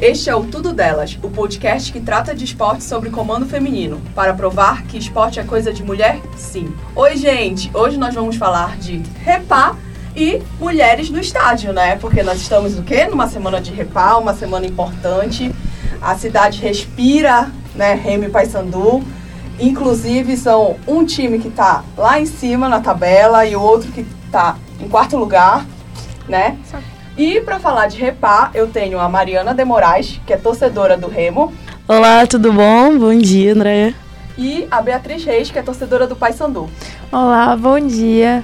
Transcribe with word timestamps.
Este 0.00 0.28
é 0.28 0.36
o 0.36 0.44
Tudo 0.44 0.72
Delas, 0.72 1.18
o 1.22 1.30
podcast 1.30 1.90
que 1.90 2.00
trata 2.00 2.34
de 2.34 2.44
esporte 2.44 2.84
sobre 2.84 3.08
comando 3.08 3.46
feminino, 3.46 4.02
para 4.14 4.34
provar 4.34 4.82
que 4.82 4.98
esporte 4.98 5.40
é 5.40 5.44
coisa 5.44 5.72
de 5.72 5.82
mulher? 5.82 6.20
Sim. 6.36 6.74
Oi, 6.94 7.16
gente! 7.16 7.70
Hoje 7.72 7.96
nós 7.96 8.14
vamos 8.14 8.36
falar 8.36 8.76
de 8.76 9.02
repá 9.24 9.74
e 10.14 10.42
mulheres 10.60 11.08
no 11.08 11.18
estádio, 11.18 11.72
né? 11.72 11.96
Porque 11.96 12.22
nós 12.22 12.38
estamos 12.40 12.78
o 12.78 12.82
quê? 12.82 13.06
Numa 13.06 13.26
semana 13.28 13.62
de 13.62 13.72
repá, 13.72 14.16
uma 14.16 14.34
semana 14.34 14.66
importante. 14.66 15.50
A 16.02 16.16
cidade 16.18 16.60
respira, 16.60 17.50
né? 17.74 17.94
Remy 17.94 18.28
Paysandu. 18.28 19.02
Inclusive, 19.58 20.36
são 20.36 20.76
um 20.86 21.02
time 21.04 21.38
que 21.38 21.48
está 21.48 21.82
lá 21.96 22.20
em 22.20 22.26
cima 22.26 22.68
na 22.68 22.80
tabela 22.80 23.46
e 23.46 23.56
o 23.56 23.60
outro 23.62 23.90
que 23.90 24.04
está 24.26 24.58
em 24.78 24.88
quarto 24.88 25.16
lugar, 25.16 25.64
né? 26.28 26.58
E 27.16 27.42
para 27.42 27.60
falar 27.60 27.88
de 27.88 27.98
repá, 27.98 28.50
eu 28.54 28.68
tenho 28.68 28.98
a 28.98 29.06
Mariana 29.06 29.52
de 29.52 29.62
Moraes, 29.64 30.18
que 30.26 30.32
é 30.32 30.36
torcedora 30.38 30.96
do 30.96 31.08
Remo. 31.08 31.52
Olá, 31.86 32.26
tudo 32.26 32.50
bom? 32.50 32.98
Bom 32.98 33.18
dia, 33.18 33.52
Andréia. 33.52 33.94
E 34.38 34.66
a 34.70 34.80
Beatriz 34.80 35.22
Reis, 35.22 35.50
que 35.50 35.58
é 35.58 35.62
torcedora 35.62 36.06
do 36.06 36.16
Paysandu. 36.16 36.70
Olá, 37.12 37.54
bom 37.54 37.78
dia. 37.78 38.42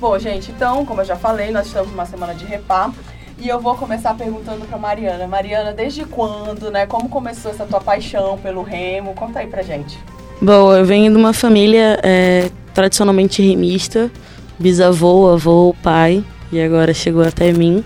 Bom, 0.00 0.18
gente, 0.18 0.50
então, 0.50 0.86
como 0.86 1.02
eu 1.02 1.04
já 1.04 1.16
falei, 1.16 1.50
nós 1.50 1.66
estamos 1.66 1.90
numa 1.90 2.06
semana 2.06 2.34
de 2.34 2.46
repá. 2.46 2.90
E 3.38 3.46
eu 3.46 3.60
vou 3.60 3.74
começar 3.74 4.14
perguntando 4.14 4.64
para 4.64 4.78
Mariana. 4.78 5.26
Mariana, 5.26 5.74
desde 5.74 6.06
quando, 6.06 6.70
né? 6.70 6.86
Como 6.86 7.10
começou 7.10 7.50
essa 7.50 7.66
tua 7.66 7.80
paixão 7.80 8.38
pelo 8.38 8.62
remo? 8.62 9.12
Conta 9.12 9.40
aí 9.40 9.46
pra 9.46 9.60
gente. 9.60 9.98
Bom, 10.40 10.72
eu 10.72 10.84
venho 10.84 11.12
de 11.12 11.18
uma 11.18 11.34
família 11.34 12.00
é, 12.02 12.48
tradicionalmente 12.72 13.42
remista. 13.42 14.10
Bisavô, 14.58 15.28
avô, 15.28 15.76
pai. 15.82 16.24
E 16.50 16.58
agora 16.58 16.94
chegou 16.94 17.22
até 17.22 17.52
mim. 17.52 17.84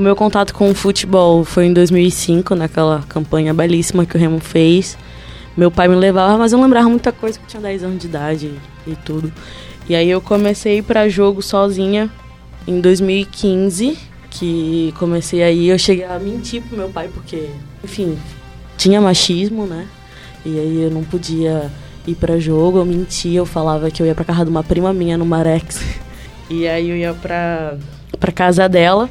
O 0.00 0.02
meu 0.02 0.16
contato 0.16 0.54
com 0.54 0.70
o 0.70 0.74
futebol 0.74 1.44
foi 1.44 1.66
em 1.66 1.74
2005, 1.74 2.54
naquela 2.54 3.04
campanha 3.06 3.52
belíssima 3.52 4.06
que 4.06 4.16
o 4.16 4.18
Remo 4.18 4.40
fez. 4.40 4.96
Meu 5.54 5.70
pai 5.70 5.88
me 5.88 5.94
levava, 5.94 6.38
mas 6.38 6.54
eu 6.54 6.62
lembrava 6.62 6.88
muita 6.88 7.12
coisa, 7.12 7.38
eu 7.38 7.46
tinha 7.46 7.60
10 7.60 7.84
anos 7.84 7.98
de 7.98 8.06
idade 8.06 8.50
e 8.86 8.96
tudo. 8.96 9.30
E 9.86 9.94
aí 9.94 10.08
eu 10.08 10.22
comecei 10.22 10.80
para 10.80 11.06
jogo 11.06 11.42
sozinha 11.42 12.10
em 12.66 12.80
2015, 12.80 13.98
que 14.30 14.94
comecei 14.98 15.42
aí, 15.42 15.68
eu 15.68 15.78
cheguei 15.78 16.06
a 16.06 16.18
mentir 16.18 16.62
pro 16.62 16.78
meu 16.78 16.88
pai, 16.88 17.10
porque, 17.12 17.50
enfim, 17.84 18.16
tinha 18.78 19.02
machismo, 19.02 19.66
né? 19.66 19.86
E 20.46 20.58
aí 20.58 20.82
eu 20.84 20.90
não 20.90 21.04
podia 21.04 21.70
ir 22.06 22.14
para 22.14 22.40
jogo, 22.40 22.78
eu 22.78 22.86
mentia, 22.86 23.40
eu 23.40 23.44
falava 23.44 23.90
que 23.90 24.02
eu 24.02 24.06
ia 24.06 24.14
pra 24.14 24.24
casa 24.24 24.44
de 24.46 24.50
uma 24.50 24.64
prima 24.64 24.94
minha 24.94 25.18
no 25.18 25.26
Marex. 25.26 25.78
E 26.52 26.66
aí 26.66 26.90
eu 26.90 26.96
ia 26.96 27.14
pra, 27.14 27.76
pra 28.18 28.32
casa 28.32 28.68
dela. 28.68 29.08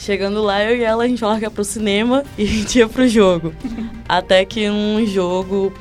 Chegando 0.00 0.42
lá, 0.42 0.64
eu 0.64 0.78
e 0.78 0.82
ela, 0.82 1.04
a 1.04 1.06
gente 1.06 1.20
falava 1.20 1.38
que 1.38 1.44
ia 1.44 1.50
pro 1.50 1.62
cinema 1.62 2.24
e 2.38 2.42
a 2.44 2.46
gente 2.46 2.78
ia 2.78 2.88
pro 2.88 3.06
jogo. 3.06 3.52
Até 4.08 4.44
que 4.46 4.66
num 4.66 5.06
jogo 5.06 5.72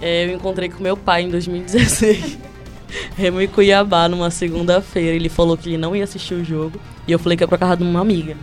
é, 0.00 0.26
eu 0.26 0.34
encontrei 0.34 0.68
com 0.68 0.82
meu 0.82 0.96
pai 0.96 1.22
em 1.22 1.30
2016. 1.30 2.38
Remo 3.16 3.40
e 3.40 3.46
Cuiabá 3.46 4.08
numa 4.08 4.32
segunda-feira. 4.32 5.14
Ele 5.14 5.28
falou 5.28 5.56
que 5.56 5.68
ele 5.68 5.78
não 5.78 5.94
ia 5.94 6.02
assistir 6.02 6.34
o 6.34 6.44
jogo. 6.44 6.78
E 7.06 7.12
eu 7.12 7.20
falei 7.20 7.38
que 7.38 7.44
ia 7.44 7.48
pra 7.48 7.56
casa 7.56 7.76
de 7.76 7.84
uma 7.84 8.00
amiga. 8.00 8.36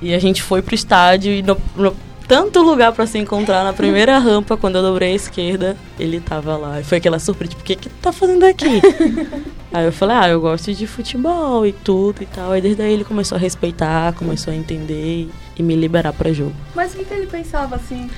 E 0.00 0.14
a 0.14 0.18
gente 0.20 0.40
foi 0.40 0.62
pro 0.62 0.74
estádio 0.74 1.32
e 1.32 1.42
no, 1.42 1.60
no 1.74 1.94
tanto 2.30 2.62
lugar 2.62 2.92
para 2.92 3.08
se 3.08 3.18
encontrar 3.18 3.64
na 3.64 3.72
primeira 3.72 4.16
rampa, 4.16 4.56
quando 4.56 4.76
eu 4.76 4.82
dobrei 4.82 5.10
a 5.10 5.16
esquerda, 5.16 5.76
ele 5.98 6.20
tava 6.20 6.56
lá. 6.56 6.78
E 6.78 6.84
foi 6.84 6.98
aquela 6.98 7.18
surpresa, 7.18 7.50
tipo, 7.50 7.62
o 7.62 7.64
que 7.64 7.74
que 7.74 7.88
tu 7.88 7.94
tá 8.00 8.12
fazendo 8.12 8.44
aqui? 8.44 8.80
aí 9.74 9.84
eu 9.84 9.92
falei, 9.92 10.16
ah, 10.16 10.28
eu 10.28 10.40
gosto 10.40 10.72
de 10.72 10.86
futebol 10.86 11.66
e 11.66 11.72
tudo 11.72 12.22
e 12.22 12.26
tal. 12.26 12.52
Aí 12.52 12.60
desde 12.60 12.82
aí 12.82 12.92
ele 12.92 13.02
começou 13.02 13.34
a 13.34 13.38
respeitar, 13.40 14.12
começou 14.12 14.52
a 14.52 14.56
entender 14.56 15.28
e 15.56 15.62
me 15.62 15.74
liberar 15.74 16.12
para 16.12 16.32
jogo. 16.32 16.54
Mas 16.72 16.94
o 16.94 16.98
que, 16.98 17.04
que 17.04 17.12
ele 17.12 17.26
pensava 17.26 17.74
assim? 17.74 18.08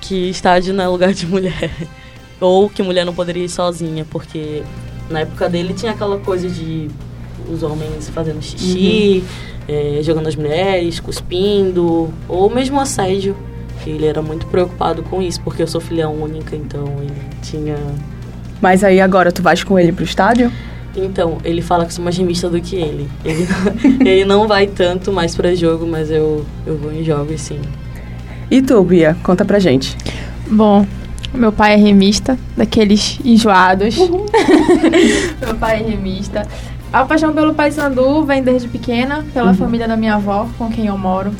Que 0.00 0.28
estádio 0.30 0.74
não 0.74 0.82
é 0.82 0.88
lugar 0.88 1.12
de 1.12 1.24
mulher. 1.24 1.70
Ou 2.40 2.68
que 2.68 2.82
mulher 2.82 3.06
não 3.06 3.14
poderia 3.14 3.44
ir 3.44 3.48
sozinha, 3.48 4.04
porque 4.10 4.64
na 5.08 5.20
época 5.20 5.48
dele 5.48 5.74
tinha 5.74 5.92
aquela 5.92 6.18
coisa 6.18 6.48
de 6.48 6.90
os 7.50 7.62
homens 7.62 8.08
fazendo 8.10 8.42
xixi, 8.42 9.22
uhum. 9.22 9.64
é, 9.68 10.02
jogando 10.02 10.26
as 10.26 10.36
mulheres, 10.36 11.00
cuspindo, 11.00 12.12
ou 12.28 12.50
mesmo 12.50 12.80
assédio. 12.80 13.36
Ele 13.86 14.06
era 14.06 14.22
muito 14.22 14.46
preocupado 14.46 15.02
com 15.02 15.20
isso, 15.20 15.40
porque 15.42 15.62
eu 15.62 15.66
sou 15.66 15.80
filha 15.80 16.08
única, 16.08 16.56
então 16.56 16.84
ele 17.00 17.14
tinha. 17.42 17.76
Mas 18.60 18.82
aí 18.82 19.00
agora 19.00 19.30
tu 19.30 19.42
vais 19.42 19.62
com 19.62 19.78
ele 19.78 19.92
pro 19.92 20.04
estádio? 20.04 20.50
Então, 20.96 21.38
ele 21.44 21.60
fala 21.60 21.84
que 21.84 21.92
sou 21.92 22.04
mais 22.04 22.16
remista 22.16 22.48
do 22.48 22.60
que 22.60 22.76
ele. 22.76 23.08
Ele 23.24 23.46
não, 23.46 24.06
ele 24.06 24.24
não 24.24 24.48
vai 24.48 24.66
tanto 24.66 25.12
mais 25.12 25.34
para 25.34 25.54
jogo, 25.54 25.86
mas 25.86 26.10
eu, 26.10 26.46
eu 26.66 26.76
vou 26.76 26.92
em 26.92 27.02
jogos 27.04 27.40
sim. 27.40 27.60
E 28.50 28.62
tu, 28.62 28.82
Bia? 28.82 29.16
Conta 29.22 29.44
pra 29.44 29.58
gente. 29.58 29.96
Bom, 30.48 30.86
meu 31.32 31.50
pai 31.50 31.74
é 31.74 31.76
remista, 31.76 32.38
daqueles 32.56 33.18
enjoados. 33.24 33.96
Uhum. 33.96 34.24
meu 35.40 35.54
pai 35.56 35.80
é 35.80 35.90
remista. 35.90 36.46
A 36.94 37.04
paixão 37.04 37.32
pelo 37.32 37.52
Paysandu 37.52 38.24
vem 38.24 38.40
desde 38.40 38.68
pequena, 38.68 39.24
pela 39.34 39.48
uhum. 39.48 39.54
família 39.54 39.88
da 39.88 39.96
minha 39.96 40.14
avó, 40.14 40.48
com 40.56 40.70
quem 40.70 40.86
eu 40.86 40.96
moro. 40.96 41.32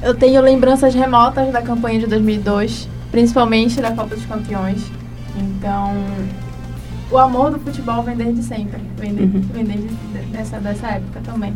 Eu 0.00 0.14
tenho 0.14 0.40
lembranças 0.40 0.94
remotas 0.94 1.52
da 1.52 1.60
campanha 1.60 2.00
de 2.00 2.06
2002, 2.06 2.88
principalmente 3.10 3.78
da 3.78 3.90
Copa 3.90 4.16
dos 4.16 4.24
Campeões. 4.24 4.90
Então, 5.36 5.92
o 7.10 7.18
amor 7.18 7.50
do 7.50 7.58
futebol 7.58 8.02
vem 8.02 8.16
desde 8.16 8.42
sempre, 8.42 8.80
vem, 8.96 9.14
de, 9.14 9.22
uhum. 9.24 9.42
vem 9.52 9.64
desde 9.64 9.88
dessa, 10.32 10.58
dessa 10.58 10.86
época 10.86 11.20
também. 11.22 11.54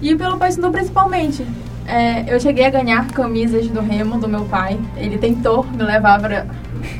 E 0.00 0.16
pelo 0.16 0.36
Paysandu 0.36 0.72
principalmente. 0.72 1.46
É, 1.86 2.34
eu 2.34 2.40
cheguei 2.40 2.64
a 2.64 2.70
ganhar 2.70 3.06
camisas 3.12 3.68
do 3.68 3.80
Remo, 3.80 4.18
do 4.18 4.28
meu 4.28 4.44
pai. 4.46 4.76
Ele 4.96 5.18
tentou 5.18 5.64
me 5.64 5.84
levar 5.84 6.20
para, 6.20 6.46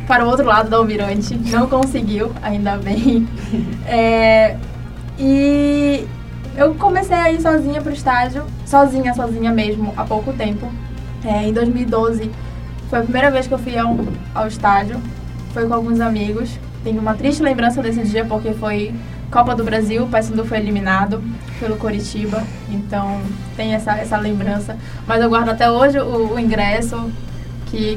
para 0.07 0.25
o 0.25 0.29
outro 0.29 0.47
lado 0.47 0.71
da 0.71 0.77
Almirante, 0.77 1.35
não 1.51 1.67
conseguiu, 1.67 2.31
ainda 2.41 2.77
bem. 2.77 3.27
É, 3.85 4.57
e 5.25 6.05
eu 6.57 6.75
comecei 6.75 7.15
a 7.17 7.31
ir 7.31 7.41
sozinha 7.41 7.81
pro 7.81 7.93
estádio, 7.93 8.45
sozinha, 8.67 9.15
sozinha 9.15 9.53
mesmo, 9.53 9.95
há 9.97 10.03
pouco 10.03 10.33
tempo. 10.33 10.69
É, 11.25 11.45
em 11.45 11.53
2012 11.53 12.29
foi 12.91 12.99
a 12.99 13.03
primeira 13.03 13.31
vez 13.31 13.47
que 13.47 13.55
eu 13.55 13.59
fui 13.59 13.79
ao, 13.79 13.97
ao 14.35 14.49
estádio, 14.49 15.01
foi 15.55 15.65
com 15.69 15.75
alguns 15.75 16.01
amigos. 16.01 16.59
Tenho 16.83 17.01
uma 17.01 17.15
triste 17.15 17.41
lembrança 17.41 17.81
desse 17.81 18.03
dia 18.03 18.25
porque 18.25 18.53
foi 18.53 18.93
Copa 19.31 19.55
do 19.55 19.63
Brasil, 19.63 20.03
o 20.03 20.09
Paysandu 20.09 20.45
foi 20.45 20.59
eliminado 20.59 21.23
pelo 21.61 21.77
Coritiba, 21.77 22.43
então 22.69 23.21
tem 23.57 23.75
essa, 23.75 23.93
essa 23.93 24.17
lembrança. 24.17 24.77
Mas 25.07 25.23
eu 25.23 25.29
guardo 25.29 25.51
até 25.51 25.71
hoje 25.71 26.01
o, 26.01 26.35
o 26.35 26.39
ingresso 26.41 27.09
que, 27.67 27.97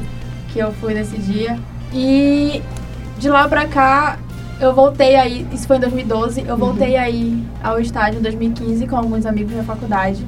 que 0.49 0.59
eu 0.59 0.71
fui 0.73 0.93
nesse 0.93 1.17
dia. 1.17 1.57
E 1.91 2.61
de 3.17 3.29
lá 3.29 3.49
pra 3.49 3.65
cá 3.65 4.19
eu 4.59 4.73
voltei 4.73 5.15
aí, 5.15 5.45
isso 5.51 5.67
foi 5.67 5.77
em 5.77 5.81
2012, 5.81 6.45
eu 6.47 6.57
voltei 6.57 6.95
uhum. 6.95 7.01
aí 7.01 7.43
ao 7.63 7.79
estádio 7.79 8.19
em 8.19 8.21
2015 8.21 8.87
com 8.87 8.97
alguns 8.97 9.25
amigos 9.25 9.53
da 9.53 9.63
faculdade. 9.63 10.25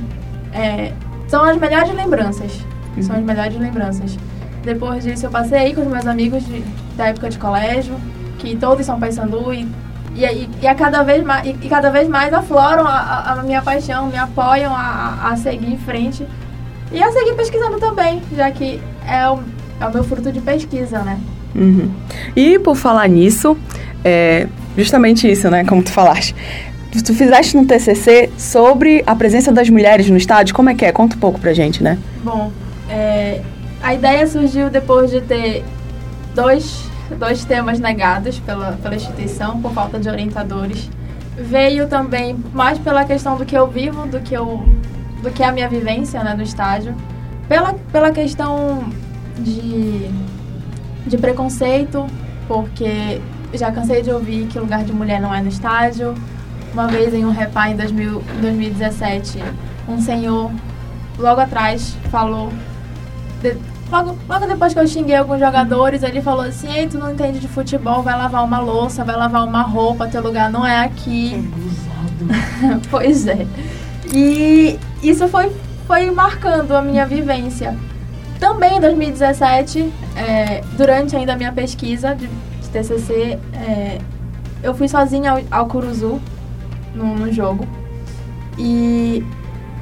É, 0.53 0.91
são 1.27 1.43
as 1.43 1.57
melhores 1.57 1.93
lembranças. 1.93 2.51
Uhum. 2.95 3.03
São 3.03 3.15
as 3.15 3.23
melhores 3.23 3.57
lembranças. 3.57 4.17
Depois 4.63 5.03
disso 5.03 5.25
eu 5.25 5.29
passei 5.29 5.59
aí 5.59 5.75
com 5.75 5.81
os 5.81 5.87
meus 5.87 6.05
amigos 6.05 6.45
de, 6.45 6.61
da 6.95 7.07
época 7.07 7.29
de 7.29 7.37
colégio, 7.37 7.95
que 8.37 8.55
todos 8.55 8.85
são 8.85 8.99
paysandu 8.99 9.53
e 9.53 9.67
e, 10.17 10.49
e, 10.63 10.67
a 10.67 10.73
cada 10.73 11.03
vez 11.03 11.23
mais, 11.23 11.45
e, 11.45 11.51
e 11.61 11.69
cada 11.69 11.91
vez 11.91 12.07
mais 12.07 12.33
afloram 12.33 12.87
a, 12.87 12.91
a, 12.91 13.33
a, 13.33 13.43
minha 13.43 13.61
paixão, 13.61 14.07
me 14.07 14.17
apoiam 14.17 14.75
a, 14.75 15.29
a 15.29 15.37
seguir 15.37 15.71
em 15.71 15.77
frente 15.77 16.25
e 16.91 17.03
a 17.03 17.11
seguir 17.11 17.35
pesquisando 17.35 17.77
também, 17.77 18.21
já 18.35 18.49
que 18.49 18.81
é 19.07 19.29
o, 19.29 19.39
é 19.79 19.85
o 19.85 19.93
meu 19.93 20.03
fruto 20.03 20.31
de 20.31 20.41
pesquisa, 20.41 20.99
né? 20.99 21.19
Uhum. 21.55 21.91
E 22.35 22.57
por 22.57 22.75
falar 22.75 23.07
nisso, 23.07 23.55
é 24.03 24.47
justamente 24.77 25.29
isso, 25.29 25.49
né? 25.49 25.65
Como 25.65 25.83
tu 25.83 25.91
falaste. 25.91 26.35
Tu 26.91 27.13
fizeste 27.13 27.55
no 27.57 27.65
TCC 27.65 28.29
sobre 28.37 29.03
a 29.05 29.15
presença 29.15 29.51
das 29.51 29.69
mulheres 29.69 30.09
no 30.09 30.17
estádio. 30.17 30.55
Como 30.55 30.69
é 30.69 30.75
que 30.75 30.85
é? 30.85 30.91
Conta 30.91 31.15
um 31.15 31.19
pouco 31.19 31.39
pra 31.39 31.53
gente, 31.53 31.83
né? 31.83 31.97
Bom, 32.23 32.51
é, 32.89 33.41
a 33.81 33.93
ideia 33.93 34.25
surgiu 34.25 34.69
depois 34.69 35.11
de 35.11 35.21
ter 35.21 35.63
dois, 36.33 36.89
dois 37.19 37.43
temas 37.45 37.79
negados 37.79 38.39
pela, 38.39 38.73
pela 38.81 38.95
instituição 38.95 39.61
por 39.61 39.73
falta 39.73 39.99
de 39.99 40.09
orientadores. 40.09 40.89
Veio 41.37 41.87
também 41.87 42.35
mais 42.53 42.79
pela 42.79 43.03
questão 43.05 43.37
do 43.37 43.45
que 43.45 43.55
eu 43.55 43.67
vivo, 43.67 44.07
do 44.07 44.19
que, 44.19 44.33
eu, 44.33 44.63
do 45.21 45.29
que 45.29 45.43
é 45.43 45.47
a 45.47 45.51
minha 45.51 45.69
vivência 45.69 46.23
né, 46.23 46.33
no 46.35 46.41
estádio. 46.41 46.95
Pela, 47.47 47.73
pela 47.91 48.11
questão 48.11 48.85
de, 49.37 50.09
de 51.05 51.17
preconceito, 51.17 52.07
porque 52.47 53.21
já 53.57 53.71
cansei 53.71 54.01
de 54.01 54.11
ouvir 54.11 54.47
que 54.47 54.59
lugar 54.59 54.83
de 54.83 54.93
mulher 54.93 55.19
não 55.19 55.33
é 55.33 55.41
no 55.41 55.49
estádio. 55.49 56.13
Uma 56.73 56.87
vez 56.87 57.13
em 57.13 57.25
um 57.25 57.31
repá 57.31 57.69
em 57.69 57.75
2000, 57.75 58.21
2017, 58.41 59.43
um 59.87 59.99
senhor 59.99 60.51
logo 61.17 61.41
atrás 61.41 61.95
falou. 62.11 62.51
De, 63.41 63.57
logo, 63.91 64.17
logo 64.29 64.45
depois 64.45 64.73
que 64.73 64.79
eu 64.79 64.87
xinguei 64.87 65.15
alguns 65.15 65.39
jogadores, 65.39 66.03
ele 66.03 66.21
falou 66.21 66.45
assim: 66.45 66.71
Ei, 66.71 66.87
tu 66.87 66.97
não 66.97 67.11
entende 67.11 67.39
de 67.39 67.47
futebol, 67.47 68.03
vai 68.03 68.17
lavar 68.17 68.43
uma 68.43 68.59
louça, 68.59 69.03
vai 69.03 69.15
lavar 69.15 69.45
uma 69.45 69.61
roupa, 69.61 70.07
teu 70.07 70.21
lugar 70.21 70.51
não 70.51 70.65
é 70.65 70.79
aqui. 70.85 71.49
É 72.63 72.79
pois 72.89 73.27
é. 73.27 73.45
E 74.13 74.79
isso 75.01 75.27
foi, 75.27 75.51
foi 75.85 76.11
marcando 76.11 76.73
a 76.73 76.81
minha 76.81 77.05
vivência. 77.05 77.75
Também 78.39 78.77
em 78.77 78.79
2017, 78.79 79.91
é, 80.15 80.63
durante 80.77 81.15
ainda 81.15 81.33
a 81.33 81.35
minha 81.35 81.51
pesquisa 81.51 82.13
de, 82.13 82.29
de 82.67 82.79
TCC, 82.79 83.39
é, 83.53 83.99
eu 84.61 84.73
fui 84.73 84.87
sozinha 84.87 85.31
ao, 85.31 85.41
ao 85.51 85.67
Curuzu, 85.67 86.19
no, 86.93 87.15
no 87.15 87.31
jogo. 87.31 87.67
E 88.57 89.23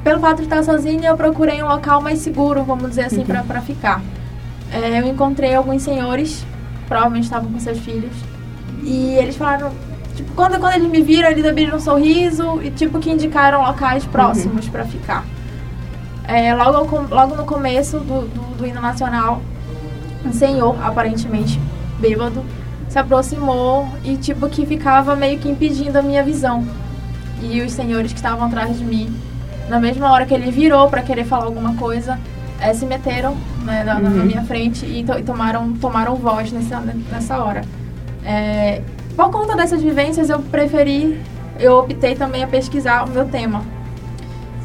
pelo 0.04 0.20
fato 0.20 0.36
de 0.36 0.44
estar 0.44 0.62
sozinha, 0.62 1.08
eu 1.08 1.16
procurei 1.16 1.62
um 1.62 1.66
local 1.66 2.00
mais 2.00 2.20
seguro, 2.20 2.62
vamos 2.62 2.90
dizer 2.90 3.06
assim, 3.06 3.24
uhum. 3.28 3.46
para 3.46 3.60
ficar. 3.60 4.02
É, 4.72 5.00
eu 5.00 5.06
encontrei 5.06 5.54
alguns 5.54 5.82
senhores, 5.82 6.44
provavelmente 6.86 7.24
estavam 7.24 7.50
com 7.50 7.58
seus 7.58 7.78
filhos, 7.78 8.12
e 8.82 9.14
eles 9.14 9.36
falaram, 9.36 9.72
tipo, 10.14 10.32
quando, 10.34 10.60
quando 10.60 10.74
eles 10.74 10.88
me 10.88 11.02
viram, 11.02 11.30
eles 11.30 11.44
abriram 11.44 11.76
um 11.76 11.80
sorriso 11.80 12.60
e, 12.62 12.70
tipo, 12.70 12.98
que 12.98 13.10
indicaram 13.10 13.62
locais 13.62 14.04
uhum. 14.04 14.10
próximos 14.10 14.66
uhum. 14.66 14.72
para 14.72 14.84
ficar. 14.84 15.24
É, 16.28 16.54
logo, 16.54 17.06
logo 17.08 17.36
no 17.36 17.44
começo 17.44 17.98
do, 18.00 18.22
do, 18.22 18.56
do 18.56 18.66
hino 18.66 18.80
nacional, 18.80 19.40
um 20.24 20.32
senhor, 20.32 20.76
aparentemente 20.84 21.60
bêbado, 22.00 22.44
se 22.96 23.00
aproximou 23.00 23.86
e, 24.02 24.16
tipo, 24.16 24.48
que 24.48 24.64
ficava 24.64 25.14
meio 25.14 25.38
que 25.38 25.50
impedindo 25.50 25.98
a 25.98 26.02
minha 26.02 26.22
visão. 26.22 26.66
E 27.42 27.60
os 27.60 27.72
senhores 27.72 28.10
que 28.10 28.18
estavam 28.18 28.46
atrás 28.46 28.78
de 28.78 28.84
mim, 28.84 29.14
na 29.68 29.78
mesma 29.78 30.10
hora 30.10 30.24
que 30.24 30.32
ele 30.32 30.50
virou 30.50 30.88
para 30.88 31.02
querer 31.02 31.24
falar 31.24 31.44
alguma 31.44 31.74
coisa, 31.74 32.18
é, 32.58 32.72
se 32.72 32.86
meteram 32.86 33.36
né, 33.64 33.84
na, 33.84 33.96
uhum. 33.96 34.02
na, 34.02 34.24
minha 34.24 34.42
frente 34.44 34.86
e, 34.86 35.04
to, 35.04 35.18
e, 35.18 35.22
tomaram, 35.22 35.74
tomaram 35.74 36.16
voz 36.16 36.50
nessa, 36.50 36.80
nessa 37.12 37.36
hora. 37.36 37.60
É, 38.24 38.80
por 39.14 39.30
conta 39.30 39.54
dessas 39.54 39.82
vivências, 39.82 40.30
eu 40.30 40.38
preferi, 40.38 41.20
eu 41.60 41.80
optei 41.80 42.14
também 42.14 42.42
a 42.42 42.46
pesquisar 42.46 43.04
o 43.04 43.10
meu 43.10 43.26
tema. 43.26 43.60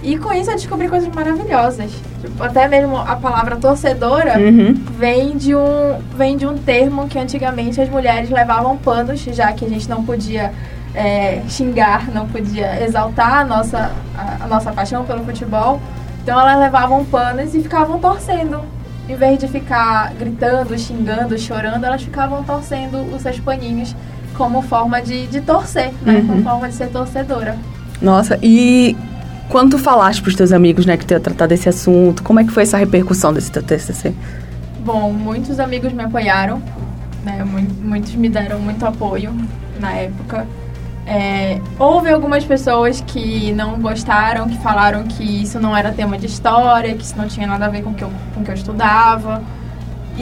E 0.04 0.18
com 0.18 0.34
isso 0.34 0.50
eu 0.50 0.56
descobri 0.56 0.88
coisas 0.88 1.14
maravilhosas. 1.14 1.92
Tipo, 2.22 2.44
até 2.44 2.68
mesmo 2.68 2.98
a 2.98 3.16
palavra 3.16 3.56
torcedora 3.56 4.40
uhum. 4.40 4.74
vem, 4.98 5.38
de 5.38 5.56
um, 5.56 6.00
vem 6.18 6.38
de 6.38 6.46
um 6.46 6.58
termo 6.58 7.08
que 7.08 7.20
antigamente 7.20 7.80
as 7.80 7.90
mulheres 7.90 8.30
levavam 8.30 8.78
panos, 8.78 9.20
já 9.22 9.52
que 9.54 9.64
a 9.64 9.70
gente 9.70 9.88
não 9.88 10.04
podia 10.04 10.52
é, 10.96 11.42
xingar, 11.48 12.10
não 12.12 12.28
podia 12.28 12.84
exaltar 12.84 13.42
a 13.42 13.46
nossa, 13.46 13.92
a, 14.18 14.44
a 14.46 14.48
nossa 14.48 14.72
paixão 14.72 15.06
pelo 15.06 15.24
futebol. 15.24 15.80
Então 16.24 16.40
elas 16.40 16.60
levavam 16.60 17.06
panos 17.06 17.54
e 17.54 17.62
ficavam 17.62 18.00
torcendo. 18.00 18.62
Em 19.08 19.16
vez 19.16 19.38
de 19.40 19.48
ficar 19.48 20.14
gritando, 20.14 20.78
xingando, 20.78 21.38
chorando, 21.38 21.84
elas 21.84 22.02
ficavam 22.02 22.44
torcendo 22.44 22.98
os 23.14 23.22
seus 23.22 23.40
paninhos 23.40 23.96
como 24.38 24.62
forma 24.62 25.02
de, 25.02 25.28
de 25.28 25.42
torcer, 25.42 25.92
né? 26.02 26.16
Uhum. 26.16 26.28
Como 26.28 26.44
forma 26.44 26.70
de 26.70 26.76
ser 26.76 26.88
torcedora. 26.88 27.58
Nossa, 28.02 28.40
e 28.42 28.96
quando 29.52 29.72
tu 29.72 29.78
falaste 29.78 30.22
pros 30.22 30.34
teus 30.34 30.54
amigos, 30.54 30.86
né, 30.86 30.96
que 30.96 31.06
tu 31.06 31.12
ia 31.12 31.20
tratar 31.20 31.46
desse 31.46 31.68
assunto, 31.68 32.24
como 32.24 32.40
é 32.40 32.44
que 32.46 32.52
foi 32.52 32.64
essa 32.64 32.78
repercussão 32.78 33.34
desse 33.34 33.52
teu 33.52 33.62
TCC? 33.62 34.16
Bom, 34.80 35.12
muitos 35.12 35.60
amigos 35.60 35.92
me 35.92 36.04
apoiaram, 36.04 36.64
né? 37.24 37.44
Muitos 37.44 38.16
me 38.16 38.30
deram 38.30 38.60
muito 38.60 38.86
apoio 38.86 39.36
na 39.78 39.92
época. 39.92 40.48
É, 41.06 41.60
houve 41.78 42.10
algumas 42.10 42.46
pessoas 42.46 43.02
que 43.02 43.52
não 43.52 43.78
gostaram, 43.80 44.48
que 44.48 44.58
falaram 44.60 45.04
que 45.04 45.24
isso 45.44 45.60
não 45.60 45.76
era 45.76 45.92
tema 45.92 46.18
de 46.18 46.28
história, 46.28 46.96
que 46.96 47.04
isso 47.04 47.18
não 47.18 47.28
tinha 47.28 47.46
nada 47.46 47.66
a 47.66 47.70
ver 47.70 47.84
com 47.84 47.94
que 47.94 48.04
eu, 48.04 48.12
com 48.34 48.44
que 48.44 48.52
eu 48.52 48.56
estudava. 48.56 49.44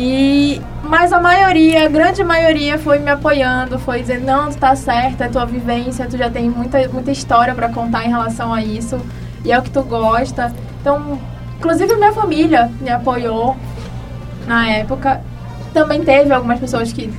E, 0.02 0.62
mas 0.82 1.12
a 1.12 1.20
maioria, 1.20 1.86
a 1.86 1.90
grande 1.90 2.24
maioria 2.24 2.80
foi 2.80 3.00
me 3.00 3.12
apoiando, 3.12 3.78
foi 3.78 4.00
dizendo, 4.00 4.26
não, 4.26 4.50
tu 4.50 4.58
tá 4.58 4.74
certo, 4.74 5.22
é 5.22 5.28
tua 5.28 5.46
vivência, 5.46 6.08
tu 6.10 6.18
já 6.18 6.30
tem 6.30 6.50
muita, 6.50 6.88
muita 6.88 7.12
história 7.12 7.54
para 7.54 7.68
contar 7.68 8.06
em 8.06 8.08
relação 8.08 8.54
a 8.54 8.62
isso, 8.64 8.98
e 9.44 9.52
é 9.52 9.60
o 9.60 9.62
que 9.62 9.70
tu 9.70 9.84
gosta. 9.84 10.54
Então, 10.80 11.20
inclusive 11.58 11.94
minha 11.98 12.14
família 12.14 12.72
me 12.80 12.90
apoiou 12.90 13.58
na 14.48 14.70
época. 14.70 15.20
Também 15.74 16.02
teve 16.02 16.32
algumas 16.32 16.62
pessoas 16.62 16.94
que 16.94 17.14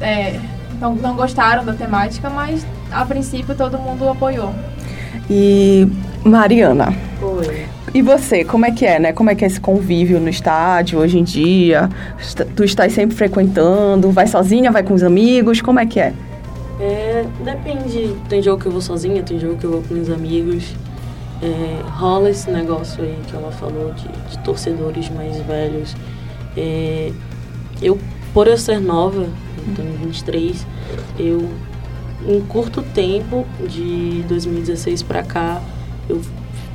é, 0.00 0.40
não, 0.80 0.94
não 0.94 1.14
gostaram 1.14 1.62
da 1.62 1.74
temática, 1.74 2.30
mas 2.30 2.66
a 2.90 3.04
princípio 3.04 3.54
todo 3.54 3.76
mundo 3.76 4.08
apoiou. 4.08 4.54
E 5.28 5.86
Mariana. 6.24 6.94
Oi. 7.20 7.77
E 7.94 8.02
você, 8.02 8.44
como 8.44 8.66
é 8.66 8.70
que 8.70 8.84
é, 8.84 8.98
né? 8.98 9.12
Como 9.12 9.30
é 9.30 9.34
que 9.34 9.44
é 9.44 9.46
esse 9.46 9.60
convívio 9.60 10.20
no 10.20 10.28
estádio 10.28 10.98
hoje 10.98 11.18
em 11.18 11.24
dia? 11.24 11.88
Tu 12.54 12.64
estás 12.64 12.92
sempre 12.92 13.16
frequentando? 13.16 14.10
Vai 14.10 14.26
sozinha, 14.26 14.70
vai 14.70 14.82
com 14.82 14.94
os 14.94 15.02
amigos? 15.02 15.60
Como 15.60 15.78
é 15.78 15.86
que 15.86 15.98
é? 16.00 16.12
É, 16.80 17.24
depende. 17.44 18.14
Tem 18.28 18.42
jogo 18.42 18.60
que 18.60 18.66
eu 18.66 18.72
vou 18.72 18.80
sozinha, 18.80 19.22
tem 19.22 19.38
jogo 19.38 19.56
que 19.56 19.64
eu 19.64 19.70
vou 19.70 19.82
com 19.82 20.00
os 20.00 20.10
amigos. 20.10 20.74
É, 21.42 21.80
rola 21.90 22.30
esse 22.30 22.50
negócio 22.50 23.02
aí 23.02 23.16
que 23.28 23.34
ela 23.34 23.50
falou 23.52 23.92
de, 23.92 24.08
de 24.30 24.38
torcedores 24.40 25.08
mais 25.10 25.36
velhos. 25.38 25.96
É, 26.56 27.12
eu, 27.80 27.98
por 28.34 28.48
eu 28.48 28.58
ser 28.58 28.80
nova, 28.80 29.22
eu 29.22 29.74
tenho 29.74 29.92
23, 29.98 30.66
eu 31.18 31.48
em 32.26 32.40
curto 32.40 32.82
tempo, 32.82 33.46
de 33.68 34.24
2016 34.28 35.02
para 35.04 35.22
cá, 35.22 35.62
eu 36.08 36.20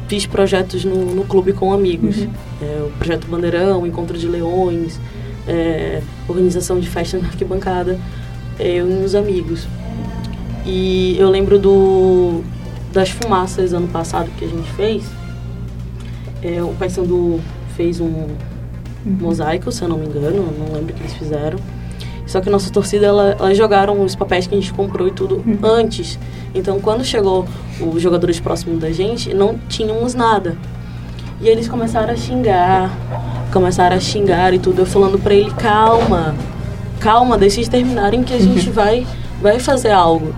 fiz 0.07 0.25
projetos 0.25 0.85
no, 0.85 1.15
no 1.15 1.23
clube 1.25 1.53
com 1.53 1.73
amigos. 1.73 2.17
Uhum. 2.17 2.29
É, 2.61 2.83
o 2.83 2.91
Projeto 2.97 3.27
Bandeirão, 3.27 3.85
Encontro 3.85 4.17
de 4.17 4.27
Leões, 4.27 4.99
é, 5.47 6.01
organização 6.27 6.79
de 6.79 6.87
festa 6.87 7.17
na 7.19 7.27
arquibancada, 7.27 7.99
é, 8.59 8.67
eu 8.75 8.89
e 8.89 8.93
uns 9.03 9.15
amigos. 9.15 9.67
E 10.65 11.17
eu 11.19 11.29
lembro 11.29 11.59
do, 11.59 12.41
das 12.91 13.09
fumaças 13.09 13.73
ano 13.73 13.87
passado 13.87 14.29
que 14.37 14.45
a 14.45 14.47
gente 14.47 14.69
fez. 14.71 15.03
É, 16.41 16.61
o 16.61 16.73
Paysandu 16.79 17.39
fez 17.75 17.99
um 17.99 18.05
uhum. 18.05 18.37
mosaico, 19.05 19.71
se 19.71 19.81
eu 19.81 19.89
não 19.89 19.97
me 19.97 20.05
engano, 20.05 20.53
não 20.57 20.73
lembro 20.73 20.93
o 20.93 20.95
que 20.95 21.01
eles 21.01 21.13
fizeram. 21.13 21.57
Só 22.33 22.41
que 22.41 22.49
nossa 22.49 22.71
torcida, 22.71 23.05
ela, 23.05 23.35
elas 23.39 23.55
jogaram 23.55 24.01
os 24.01 24.15
papéis 24.15 24.47
que 24.47 24.55
a 24.55 24.59
gente 24.59 24.73
comprou 24.73 25.07
e 25.07 25.11
tudo 25.11 25.35
uhum. 25.45 25.59
antes. 25.61 26.17
Então, 26.55 26.79
quando 26.79 27.05
chegou 27.05 27.45
os 27.79 28.01
jogadores 28.01 28.39
próximos 28.39 28.79
da 28.79 28.91
gente, 28.91 29.31
não 29.35 29.59
tínhamos 29.69 30.15
nada. 30.15 30.57
E 31.39 31.47
eles 31.47 31.67
começaram 31.67 32.11
a 32.11 32.15
xingar, 32.15 32.89
começaram 33.51 33.95
a 33.95 33.99
xingar 33.99 34.51
e 34.51 34.57
tudo. 34.57 34.79
Eu 34.79 34.85
falando 34.87 35.19
pra 35.19 35.35
ele, 35.35 35.51
calma, 35.51 36.33
calma, 36.99 37.37
deixa 37.37 37.57
eles 37.57 37.69
terminarem 37.69 38.23
que 38.23 38.33
a 38.33 38.39
gente 38.39 38.69
uhum. 38.69 38.73
vai, 38.73 39.05
vai 39.39 39.59
fazer 39.59 39.91
algo. 39.91 40.33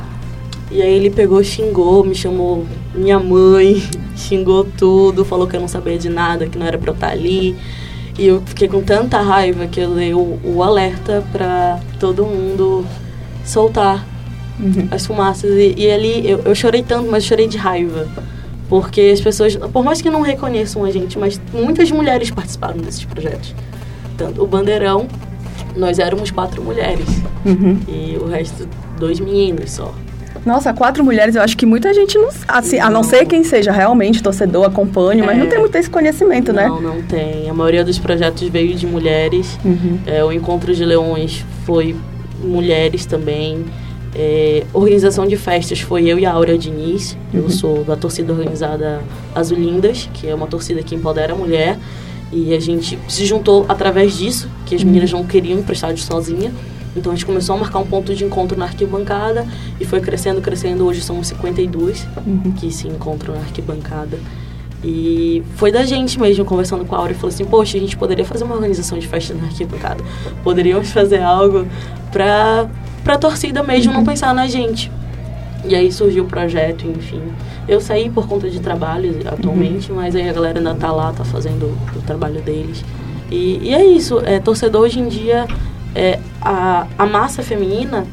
E 0.69 0.81
aí 0.81 0.95
ele 0.95 1.09
pegou, 1.09 1.41
xingou, 1.41 2.03
me 2.03 2.13
chamou 2.13 2.65
minha 2.93 3.21
mãe, 3.21 3.81
xingou 4.17 4.65
tudo, 4.77 5.23
falou 5.23 5.47
que 5.47 5.55
eu 5.55 5.61
não 5.61 5.69
sabia 5.69 5.97
de 5.97 6.09
nada, 6.09 6.45
que 6.45 6.57
não 6.57 6.65
era 6.65 6.77
pra 6.77 6.89
eu 6.89 6.93
estar 6.93 7.11
ali. 7.11 7.55
E 8.17 8.27
eu 8.27 8.41
fiquei 8.45 8.67
com 8.67 8.81
tanta 8.81 9.19
raiva 9.19 9.67
que 9.67 9.79
eu 9.79 9.93
dei 9.93 10.13
o, 10.13 10.39
o 10.43 10.63
alerta 10.63 11.23
para 11.31 11.79
todo 11.99 12.25
mundo 12.25 12.85
soltar 13.43 14.05
uhum. 14.59 14.87
as 14.91 15.05
fumaças. 15.05 15.51
E, 15.51 15.75
e 15.77 15.91
ali 15.91 16.29
eu, 16.29 16.39
eu, 16.39 16.55
chorei 16.55 16.81
tanto, 16.81 17.09
mas 17.09 17.25
chorei 17.25 17.47
de 17.47 17.57
raiva. 17.57 18.07
Porque 18.69 19.11
as 19.13 19.21
pessoas, 19.21 19.55
por 19.55 19.83
mais 19.83 20.01
que 20.01 20.09
não 20.09 20.21
reconheçam 20.21 20.83
a 20.85 20.91
gente, 20.91 21.19
mas 21.19 21.39
muitas 21.53 21.91
mulheres 21.91 22.31
participaram 22.31 22.77
desses 22.77 23.03
projetos. 23.05 23.53
Tanto 24.17 24.41
o 24.41 24.47
Bandeirão, 24.47 25.07
nós 25.75 25.99
éramos 25.99 26.31
quatro 26.31 26.63
mulheres. 26.63 27.07
Uhum. 27.45 27.79
E 27.87 28.17
o 28.17 28.25
resto, 28.25 28.67
dois 28.97 29.19
meninos 29.19 29.71
só. 29.71 29.93
Nossa, 30.45 30.73
quatro 30.73 31.03
mulheres, 31.03 31.35
eu 31.35 31.41
acho 31.41 31.57
que 31.57 31.65
muita 31.65 31.93
gente 31.93 32.17
não. 32.17 32.29
Assim, 32.47 32.77
não. 32.77 32.85
a 32.85 32.89
não 32.89 33.03
ser 33.03 33.25
quem 33.25 33.43
seja 33.43 33.71
realmente 33.71 34.21
torcedor, 34.21 34.65
acompanhe, 34.65 35.21
é. 35.21 35.25
mas 35.25 35.37
não 35.37 35.47
tem 35.47 35.59
muito 35.59 35.75
esse 35.75 35.89
conhecimento, 35.89 36.53
não, 36.53 36.61
né? 36.61 36.67
Não, 36.67 36.81
não 36.81 37.01
tem. 37.01 37.49
A 37.49 37.53
maioria 37.53 37.83
dos 37.83 37.97
projetos 37.97 38.47
veio 38.49 38.75
de 38.75 38.85
mulheres. 38.85 39.57
Uhum. 39.65 39.99
É, 40.05 40.23
o 40.23 40.31
Encontro 40.31 40.73
de 40.73 40.85
Leões 40.85 41.43
foi 41.65 41.95
mulheres 42.43 43.05
também. 43.05 43.65
É, 44.13 44.63
organização 44.71 45.25
de 45.27 45.35
festas 45.35 45.81
foi 45.81 46.05
eu 46.05 46.19
e 46.19 46.25
a 46.25 46.31
Aura 46.31 46.57
Diniz. 46.57 47.17
Uhum. 47.33 47.41
Eu 47.41 47.49
sou 47.49 47.83
da 47.83 47.95
torcida 47.95 48.31
organizada 48.31 49.01
Azulindas, 49.33 50.07
que 50.13 50.27
é 50.27 50.35
uma 50.35 50.47
torcida 50.47 50.83
que 50.83 50.93
empodera 50.93 51.33
a 51.33 51.35
mulher. 51.35 51.77
E 52.31 52.53
a 52.53 52.59
gente 52.59 52.99
se 53.07 53.25
juntou 53.25 53.65
através 53.67 54.17
disso, 54.17 54.49
que 54.65 54.75
as 54.75 54.81
uhum. 54.81 54.87
meninas 54.87 55.11
não 55.11 55.23
queriam 55.23 55.63
para 55.63 55.73
estádio 55.73 56.03
sozinha. 56.03 56.51
Então 56.95 57.11
a 57.11 57.15
gente 57.15 57.25
começou 57.25 57.55
a 57.55 57.59
marcar 57.59 57.79
um 57.79 57.85
ponto 57.85 58.15
de 58.15 58.23
encontro 58.23 58.57
na 58.57 58.65
arquibancada 58.65 59.45
e 59.79 59.85
foi 59.85 59.99
crescendo, 59.99 60.41
crescendo. 60.41 60.85
Hoje 60.85 61.01
são 61.01 61.21
52 61.23 62.07
uhum. 62.25 62.53
que 62.53 62.71
se 62.71 62.87
encontram 62.87 63.35
na 63.35 63.41
arquibancada. 63.41 64.17
E 64.83 65.43
foi 65.55 65.71
da 65.71 65.83
gente 65.83 66.19
mesmo, 66.19 66.45
conversando 66.45 66.85
com 66.85 66.95
a 66.95 66.99
Aura, 66.99 67.11
e 67.11 67.15
falou 67.15 67.29
assim: 67.29 67.43
Poxa, 67.43 67.77
a 67.77 67.79
gente 67.79 67.97
poderia 67.97 68.23
fazer 68.23 68.43
uma 68.43 68.55
organização 68.55 68.97
de 68.97 69.07
festa 69.07 69.33
na 69.33 69.45
arquibancada. 69.45 70.03
Poderíamos 70.43 70.91
fazer 70.91 71.21
algo 71.21 71.67
pra, 72.11 72.69
pra 73.03 73.17
torcida 73.17 73.63
mesmo 73.63 73.91
uhum. 73.91 73.99
não 73.99 74.05
pensar 74.05 74.33
na 74.33 74.47
gente. 74.47 74.91
E 75.67 75.75
aí 75.75 75.91
surgiu 75.91 76.23
o 76.23 76.27
projeto, 76.27 76.85
enfim. 76.85 77.21
Eu 77.67 77.81
saí 77.81 78.11
por 78.11 78.27
conta 78.27 78.47
de 78.47 78.59
trabalho 78.59 79.19
atualmente, 79.25 79.91
uhum. 79.91 79.97
mas 79.97 80.15
aí 80.15 80.29
a 80.29 80.33
galera 80.33 80.59
ainda 80.59 80.75
tá 80.75 80.91
lá, 80.91 81.11
tá 81.11 81.25
fazendo 81.25 81.75
o 81.95 82.01
trabalho 82.03 82.39
deles. 82.41 82.85
E, 83.31 83.57
e 83.63 83.73
é 83.73 83.83
isso, 83.83 84.19
é, 84.19 84.39
torcedor 84.39 84.83
hoje 84.83 84.99
em 84.99 85.07
dia 85.07 85.47
é, 85.95 86.19
a, 86.41 86.85
a 86.97 87.05
massa 87.05 87.41
feminina 87.41 88.05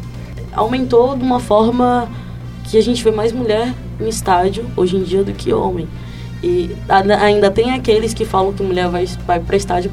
aumentou 0.55 1.17
de 1.17 1.23
uma 1.23 1.41
forma 1.41 2.09
que 2.65 2.79
a 2.79 2.83
gente 2.83 3.03
vê 3.03 3.11
mais 3.11 3.33
mulher 3.33 3.75
em 4.01 4.09
estádio 4.09 4.65
hoje 4.77 4.97
em 4.97 5.03
dia 5.03 5.25
do 5.25 5.33
que 5.33 5.53
homem. 5.53 5.89
E 6.43 6.75
ainda 7.21 7.51
tem 7.51 7.73
aqueles 7.73 8.15
que 8.15 8.25
falam 8.25 8.53
que 8.53 8.62
mulher 8.62 8.89
vai, 8.89 9.07
vai 9.27 9.41
para 9.41 9.57
estádio 9.57 9.91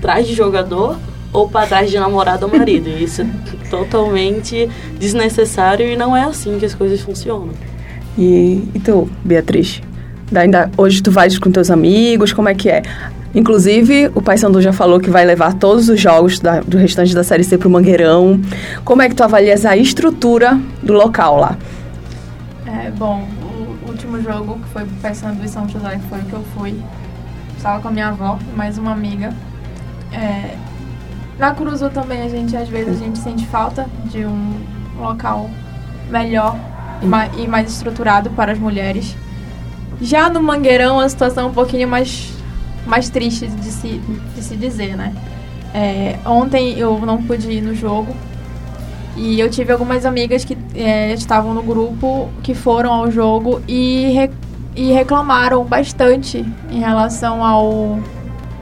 trás 0.00 0.26
de 0.26 0.34
jogador 0.34 0.98
ou 1.32 1.48
para 1.48 1.66
trás 1.66 1.90
de 1.90 1.98
namorado 1.98 2.46
ou 2.46 2.52
marido. 2.52 2.88
E 2.88 3.04
isso 3.04 3.22
é 3.22 3.26
totalmente 3.68 4.68
desnecessário 4.98 5.86
e 5.86 5.96
não 5.96 6.16
é 6.16 6.24
assim 6.24 6.58
que 6.58 6.64
as 6.64 6.74
coisas 6.74 7.00
funcionam. 7.00 7.50
E, 8.16 8.62
e 8.74 8.80
tu, 8.80 9.10
Beatriz? 9.24 9.82
Ainda, 10.34 10.70
hoje 10.76 11.02
tu 11.02 11.10
vais 11.10 11.38
com 11.38 11.50
teus 11.50 11.70
amigos, 11.70 12.32
como 12.32 12.48
é 12.48 12.54
que 12.54 12.70
é? 12.70 12.82
Inclusive, 13.34 14.12
o 14.14 14.22
Pai 14.22 14.38
Sandu 14.38 14.62
já 14.62 14.72
falou 14.72 15.00
que 15.00 15.10
vai 15.10 15.24
levar 15.24 15.54
todos 15.54 15.88
os 15.88 16.00
jogos 16.00 16.38
da, 16.38 16.60
do 16.60 16.78
restante 16.78 17.14
da 17.14 17.24
Série 17.24 17.42
C 17.42 17.58
para 17.58 17.66
o 17.66 17.70
Mangueirão. 17.70 18.40
Como 18.84 19.02
é 19.02 19.08
que 19.08 19.14
tu 19.14 19.24
avalias 19.24 19.66
a 19.66 19.76
estrutura 19.76 20.58
do 20.82 20.92
local 20.92 21.36
lá? 21.38 21.58
É, 22.64 22.90
bom, 22.92 23.26
o 23.84 23.88
último 23.90 24.20
jogo, 24.22 24.60
que 24.60 24.68
foi 24.68 24.84
Pai 25.02 25.14
Sandu 25.14 25.44
e 25.44 25.48
São 25.48 25.68
José, 25.68 25.98
foi 26.08 26.20
o 26.20 26.24
que 26.24 26.32
eu 26.32 26.44
fui, 26.56 26.80
estava 27.56 27.80
com 27.80 27.88
a 27.88 27.90
minha 27.90 28.08
avó 28.08 28.38
mais 28.56 28.78
uma 28.78 28.92
amiga. 28.92 29.32
É, 30.12 30.54
na 31.36 31.52
Curuzu 31.52 31.90
também, 31.90 32.22
a 32.22 32.28
gente, 32.28 32.56
às 32.56 32.68
vezes, 32.68 33.00
a 33.00 33.04
gente 33.04 33.18
sente 33.18 33.44
falta 33.46 33.86
de 34.04 34.24
um 34.24 34.52
local 34.96 35.50
melhor 36.08 36.56
e 37.36 37.48
mais 37.48 37.70
estruturado 37.70 38.30
para 38.30 38.52
as 38.52 38.58
mulheres. 38.58 39.16
Já 40.00 40.28
no 40.28 40.40
Mangueirão, 40.40 41.00
a 41.00 41.08
situação 41.08 41.44
é 41.44 41.46
um 41.48 41.52
pouquinho 41.52 41.88
mais 41.88 42.33
mais 42.86 43.08
triste 43.08 43.46
de 43.46 43.70
se, 43.70 44.00
de 44.34 44.42
se 44.42 44.56
dizer, 44.56 44.96
né? 44.96 45.14
É, 45.72 46.18
ontem 46.24 46.78
eu 46.78 46.98
não 47.00 47.22
pude 47.22 47.50
ir 47.50 47.60
no 47.60 47.74
jogo 47.74 48.14
e 49.16 49.38
eu 49.40 49.50
tive 49.50 49.72
algumas 49.72 50.04
amigas 50.04 50.44
que 50.44 50.56
é, 50.74 51.12
estavam 51.12 51.54
no 51.54 51.62
grupo 51.62 52.28
que 52.42 52.54
foram 52.54 52.92
ao 52.92 53.10
jogo 53.10 53.60
e, 53.66 54.12
re, 54.12 54.30
e 54.76 54.92
reclamaram 54.92 55.64
bastante 55.64 56.44
em 56.70 56.80
relação 56.80 57.44
ao 57.44 57.98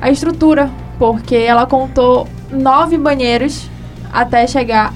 a 0.00 0.10
estrutura, 0.10 0.68
porque 0.98 1.36
ela 1.36 1.64
contou 1.64 2.26
nove 2.50 2.98
banheiros 2.98 3.70
até 4.12 4.46
chegar 4.46 4.92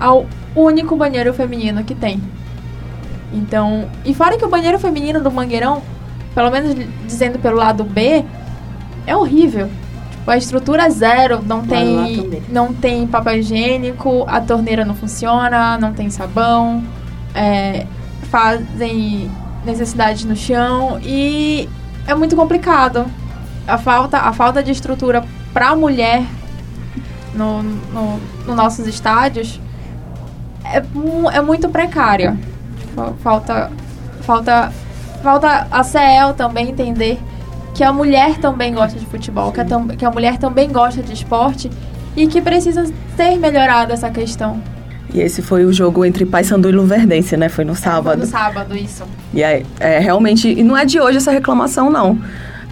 ao 0.00 0.26
único 0.54 0.96
banheiro 0.96 1.32
feminino 1.34 1.84
que 1.84 1.94
tem. 1.94 2.20
Então, 3.32 3.88
e 4.04 4.14
fora 4.14 4.38
que 4.38 4.44
o 4.44 4.48
banheiro 4.48 4.78
feminino 4.78 5.20
do 5.20 5.30
Mangueirão, 5.30 5.82
pelo 6.34 6.50
menos 6.50 6.74
dizendo 7.04 7.38
pelo 7.38 7.56
lado 7.56 7.84
B, 7.84 8.24
é 9.06 9.16
horrível. 9.16 9.70
Tipo, 10.10 10.30
a 10.30 10.36
estrutura 10.36 10.86
é 10.86 10.90
zero, 10.90 11.40
não 11.46 11.62
tem, 11.64 12.42
não 12.48 12.74
tem 12.74 13.06
papel 13.06 13.38
higiênico, 13.38 14.24
a 14.26 14.40
torneira 14.40 14.84
não 14.84 14.94
funciona, 14.94 15.78
não 15.78 15.92
tem 15.92 16.10
sabão, 16.10 16.82
é, 17.34 17.86
fazem 18.24 19.30
necessidades 19.64 20.24
no 20.24 20.34
chão 20.34 20.98
e 21.02 21.68
é 22.06 22.14
muito 22.14 22.34
complicado. 22.34 23.06
A 23.66 23.78
falta, 23.78 24.18
a 24.18 24.32
falta 24.32 24.62
de 24.62 24.70
estrutura 24.72 25.24
para 25.52 25.70
a 25.70 25.76
mulher 25.76 26.24
no, 27.34 27.62
no, 27.62 28.20
no, 28.46 28.54
nossos 28.54 28.86
estádios 28.86 29.60
é, 30.64 30.82
é 31.32 31.40
muito 31.40 31.68
precária. 31.68 32.36
Falta, 33.22 33.70
falta, 34.22 34.72
falta 35.22 35.66
a 35.70 35.84
CEL 35.84 36.34
também 36.34 36.70
entender 36.70 37.20
que 37.76 37.84
a 37.84 37.92
mulher 37.92 38.38
também 38.38 38.72
gosta 38.72 38.98
de 38.98 39.04
futebol, 39.04 39.52
que 39.52 39.60
a, 39.60 39.64
que 39.98 40.04
a 40.04 40.10
mulher 40.10 40.38
também 40.38 40.72
gosta 40.72 41.02
de 41.02 41.12
esporte 41.12 41.70
e 42.16 42.26
que 42.26 42.40
precisa 42.40 42.90
ser 43.14 43.36
melhorada 43.38 43.92
essa 43.92 44.08
questão. 44.08 44.62
E 45.12 45.20
esse 45.20 45.42
foi 45.42 45.66
o 45.66 45.72
jogo 45.72 46.02
entre 46.02 46.24
Paysandu 46.24 46.70
e 46.70 46.72
Luverdense, 46.72 47.36
né? 47.36 47.50
Foi 47.50 47.66
no 47.66 47.76
sábado. 47.76 48.16
Foi 48.16 48.16
no 48.16 48.26
sábado, 48.26 48.74
isso. 48.74 49.04
E 49.34 49.44
aí, 49.44 49.64
é, 49.78 49.98
realmente, 49.98 50.48
e 50.48 50.62
não 50.62 50.74
é 50.74 50.86
de 50.86 50.98
hoje 50.98 51.18
essa 51.18 51.30
reclamação, 51.30 51.90
não 51.90 52.18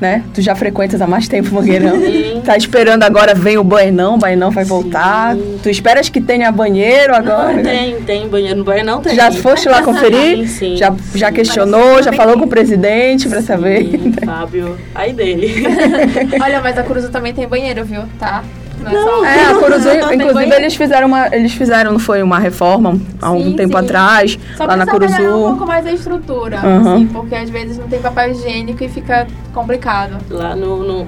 né? 0.00 0.22
Tu 0.34 0.40
já 0.42 0.54
frequentas 0.54 1.00
há 1.00 1.06
mais 1.06 1.28
tempo 1.28 1.54
Mangueirão. 1.54 2.00
Sim. 2.00 2.42
Tá 2.44 2.56
esperando 2.56 3.02
agora, 3.02 3.34
vem 3.34 3.56
o 3.58 3.64
banheirão, 3.64 4.14
o 4.14 4.18
banheirão 4.18 4.50
vai 4.50 4.64
voltar. 4.64 5.34
Sim. 5.34 5.58
Tu 5.62 5.70
esperas 5.70 6.08
que 6.08 6.20
tenha 6.20 6.50
banheiro 6.50 7.14
agora? 7.14 7.54
Não, 7.54 7.62
tem, 7.62 7.96
tem 8.02 8.28
banheiro 8.28 8.58
no 8.58 8.64
banheirão, 8.64 9.00
tem. 9.00 9.14
Já 9.14 9.30
foste 9.32 9.68
lá 9.68 9.82
conferir? 9.84 10.38
Sim, 10.38 10.46
sim. 10.46 10.76
Já, 10.76 10.94
já 11.14 11.32
questionou, 11.32 12.02
já 12.02 12.12
falou 12.12 12.38
com 12.38 12.44
o 12.44 12.48
presidente 12.48 13.28
pra 13.28 13.40
saber? 13.42 13.88
Fábio, 14.24 14.76
aí 14.94 15.12
dele. 15.12 15.64
Olha, 16.42 16.60
mas 16.60 16.78
a 16.78 16.82
Cruz 16.82 17.08
também 17.08 17.32
tem 17.32 17.46
banheiro, 17.46 17.84
viu? 17.84 18.02
Tá? 18.18 18.42
Não, 18.80 19.24
é, 19.24 19.46
a 19.46 19.54
Curuzu, 19.58 19.88
inclusive 20.12 20.54
eles 20.54 20.74
fizeram 20.74 21.06
uma, 21.06 21.26
eles 21.34 21.52
fizeram, 21.52 21.92
não 21.92 21.98
foi 21.98 22.22
uma 22.22 22.38
reforma 22.38 22.98
há 23.20 23.30
um 23.32 23.44
sim, 23.44 23.56
tempo 23.56 23.78
sim. 23.78 23.84
atrás, 23.84 24.38
Só 24.56 24.64
lá 24.64 24.76
na 24.76 24.86
Curuzu. 24.86 25.22
um 25.22 25.48
pouco 25.50 25.66
mais 25.66 25.86
a 25.86 25.92
estrutura, 25.92 26.60
uhum. 26.64 26.94
assim, 26.94 27.06
porque 27.06 27.34
às 27.34 27.50
vezes 27.50 27.78
não 27.78 27.88
tem 27.88 28.00
papel 28.00 28.30
higiênico 28.30 28.82
e 28.82 28.88
fica 28.88 29.26
complicado. 29.52 30.18
Lá 30.30 30.54
no, 30.54 30.84
no 30.84 31.06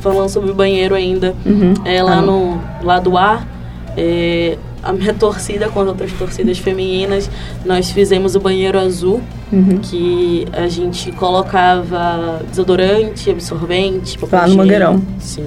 falando 0.00 0.28
sobre 0.28 0.50
o 0.50 0.54
banheiro 0.54 0.94
ainda, 0.94 1.34
uhum. 1.44 1.74
é 1.84 2.02
lá 2.02 2.18
ah. 2.18 2.22
no 2.22 2.60
lado 2.82 3.16
A, 3.16 3.42
é, 3.96 4.56
a 4.82 4.92
minha 4.92 5.12
torcida 5.12 5.68
com 5.68 5.80
as 5.80 5.88
outras 5.88 6.12
torcidas 6.12 6.58
femininas, 6.58 7.30
nós 7.64 7.90
fizemos 7.90 8.34
o 8.34 8.40
banheiro 8.40 8.78
azul, 8.78 9.20
uhum. 9.52 9.78
que 9.78 10.46
a 10.52 10.68
gente 10.68 11.10
colocava 11.12 12.42
desodorante, 12.48 13.30
absorvente, 13.30 14.18
Lá 14.30 14.46
no 14.46 14.56
Mangueirão. 14.56 15.02
Sim. 15.18 15.46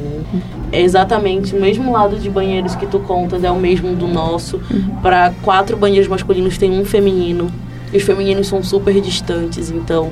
É 0.71 0.81
exatamente 0.81 1.55
o 1.55 1.59
mesmo 1.59 1.91
lado 1.91 2.17
de 2.17 2.29
banheiros 2.29 2.75
que 2.75 2.85
tu 2.85 2.99
contas, 2.99 3.43
é 3.43 3.51
o 3.51 3.59
mesmo 3.59 3.95
do 3.95 4.07
nosso. 4.07 4.59
Uhum. 4.69 4.95
Para 5.01 5.33
quatro 5.41 5.77
banheiros 5.77 6.07
masculinos 6.07 6.57
tem 6.57 6.79
um 6.79 6.85
feminino. 6.85 7.51
E 7.93 7.97
os 7.97 8.03
femininos 8.03 8.47
são 8.47 8.63
super 8.63 8.99
distantes, 9.01 9.69
então 9.69 10.11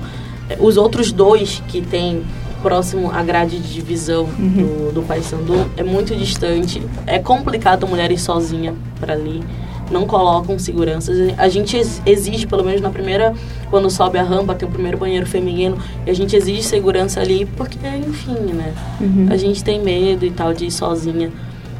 é, 0.49 0.57
os 0.59 0.75
outros 0.75 1.11
dois 1.11 1.63
que 1.67 1.81
tem 1.81 2.23
próximo 2.61 3.11
à 3.11 3.21
grade 3.23 3.59
de 3.59 3.73
divisão 3.73 4.23
uhum. 4.23 4.89
do, 4.89 4.93
do 4.93 5.01
Paysandu, 5.03 5.69
é 5.77 5.83
muito 5.83 6.15
distante. 6.15 6.81
É 7.05 7.19
complicado 7.19 7.87
mulheres 7.87 8.21
sozinha 8.21 8.73
para 8.99 9.13
ali. 9.13 9.43
Não 9.91 10.05
colocam 10.05 10.59
seguranças. 10.59 11.33
A 11.37 11.49
gente 11.49 11.75
exige, 12.05 12.45
pelo 12.45 12.63
menos 12.63 12.79
na 12.79 12.91
primeira, 12.91 13.33
quando 13.71 13.89
sobe 13.89 14.19
a 14.19 14.23
rampa, 14.23 14.53
tem 14.53 14.67
o 14.67 14.71
primeiro 14.71 14.97
banheiro 14.97 15.25
feminino, 15.25 15.77
e 16.05 16.11
a 16.11 16.13
gente 16.13 16.35
exige 16.35 16.61
segurança 16.61 17.19
ali, 17.19 17.45
porque, 17.57 17.79
enfim, 18.07 18.53
né? 18.53 18.73
Uhum. 19.01 19.27
A 19.31 19.37
gente 19.37 19.63
tem 19.63 19.81
medo 19.81 20.25
e 20.25 20.29
tal 20.29 20.53
de 20.53 20.65
ir 20.65 20.71
sozinha. 20.71 21.31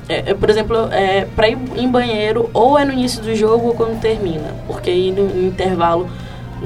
É, 0.07 0.31
é, 0.31 0.33
por 0.33 0.49
exemplo, 0.49 0.75
é, 0.91 1.27
para 1.35 1.49
ir 1.49 1.57
em 1.77 1.87
banheiro, 1.87 2.49
ou 2.51 2.79
é 2.79 2.83
no 2.83 2.91
início 2.91 3.21
do 3.21 3.35
jogo 3.35 3.67
ou 3.67 3.73
quando 3.75 4.01
termina, 4.01 4.55
porque 4.65 4.89
aí 4.89 5.11
no, 5.11 5.25
no 5.27 5.47
intervalo 5.47 6.09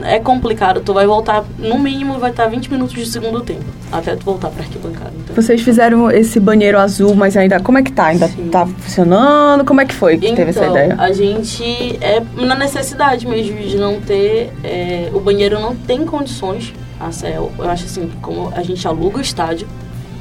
é 0.01 0.19
complicado. 0.19 0.81
Tu 0.81 0.93
vai 0.93 1.05
voltar, 1.05 1.43
no 1.57 1.77
mínimo, 1.77 2.17
vai 2.17 2.31
estar 2.31 2.47
20 2.47 2.71
minutos 2.71 2.95
de 2.95 3.05
segundo 3.05 3.41
tempo. 3.41 3.63
Até 3.91 4.15
tu 4.15 4.25
voltar 4.25 4.49
pra 4.49 4.63
arquibancada. 4.63 5.11
Então. 5.15 5.35
Vocês 5.35 5.61
fizeram 5.61 6.09
esse 6.09 6.39
banheiro 6.39 6.79
azul, 6.79 7.13
mas 7.15 7.37
ainda. 7.37 7.59
Como 7.59 7.77
é 7.77 7.83
que 7.83 7.91
tá? 7.91 8.05
Ainda 8.07 8.27
Sim. 8.27 8.49
tá 8.49 8.65
funcionando? 8.65 9.63
Como 9.65 9.81
é 9.81 9.85
que 9.85 9.93
foi 9.93 10.17
que 10.17 10.25
então, 10.25 10.37
teve 10.37 10.49
essa 10.49 10.65
então, 10.65 10.71
ideia? 10.71 10.95
A 10.97 11.11
gente 11.11 11.97
é 12.01 12.21
na 12.35 12.55
necessidade 12.55 13.27
mesmo 13.27 13.57
de 13.57 13.77
não 13.77 14.01
ter. 14.01 14.51
É, 14.63 15.09
o 15.13 15.19
banheiro 15.19 15.59
não 15.59 15.75
tem 15.75 16.05
condições. 16.05 16.73
A 16.99 17.11
CEL, 17.11 17.51
eu 17.57 17.69
acho 17.69 17.85
assim, 17.85 18.09
como 18.21 18.51
a 18.55 18.63
gente 18.63 18.87
aluga 18.87 19.17
o 19.17 19.21
estádio, 19.21 19.67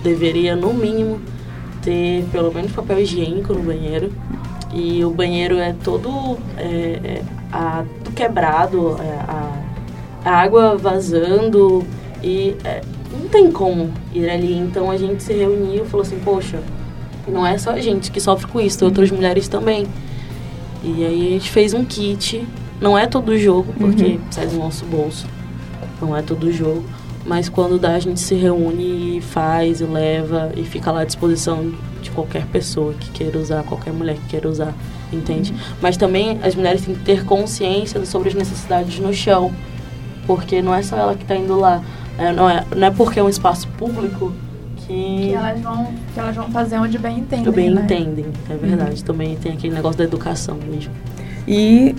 deveria 0.02 0.57
no 0.57 0.75
mínimo 0.75 1.21
ter 1.81 2.25
pelo 2.33 2.52
menos 2.52 2.73
papel 2.73 3.00
higiênico 3.00 3.52
no 3.52 3.62
banheiro. 3.62 4.12
E 4.73 5.05
o 5.05 5.11
banheiro 5.11 5.59
é 5.59 5.75
todo 5.85 6.38
é, 6.57 6.99
é, 7.05 7.23
a, 7.53 7.85
quebrado, 8.15 8.97
é, 9.01 9.19
a, 9.29 9.63
a 10.25 10.31
água 10.37 10.77
vazando 10.77 11.85
e 12.23 12.57
é, 12.65 12.81
não 13.13 13.29
tem 13.29 13.51
como 13.53 13.93
ir 14.13 14.29
ali. 14.29 14.57
Então 14.57 14.91
a 14.91 14.97
gente 14.97 15.23
se 15.23 15.33
reuniu 15.33 15.85
e 15.85 15.89
falou 15.89 16.07
assim, 16.07 16.19
poxa, 16.21 16.61
não 17.29 17.47
é 17.47 17.59
só 17.59 17.71
a 17.71 17.81
gente 17.81 18.11
que 18.11 18.21
sofre 18.21 18.51
com 18.51 18.61
isso, 18.61 18.79
tem 18.79 18.89
outras 18.89 19.11
mulheres 19.11 19.49
também. 19.49 19.87
E 20.83 21.05
aí 21.05 21.29
a 21.29 21.31
gente 21.31 21.51
fez 21.51 21.75
um 21.75 21.85
kit, 21.85 22.47
não 22.81 22.99
é 22.99 23.07
todo 23.07 23.37
jogo, 23.39 23.73
porque 23.79 24.05
uhum. 24.05 24.21
sai 24.31 24.47
do 24.47 24.57
nosso 24.57 24.85
bolso, 24.87 25.27
não 26.01 26.17
é 26.17 26.23
todo 26.23 26.51
jogo. 26.51 26.83
Mas 27.25 27.49
quando 27.49 27.79
dá, 27.79 27.95
a 27.95 27.99
gente 27.99 28.19
se 28.19 28.35
reúne 28.35 29.19
e 29.19 29.21
faz, 29.21 29.81
e 29.81 29.85
leva 29.85 30.52
e 30.57 30.64
fica 30.64 30.91
lá 30.91 31.02
à 31.02 31.05
disposição 31.05 31.73
de 32.00 32.11
qualquer 32.11 32.47
pessoa 32.47 32.95
que 32.95 33.11
queira 33.11 33.38
usar, 33.38 33.62
qualquer 33.62 33.93
mulher 33.93 34.17
que 34.17 34.26
queira 34.26 34.49
usar, 34.49 34.75
entende? 35.12 35.52
Uhum. 35.52 35.59
Mas 35.81 35.97
também 35.97 36.41
as 36.43 36.55
mulheres 36.55 36.85
têm 36.85 36.95
que 36.95 37.05
ter 37.05 37.25
consciência 37.25 38.05
sobre 38.05 38.29
as 38.29 38.35
necessidades 38.35 38.99
no 38.99 39.14
chão 39.14 39.52
porque 40.26 40.62
não 40.62 40.75
é 40.75 40.83
só 40.83 40.97
ela 40.97 41.14
que 41.14 41.23
está 41.23 41.37
indo 41.37 41.59
lá. 41.59 41.83
É, 42.19 42.33
não, 42.33 42.49
é, 42.49 42.64
não 42.75 42.87
é 42.87 42.91
porque 42.91 43.19
é 43.19 43.23
um 43.23 43.29
espaço 43.29 43.67
público 43.79 44.33
que... 44.76 44.87
Que 44.87 45.35
elas 45.35 45.61
vão, 45.61 45.93
que 46.12 46.21
elas 46.21 46.37
vão 46.37 46.50
fazer 46.50 46.79
onde 46.79 46.99
bem 46.99 47.19
entendem, 47.19 47.52
Bem 47.52 47.71
né? 47.71 47.83
entendem, 47.83 48.26
é 48.50 48.57
verdade. 48.57 49.00
Uhum. 49.00 49.07
Também 49.07 49.37
tem 49.37 49.52
aquele 49.52 49.75
negócio 49.75 49.99
da 49.99 50.05
educação 50.05 50.59
mesmo. 50.69 50.93
E 51.47 51.95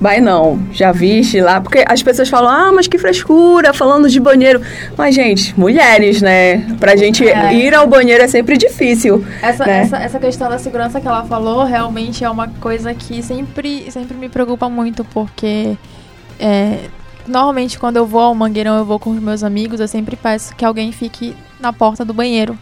Vai 0.00 0.20
não, 0.20 0.60
já 0.70 0.92
viste 0.92 1.40
lá, 1.40 1.60
porque 1.60 1.84
as 1.86 2.02
pessoas 2.02 2.28
falam, 2.28 2.50
ah, 2.50 2.72
mas 2.72 2.86
que 2.86 2.96
frescura, 2.98 3.72
falando 3.72 4.08
de 4.08 4.20
banheiro. 4.20 4.62
Mas, 4.96 5.14
gente, 5.14 5.58
mulheres, 5.58 6.22
né? 6.22 6.58
Pra 6.78 6.94
gente 6.94 7.26
é. 7.26 7.54
ir 7.54 7.74
ao 7.74 7.86
banheiro 7.86 8.22
é 8.22 8.28
sempre 8.28 8.56
difícil. 8.56 9.24
Essa, 9.42 9.66
né? 9.66 9.80
essa, 9.80 9.96
essa 9.96 10.18
questão 10.20 10.48
da 10.48 10.58
segurança 10.58 11.00
que 11.00 11.08
ela 11.08 11.24
falou 11.24 11.64
realmente 11.64 12.22
é 12.22 12.30
uma 12.30 12.48
coisa 12.48 12.94
que 12.94 13.22
sempre, 13.22 13.90
sempre 13.90 14.16
me 14.16 14.28
preocupa 14.28 14.68
muito, 14.68 15.04
porque 15.04 15.76
é, 16.38 16.78
normalmente 17.26 17.76
quando 17.76 17.96
eu 17.96 18.06
vou 18.06 18.20
ao 18.20 18.34
Mangueirão, 18.34 18.78
eu 18.78 18.84
vou 18.84 19.00
com 19.00 19.10
os 19.10 19.20
meus 19.20 19.42
amigos, 19.42 19.80
eu 19.80 19.88
sempre 19.88 20.14
peço 20.14 20.54
que 20.54 20.64
alguém 20.64 20.92
fique 20.92 21.34
na 21.58 21.72
porta 21.72 22.04
do 22.04 22.14
banheiro. 22.14 22.56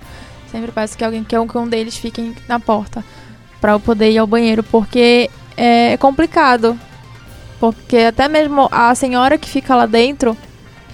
Sempre 0.50 0.73
peço 0.73 0.97
que 0.97 1.05
alguém 1.05 1.23
que 1.23 1.37
um 1.37 1.69
deles 1.69 1.97
fique 1.99 2.35
na 2.49 2.59
porta 2.59 3.05
para 3.61 3.73
eu 3.73 3.81
poder 3.81 4.11
ir 4.11 4.19
ao 4.19 4.26
banheiro, 4.26 4.62
porque 4.62 5.28
é 5.57 5.97
complicado. 5.99 6.78
Porque 7.58 7.98
até 7.98 8.28
mesmo 8.28 8.68
a 8.70 8.94
senhora 8.94 9.38
que 9.38 9.48
fica 9.48 9.75
lá 9.75 9.86
dentro 9.86 10.36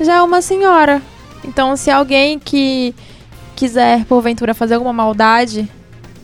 já 0.01 0.17
é 0.17 0.23
uma 0.23 0.41
senhora. 0.41 1.03
Então, 1.45 1.77
se 1.77 1.91
alguém 1.91 2.39
que 2.39 2.95
quiser, 3.57 4.05
porventura, 4.05 4.55
fazer 4.55 4.75
alguma 4.75 4.93
maldade, 4.93 5.69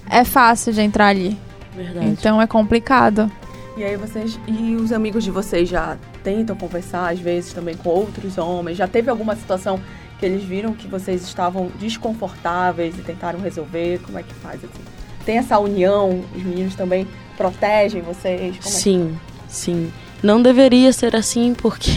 é 0.08 0.24
fácil 0.24 0.72
de 0.72 0.80
entrar 0.80 1.08
ali. 1.08 1.36
Verdade. 1.74 2.06
Então 2.06 2.40
é 2.42 2.46
complicado. 2.46 3.30
E 3.76 3.84
aí 3.84 3.96
vocês 3.96 4.38
e 4.48 4.74
os 4.74 4.92
amigos 4.92 5.22
de 5.22 5.30
vocês 5.30 5.68
já 5.68 5.96
tentam 6.24 6.56
conversar 6.56 7.12
às 7.12 7.20
vezes 7.20 7.52
também 7.52 7.76
com 7.76 7.88
outros 7.90 8.36
homens? 8.36 8.76
Já 8.76 8.88
teve 8.88 9.08
alguma 9.08 9.36
situação 9.36 9.80
que 10.18 10.26
eles 10.26 10.42
viram 10.42 10.72
que 10.74 10.88
vocês 10.88 11.22
estavam 11.22 11.70
desconfortáveis 11.78 12.98
e 12.98 13.02
tentaram 13.02 13.38
resolver? 13.38 14.00
Como 14.04 14.18
é 14.18 14.24
que 14.24 14.34
faz 14.34 14.56
assim? 14.56 14.82
Tem 15.24 15.38
essa 15.38 15.58
união? 15.60 16.24
Os 16.34 16.42
meninos 16.42 16.74
também 16.74 17.06
protegem 17.36 18.02
vocês? 18.02 18.58
Como 18.58 18.74
é 18.74 18.78
sim, 18.78 19.18
sim. 19.46 19.92
Não 20.22 20.42
deveria 20.42 20.92
ser 20.92 21.14
assim 21.14 21.54
porque 21.54 21.92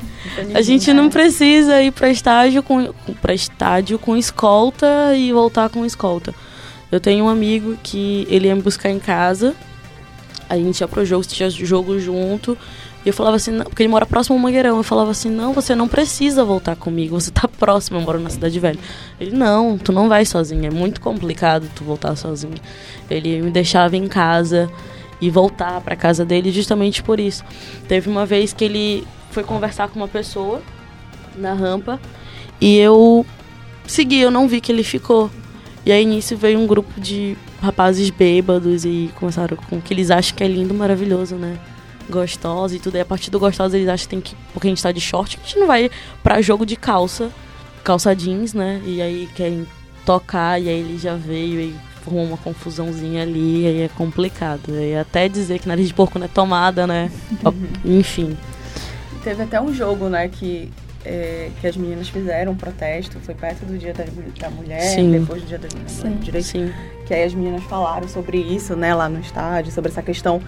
a 0.54 0.62
gente 0.62 0.92
não 0.92 1.08
precisa 1.08 1.82
ir 1.82 1.92
para 1.92 2.10
estágio 2.10 2.62
com 2.62 2.92
para 3.20 3.34
estádio 3.34 3.98
com 3.98 4.16
escolta 4.16 5.14
e 5.16 5.32
voltar 5.32 5.68
com 5.70 5.84
escolta. 5.84 6.34
Eu 6.90 7.00
tenho 7.00 7.24
um 7.24 7.28
amigo 7.28 7.78
que 7.82 8.26
ele 8.28 8.48
ia 8.48 8.54
me 8.54 8.62
buscar 8.62 8.90
em 8.90 8.98
casa 8.98 9.54
a 10.52 10.56
gente 10.56 10.82
ia 10.82 10.88
pro 10.88 11.02
jogo, 11.02 11.24
tinha 11.24 11.48
jogo 11.48 11.98
junto. 11.98 12.58
E 13.06 13.08
eu 13.08 13.14
falava 13.14 13.36
assim, 13.36 13.50
não, 13.50 13.64
porque 13.64 13.82
ele 13.82 13.88
mora 13.88 14.04
próximo 14.04 14.36
ao 14.36 14.42
Mangueirão. 14.42 14.76
Eu 14.76 14.82
falava 14.82 15.10
assim, 15.10 15.30
não, 15.30 15.54
você 15.54 15.74
não 15.74 15.88
precisa 15.88 16.44
voltar 16.44 16.76
comigo, 16.76 17.18
você 17.18 17.30
tá 17.30 17.48
próximo, 17.48 17.98
eu 17.98 18.02
moro 18.02 18.20
na 18.20 18.28
cidade 18.28 18.60
velha. 18.60 18.78
Ele, 19.18 19.34
não, 19.34 19.78
tu 19.78 19.92
não 19.92 20.10
vai 20.10 20.26
sozinho, 20.26 20.66
é 20.66 20.70
muito 20.70 21.00
complicado 21.00 21.70
tu 21.74 21.82
voltar 21.84 22.14
sozinho. 22.16 22.52
Ele 23.08 23.40
me 23.40 23.50
deixava 23.50 23.96
em 23.96 24.06
casa 24.06 24.70
e 25.22 25.30
voltar 25.30 25.80
para 25.80 25.94
casa 25.94 26.24
dele 26.24 26.50
justamente 26.50 27.00
por 27.00 27.20
isso. 27.20 27.44
Teve 27.86 28.10
uma 28.10 28.26
vez 28.26 28.52
que 28.52 28.64
ele 28.64 29.06
foi 29.30 29.44
conversar 29.44 29.88
com 29.88 30.00
uma 30.00 30.08
pessoa 30.08 30.60
na 31.36 31.54
rampa 31.54 32.00
e 32.60 32.76
eu 32.76 33.24
segui, 33.86 34.18
eu 34.18 34.32
não 34.32 34.48
vi 34.48 34.60
que 34.60 34.72
ele 34.72 34.82
ficou. 34.82 35.30
E 35.86 35.92
aí 35.92 36.04
nisso 36.04 36.36
veio 36.36 36.58
um 36.58 36.66
grupo 36.66 37.00
de 37.00 37.36
rapazes 37.60 38.10
bêbados 38.10 38.84
e 38.84 39.10
começaram 39.14 39.56
com 39.56 39.76
o 39.76 39.80
que 39.80 39.94
eles 39.94 40.10
acham 40.10 40.36
que 40.36 40.42
é 40.42 40.48
lindo, 40.48 40.74
maravilhoso, 40.74 41.36
né? 41.36 41.56
Gostosa 42.10 42.74
e 42.74 42.80
tudo. 42.80 42.96
E 42.96 43.00
a 43.00 43.04
partir 43.04 43.30
do 43.30 43.38
gostoso 43.38 43.76
eles 43.76 43.88
acham 43.88 44.04
que 44.04 44.08
tem 44.08 44.20
que. 44.20 44.34
Porque 44.52 44.66
a 44.66 44.70
gente 44.70 44.82
tá 44.82 44.90
de 44.90 45.00
short, 45.00 45.38
a 45.40 45.46
gente 45.46 45.58
não 45.58 45.68
vai 45.68 45.88
pra 46.20 46.42
jogo 46.42 46.66
de 46.66 46.74
calça, 46.74 47.30
calça 47.84 48.14
jeans, 48.14 48.54
né? 48.54 48.82
E 48.84 49.00
aí 49.00 49.28
querem 49.36 49.66
tocar, 50.04 50.60
e 50.60 50.68
aí 50.68 50.80
ele 50.80 50.98
já 50.98 51.14
veio 51.14 51.60
e 51.60 51.91
formou 52.04 52.24
uma 52.24 52.36
confusãozinha 52.36 53.22
ali, 53.22 53.66
aí 53.66 53.82
é 53.82 53.88
complicado. 53.88 54.70
E 54.70 54.96
até 54.96 55.28
dizer 55.28 55.58
que 55.58 55.68
nariz 55.68 55.88
de 55.88 55.94
porco 55.94 56.18
não 56.18 56.26
é 56.26 56.28
tomada, 56.28 56.86
né? 56.86 57.10
Enfim. 57.84 58.36
Teve 59.22 59.42
até 59.42 59.60
um 59.60 59.72
jogo, 59.72 60.08
né, 60.08 60.28
que 60.28 60.70
é, 61.04 61.50
que 61.60 61.66
as 61.66 61.76
meninas 61.76 62.08
fizeram 62.08 62.52
um 62.52 62.56
protesto, 62.56 63.18
foi 63.20 63.34
perto 63.34 63.64
do 63.64 63.76
Dia 63.76 63.92
da, 63.92 64.04
da 64.38 64.50
Mulher, 64.50 64.80
Sim. 64.80 65.12
depois 65.12 65.42
do 65.42 65.48
Dia 65.48 65.58
da 65.58 65.68
Mulher, 65.68 66.18
direito, 66.20 66.46
Sim. 66.46 66.72
que 67.06 67.14
aí 67.14 67.24
as 67.24 67.34
meninas 67.34 67.62
falaram 67.64 68.08
sobre 68.08 68.38
isso, 68.38 68.76
né, 68.76 68.94
lá 68.94 69.08
no 69.08 69.20
estádio, 69.20 69.72
sobre 69.72 69.90
essa 69.90 70.02
questão 70.02 70.40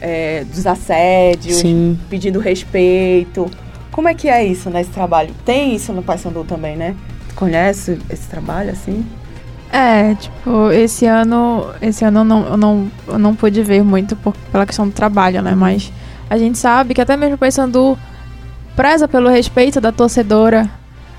é, 0.00 0.44
dos 0.44 0.66
assédios, 0.66 1.56
Sim. 1.56 1.98
pedindo 2.10 2.38
respeito. 2.38 3.50
Como 3.90 4.08
é 4.08 4.14
que 4.14 4.28
é 4.28 4.44
isso 4.44 4.70
nesse 4.70 4.90
trabalho? 4.90 5.34
Tem 5.44 5.74
isso 5.74 5.92
no 5.92 6.02
Paysandu 6.02 6.44
também, 6.44 6.76
né? 6.76 6.96
Tu 7.28 7.34
conhece 7.34 7.98
esse 8.10 8.26
trabalho, 8.28 8.70
assim? 8.70 9.04
É, 9.72 10.14
tipo, 10.14 10.70
esse 10.70 11.06
ano, 11.06 11.66
esse 11.80 12.04
ano 12.04 12.20
eu 12.20 12.24
não, 12.24 12.46
eu 12.46 12.56
não, 12.58 12.90
eu 13.08 13.18
não 13.18 13.34
pude 13.34 13.62
ver 13.62 13.82
muito 13.82 14.14
por, 14.14 14.34
pela 14.52 14.66
questão 14.66 14.86
do 14.86 14.92
trabalho, 14.92 15.40
né? 15.40 15.52
Uhum. 15.52 15.56
Mas 15.56 15.90
a 16.28 16.36
gente 16.36 16.58
sabe 16.58 16.92
que 16.92 17.00
até 17.00 17.16
mesmo 17.16 17.36
o 17.36 17.38
Paysandu 17.38 17.98
preza 18.76 19.08
pelo 19.08 19.30
respeito 19.30 19.80
da 19.80 19.90
torcedora, 19.90 20.68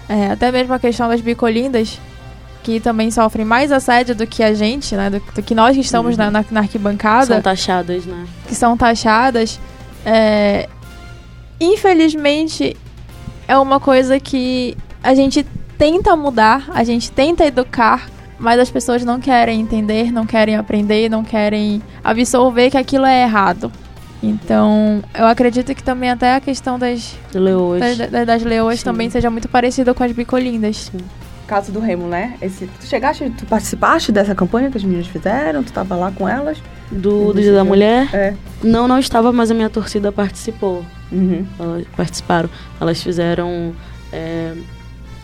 é, 0.08 0.28
até 0.28 0.52
mesmo 0.52 0.72
a 0.72 0.78
questão 0.78 1.10
das 1.10 1.20
bicolindas, 1.20 2.00
que 2.62 2.80
também 2.80 3.10
sofrem 3.10 3.44
mais 3.44 3.72
assédio 3.72 4.14
do 4.14 4.28
que 4.28 4.44
a 4.44 4.54
gente, 4.54 4.96
né? 4.96 5.10
Do, 5.10 5.20
do 5.20 5.42
que 5.42 5.56
nós 5.56 5.76
que 5.76 5.82
estamos 5.82 6.12
uhum. 6.12 6.26
na, 6.26 6.32
na, 6.32 6.46
na, 6.52 6.60
arquibancada. 6.60 7.26
São 7.26 7.42
taxadas, 7.42 8.06
né? 8.06 8.28
Que 8.48 8.54
são 8.54 8.78
taxadas. 8.78 9.60
É, 10.06 10.70
infelizmente, 11.60 12.78
é 13.48 13.58
uma 13.58 13.80
coisa 13.80 14.20
que 14.20 14.78
a 15.02 15.16
gente 15.16 15.44
tenta 15.78 16.16
mudar, 16.16 16.70
a 16.74 16.84
gente 16.84 17.12
tenta 17.12 17.44
educar, 17.46 18.08
mas 18.40 18.60
as 18.60 18.70
pessoas 18.70 19.04
não 19.04 19.20
querem 19.20 19.62
entender, 19.62 20.12
não 20.12 20.26
querem 20.26 20.56
aprender, 20.56 21.10
não 21.10 21.24
querem 21.24 21.82
absorver 22.04 22.70
que 22.72 22.78
aquilo 22.78 23.06
é 23.06 23.24
errado. 23.24 23.72
Então, 24.22 25.04
eu 25.14 25.26
acredito 25.26 25.76
que 25.76 25.84
também 25.84 26.10
até 26.10 26.36
a 26.36 26.40
questão 26.40 26.80
das 26.80 27.18
leoas, 27.34 27.98
das, 27.98 28.26
das 28.26 28.44
leoas 28.44 28.82
também 28.82 29.10
seja 29.10 29.30
muito 29.30 29.50
parecida 29.50 29.94
com 29.94 30.02
as 30.02 30.14
bicolindas. 30.14 30.90
Sim. 30.92 31.00
Caso 31.46 31.74
do 31.74 31.82
Remo, 31.82 32.08
né? 32.08 32.38
Esse, 32.42 32.68
tu 32.68 32.86
chegaste, 32.86 33.30
tu 33.38 33.46
participaste 33.46 34.14
dessa 34.14 34.34
campanha 34.34 34.72
que 34.72 34.78
as 34.78 34.84
meninas 34.84 35.08
fizeram? 35.08 35.62
Tu 35.62 35.68
estava 35.68 35.96
lá 35.98 36.10
com 36.10 36.28
elas? 36.28 36.58
Do, 36.90 37.34
do 37.34 37.42
Dia 37.42 37.54
da 37.54 37.66
Mulher? 37.66 38.10
É. 38.14 38.34
Não, 38.64 38.88
não 38.88 38.98
estava, 38.98 39.34
mas 39.34 39.52
a 39.52 39.54
minha 39.54 39.70
torcida 39.70 40.10
participou. 40.10 40.86
Uhum. 41.12 41.46
Elas 41.60 41.86
participaram. 41.98 42.50
Elas 42.80 43.04
fizeram 43.04 43.74
é, 44.12 44.54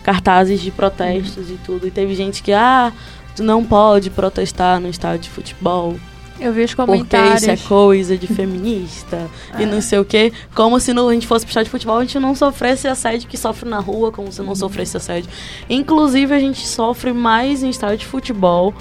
cartazes 0.10 0.60
de 0.60 0.72
protestos 0.72 1.52
e 1.52 1.60
tudo. 1.64 1.86
E 1.86 1.92
teve 1.92 2.16
gente 2.16 2.42
que, 2.42 2.52
ah, 2.52 2.92
tu 3.36 3.44
não 3.44 3.64
pode 3.64 4.10
protestar 4.10 4.80
no 4.80 4.90
estádio 4.90 5.20
de 5.20 5.30
futebol. 5.30 6.00
Eu 6.40 6.52
vi 6.52 6.64
os 6.64 6.74
comentários. 6.74 7.42
Porque 7.42 7.52
isso 7.54 7.66
é 7.66 7.68
coisa 7.68 8.18
de 8.18 8.26
feminista 8.26 9.30
é. 9.54 9.62
e 9.62 9.66
não 9.68 9.82
sei 9.82 10.00
o 10.00 10.06
quê. 10.06 10.34
Como 10.56 10.80
se 10.80 10.94
no, 10.94 11.08
a 11.08 11.14
gente 11.14 11.28
fosse 11.28 11.46
puxar 11.46 11.62
de 11.62 11.70
futebol, 11.70 11.98
a 11.98 12.02
gente 12.02 12.18
não 12.18 12.34
sofresse 12.34 12.88
assédio 12.88 13.30
que 13.30 13.38
sofre 13.38 13.70
na 13.70 13.80
rua, 13.80 14.12
como 14.12 14.32
se 14.32 14.40
não 14.40 14.50
uhum. 14.50 14.56
sofresse 14.56 14.98
assédio. 14.98 15.30
Inclusive, 15.70 16.34
a 16.34 16.40
gente 16.40 16.66
sofre 16.66 17.14
mais 17.14 17.62
em 17.62 17.70
estádio 17.70 17.98
de 17.98 18.06
futebol, 18.08 18.74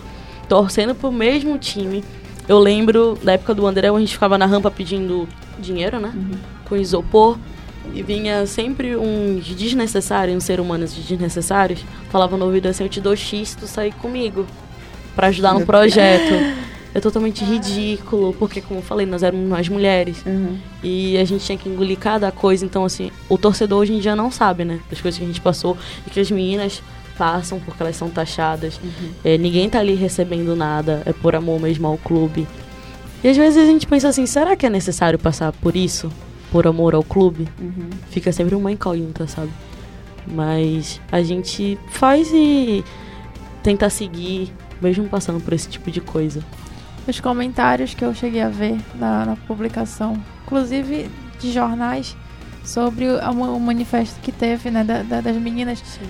torcendo 0.49 0.95
pro 0.95 1.13
mesmo 1.13 1.59
time. 1.59 2.03
Eu 2.49 2.59
lembro 2.59 3.19
da 3.23 3.33
época 3.33 3.55
do 3.55 3.67
André, 3.67 3.91
a 3.91 3.99
gente 3.99 4.15
ficava 4.15 4.39
na 4.39 4.47
rampa 4.47 4.71
pedindo 4.71 5.29
dinheiro, 5.59 6.01
né? 6.01 6.11
Uhum. 6.15 6.39
Com 6.67 6.77
isopor. 6.77 7.37
E 7.95 8.03
vinha 8.03 8.47
sempre 8.47 8.97
uns 8.97 9.47
desnecessários, 9.47 10.37
uns 10.37 10.45
seres 10.45 10.65
humanos 10.65 10.93
desnecessários. 10.93 11.85
Falava 12.11 12.37
no 12.37 12.45
ouvido 12.45 12.67
assim, 12.67 12.85
eu 12.85 12.89
te 12.89 13.01
dou 13.01 13.17
X, 13.17 13.55
tu 13.55 13.67
sair 13.67 13.93
comigo. 13.95 14.47
para 15.15 15.29
ajudar 15.29 15.55
no 15.55 15.67
projeto. 15.67 16.35
é 16.95 17.01
totalmente 17.01 17.45
ridículo, 17.45 18.35
porque, 18.39 18.61
como 18.61 18.81
eu 18.81 18.85
falei, 18.85 19.07
nós 19.07 19.23
éramos 19.23 19.49
mais 19.49 19.69
mulheres. 19.69 20.23
Uhum. 20.25 20.59
E 20.83 21.17
a 21.19 21.25
gente 21.25 21.45
tinha 21.45 21.59
que 21.59 21.69
engolir 21.69 21.99
cada 21.99 22.31
coisa. 22.31 22.65
Então, 22.65 22.85
assim, 22.85 23.11
o 23.29 23.37
torcedor 23.37 23.81
hoje 23.81 23.93
em 23.93 23.99
dia 23.99 24.17
não 24.17 24.31
sabe, 24.31 24.65
né? 24.65 24.81
Das 24.91 25.01
coisas 25.01 25.19
que 25.19 25.25
a 25.25 25.27
gente 25.27 25.41
passou 25.41 25.77
e 26.07 26.11
que 26.11 26.21
as 26.21 26.31
meninas 26.31 26.83
passam 27.17 27.59
porque 27.59 27.83
elas 27.83 27.97
são 27.97 28.09
taxadas. 28.09 28.81
Uhum. 28.83 29.11
É, 29.25 29.37
ninguém 29.37 29.69
tá 29.69 29.81
ali 29.81 29.95
recebendo 29.95 30.55
nada, 30.55 31.03
é 31.05 31.13
por 31.13 31.35
amor 31.35 31.61
mesmo 31.61 31.87
ao 31.87 31.99
clube. 31.99 32.47
E 33.23 33.29
às 33.29 33.37
vezes 33.37 33.61
a 33.63 33.67
gente 33.67 33.87
pensa 33.87 34.09
assim, 34.09 34.25
será 34.27 34.55
que 34.55 34.65
é 34.65 34.71
necessário 34.71 35.19
passar 35.19 35.53
por 35.53 35.75
isso? 35.75 36.11
Por 36.51 36.67
amor 36.67 36.95
ao 36.95 37.03
clube? 37.03 37.49
Uhum. 37.61 37.91
Fica 38.11 38.33
sempre 38.33 38.55
uma 38.55 38.73
incógnita, 38.73 39.27
sabe? 39.27 39.51
Mas 40.27 41.01
a 41.13 41.23
gente 41.23 41.79
faz 41.91 42.31
e 42.33 42.85
tenta 43.63 43.91
seguir, 43.91 44.53
mesmo 44.81 45.09
passando 45.09 45.41
por 45.41 45.53
esse 45.53 45.69
tipo 45.69 45.91
de 45.91 46.01
coisa 46.01 46.43
os 47.11 47.21
comentários 47.21 47.95
que 47.95 48.05
eu 48.05 48.15
cheguei 48.15 48.43
a 48.43 48.49
ver 48.49 48.79
na, 48.95 49.25
na 49.25 49.37
publicação, 49.37 50.23
inclusive 50.45 51.11
de 51.41 51.53
jornais, 51.53 52.17
sobre 52.65 53.07
o, 53.07 53.19
o 53.19 53.61
manifesto 53.61 54.21
que 54.21 54.31
teve, 54.31 54.71
né, 54.71 54.85
da, 54.85 55.03
da, 55.03 55.21
das 55.21 55.37
meninas, 55.37 55.79
Sim. 55.79 56.07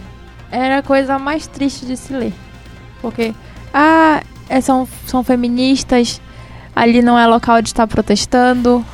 era 0.51 0.79
a 0.79 0.83
coisa 0.83 1.18
mais 1.18 1.46
triste 1.46 1.87
de 1.87 1.96
se 1.96 2.12
ler. 2.12 2.33
Porque, 3.01 3.33
ah, 3.72 4.22
é, 4.48 4.61
são, 4.61 4.88
são 5.07 5.22
feministas, 5.22 6.20
ali 6.74 7.01
não 7.01 7.16
é 7.16 7.27
local 7.27 7.62
de 7.62 7.68
estar 7.68 7.87
protestando, 7.87 8.85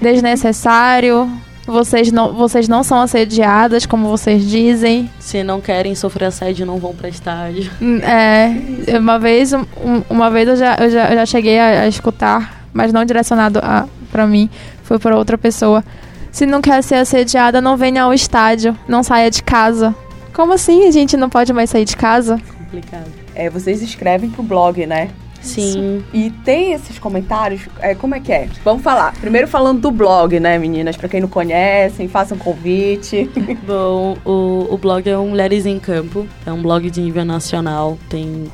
desnecessário, 0.00 1.30
vocês 1.66 2.10
não, 2.10 2.32
vocês 2.32 2.68
não 2.68 2.82
são 2.82 3.00
assediadas, 3.00 3.86
como 3.86 4.08
vocês 4.08 4.44
dizem. 4.44 5.10
Se 5.18 5.42
não 5.42 5.60
querem 5.60 5.94
sofrer 5.94 6.26
assédio, 6.26 6.66
não 6.66 6.78
vão 6.78 6.94
pra 6.94 7.08
estádio. 7.08 7.70
Hum, 7.80 7.98
é, 7.98 8.98
uma 8.98 9.18
vez, 9.18 9.52
um, 9.52 9.64
uma 10.10 10.30
vez 10.30 10.48
eu 10.48 10.56
já, 10.56 10.76
eu 10.76 10.90
já, 10.90 11.10
eu 11.10 11.16
já 11.16 11.26
cheguei 11.26 11.58
a, 11.58 11.82
a, 11.82 11.88
escutar, 11.88 12.64
mas 12.72 12.92
não 12.92 13.04
direcionado 13.04 13.60
a, 13.62 13.86
pra 14.10 14.26
mim, 14.26 14.50
foi 14.82 14.98
para 14.98 15.16
outra 15.16 15.38
pessoa. 15.38 15.84
Se 16.32 16.46
não 16.46 16.60
quer 16.60 16.82
ser 16.82 16.96
assediada, 16.96 17.60
não 17.60 17.76
venha 17.76 18.02
ao 18.02 18.14
estádio, 18.14 18.76
não 18.88 19.02
saia 19.02 19.30
de 19.30 19.42
casa. 19.42 19.94
Como 20.32 20.52
assim 20.52 20.86
a 20.86 20.90
gente 20.90 21.16
não 21.16 21.28
pode 21.28 21.52
mais 21.52 21.70
sair 21.70 21.84
de 21.84 21.96
casa? 21.96 22.40
Complicado. 22.58 23.10
É, 23.34 23.48
vocês 23.50 23.82
escrevem 23.82 24.30
pro 24.30 24.42
blog, 24.42 24.86
né? 24.86 25.08
Sim. 25.40 26.04
E 26.12 26.30
tem 26.44 26.72
esses 26.72 26.98
comentários, 26.98 27.62
é, 27.80 27.94
como 27.94 28.14
é 28.14 28.20
que 28.20 28.32
é? 28.32 28.48
Vamos 28.64 28.82
falar. 28.82 29.14
Primeiro 29.20 29.48
falando 29.48 29.80
do 29.80 29.90
blog, 29.90 30.38
né, 30.38 30.58
meninas? 30.58 30.96
Para 30.96 31.08
quem 31.08 31.20
não 31.20 31.28
conhecem, 31.28 32.08
façam 32.08 32.36
um 32.36 32.40
convite. 32.40 33.30
Bom, 33.66 34.16
o, 34.24 34.68
o 34.70 34.78
blog 34.78 35.08
é 35.08 35.16
o 35.16 35.26
Mulheres 35.26 35.64
em 35.64 35.78
Campo. 35.78 36.26
É 36.44 36.52
um 36.52 36.60
blog 36.60 36.90
de 36.90 37.00
nível 37.00 37.24
nacional. 37.24 37.98
Tem 38.08 38.50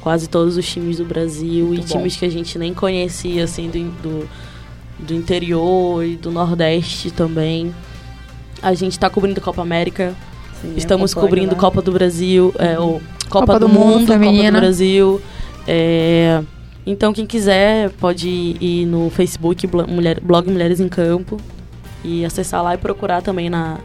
quase 0.00 0.28
todos 0.28 0.56
os 0.56 0.66
times 0.66 0.96
do 0.96 1.04
Brasil 1.04 1.66
Muito 1.66 1.80
e 1.80 1.86
bom. 1.86 1.98
times 1.98 2.16
que 2.16 2.24
a 2.24 2.30
gente 2.30 2.58
nem 2.58 2.72
conhecia, 2.72 3.44
assim, 3.44 3.68
do, 3.68 3.90
do, 4.02 4.28
do 4.98 5.14
interior 5.14 6.04
e 6.04 6.16
do 6.16 6.30
Nordeste 6.30 7.10
também. 7.10 7.74
A 8.62 8.74
gente 8.74 8.98
tá 8.98 9.10
cobrindo 9.10 9.40
Copa 9.40 9.62
América, 9.62 10.14
Sim, 10.60 10.74
estamos 10.76 11.14
cobrindo 11.14 11.54
né? 11.54 11.60
Copa 11.60 11.80
do 11.80 11.92
Brasil, 11.92 12.54
é, 12.58 12.78
o 12.78 13.00
Copa, 13.28 13.46
Copa 13.46 13.58
do, 13.58 13.68
do 13.68 13.72
Mundo 13.72 14.00
Mundo, 14.00 14.06
Copa 14.06 14.32
do 14.32 14.52
Brasil. 14.52 15.20
É, 15.66 16.42
então, 16.86 17.12
quem 17.12 17.26
quiser 17.26 17.90
pode 17.90 18.28
ir 18.60 18.86
no 18.86 19.10
Facebook 19.10 19.66
Blog 19.66 20.50
Mulheres 20.50 20.80
em 20.80 20.88
Campo 20.88 21.36
e 22.02 22.24
acessar 22.24 22.62
lá 22.62 22.74
e 22.74 22.78
procurar 22.78 23.22
também 23.22 23.50
na, 23.50 23.78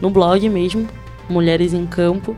no 0.00 0.10
blog 0.10 0.48
mesmo, 0.48 0.86
Mulheres 1.28 1.72
em 1.72 1.86
Campo. 1.86 2.36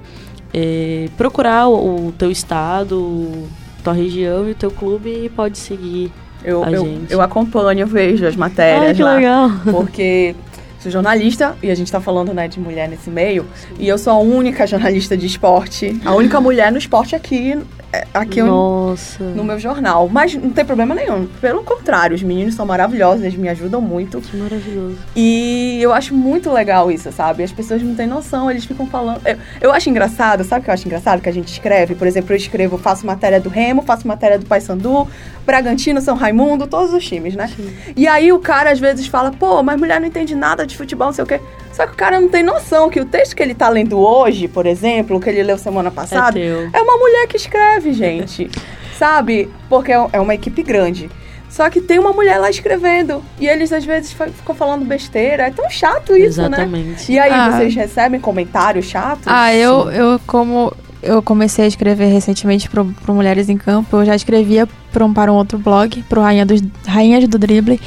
É, 0.52 1.08
procurar 1.16 1.66
o, 1.68 2.08
o 2.08 2.12
teu 2.12 2.30
estado, 2.30 3.44
tua 3.82 3.92
região 3.92 4.48
e 4.48 4.52
o 4.52 4.54
teu 4.54 4.70
clube 4.70 5.10
e 5.10 5.28
pode 5.28 5.58
seguir. 5.58 6.12
Eu, 6.44 6.62
a 6.62 6.70
eu, 6.70 6.84
gente. 6.84 7.12
eu 7.12 7.20
acompanho, 7.20 7.80
eu 7.80 7.86
vejo 7.86 8.26
as 8.26 8.36
matérias 8.36 8.88
Ai, 8.88 8.94
que 8.94 9.02
lá. 9.02 9.14
legal! 9.14 9.50
Porque 9.64 10.34
sou 10.78 10.92
jornalista 10.92 11.56
e 11.62 11.70
a 11.70 11.74
gente 11.74 11.90
tá 11.90 12.00
falando 12.00 12.32
né, 12.32 12.46
de 12.46 12.60
mulher 12.60 12.88
nesse 12.88 13.10
meio. 13.10 13.46
E 13.78 13.88
eu 13.88 13.98
sou 13.98 14.12
a 14.12 14.18
única 14.18 14.66
jornalista 14.66 15.16
de 15.16 15.26
esporte, 15.26 16.00
a 16.04 16.14
única 16.14 16.40
mulher 16.40 16.70
no 16.70 16.78
esporte 16.78 17.16
aqui, 17.16 17.58
é, 17.94 18.06
aqui 18.12 18.40
eu- 18.40 18.46
Nossa! 18.46 19.22
no 19.24 19.44
meu 19.44 19.58
jornal. 19.58 20.08
Mas 20.08 20.34
não 20.34 20.50
tem 20.50 20.64
problema 20.64 20.94
nenhum. 20.94 21.26
Pelo 21.40 21.62
contrário, 21.62 22.14
os 22.14 22.22
meninos 22.22 22.54
são 22.54 22.66
maravilhosos, 22.66 23.22
eles 23.22 23.36
me 23.36 23.48
ajudam 23.48 23.80
muito. 23.80 24.20
Que 24.20 24.36
maravilhoso. 24.36 24.96
E 25.14 25.78
eu 25.80 25.92
acho 25.92 26.14
muito 26.14 26.50
legal 26.52 26.90
isso, 26.90 27.10
sabe? 27.12 27.42
As 27.42 27.52
pessoas 27.52 27.82
não 27.82 27.94
têm 27.94 28.06
noção, 28.06 28.50
eles 28.50 28.64
ficam 28.64 28.86
falando. 28.86 29.20
Eu, 29.26 29.36
eu 29.60 29.72
acho 29.72 29.88
engraçado, 29.88 30.42
sabe 30.44 30.60
o 30.62 30.64
que 30.64 30.70
eu 30.70 30.74
acho 30.74 30.86
engraçado? 30.86 31.20
Que 31.20 31.28
a 31.28 31.32
gente 31.32 31.48
escreve, 31.48 31.94
por 31.94 32.06
exemplo, 32.06 32.32
eu 32.32 32.36
escrevo, 32.36 32.76
faço 32.78 33.06
matéria 33.06 33.40
do 33.40 33.48
Remo, 33.48 33.82
faço 33.82 34.06
matéria 34.08 34.38
do 34.38 34.46
Paysandu, 34.46 35.06
Bragantino, 35.46 36.00
São 36.00 36.16
Raimundo, 36.16 36.66
todos 36.66 36.92
os 36.92 37.04
times, 37.06 37.34
né? 37.36 37.50
E 37.96 38.06
aí 38.06 38.32
o 38.32 38.38
cara 38.38 38.70
às 38.70 38.78
vezes 38.80 39.06
fala, 39.06 39.30
pô, 39.30 39.62
mas 39.62 39.78
mulher 39.78 40.00
não 40.00 40.06
entende 40.08 40.34
nada 40.34 40.66
de 40.66 40.76
futebol, 40.76 41.08
não 41.08 41.14
sei 41.14 41.24
o 41.24 41.26
quê. 41.26 41.40
Só 41.74 41.86
que 41.86 41.92
o 41.92 41.96
cara 41.96 42.20
não 42.20 42.28
tem 42.28 42.42
noção 42.42 42.88
que 42.88 43.00
o 43.00 43.04
texto 43.04 43.34
que 43.34 43.42
ele 43.42 43.52
tá 43.54 43.68
lendo 43.68 43.98
hoje, 43.98 44.46
por 44.46 44.64
exemplo, 44.64 45.16
o 45.16 45.20
que 45.20 45.28
ele 45.28 45.42
leu 45.42 45.58
semana 45.58 45.88
É 45.88 45.92
passada, 45.92 46.32
teu. 46.32 46.70
é 46.72 46.80
uma 46.80 46.96
mulher 46.96 47.26
que 47.26 47.36
escreve, 47.36 47.92
gente. 47.92 48.48
sabe? 48.96 49.50
Porque 49.68 49.92
é 49.92 50.06
é 50.12 50.20
uma 50.20 50.34
equipe 50.34 50.62
grande. 50.62 51.10
Só 51.50 51.68
que 51.70 51.80
tem 51.80 51.98
uma 52.00 52.12
mulher 52.12 52.38
lá 52.38 52.50
escrevendo. 52.50 53.22
E 53.38 53.46
eles 53.46 53.72
às 53.72 53.84
vezes 53.84 54.12
ficam 54.12 54.54
falando 54.54 54.84
besteira. 54.84 55.44
É 55.44 55.50
tão 55.50 55.68
chato 55.70 56.16
isso, 56.16 56.40
né? 56.42 56.46
Exatamente. 56.48 57.12
E 57.12 57.18
aí, 57.18 57.30
Ah. 57.30 57.50
vocês 57.52 57.74
recebem 57.74 58.18
comentários 58.20 58.86
chatos? 58.86 59.24
Ah, 59.26 59.54
eu, 59.54 59.88
eu 59.90 60.20
como 60.26 60.72
eu 61.02 61.22
comecei 61.22 61.64
a 61.64 61.68
escrever 61.68 62.06
recentemente 62.06 62.68
pro, 62.68 62.84
pro 62.86 63.14
Mulheres 63.14 63.48
em 63.48 63.56
Campo, 63.56 63.96
eu 63.98 64.04
já 64.04 64.16
escrevia 64.16 64.66
pra 64.92 65.04
um, 65.04 65.12
para 65.12 65.30
um 65.32 65.36
outro 65.36 65.58
blog, 65.58 66.02
pro 66.08 66.22
Rainha 66.22 66.46
dos, 66.46 66.60
Rainhas 66.86 67.28
do 67.28 67.38
Drible. 67.38 67.80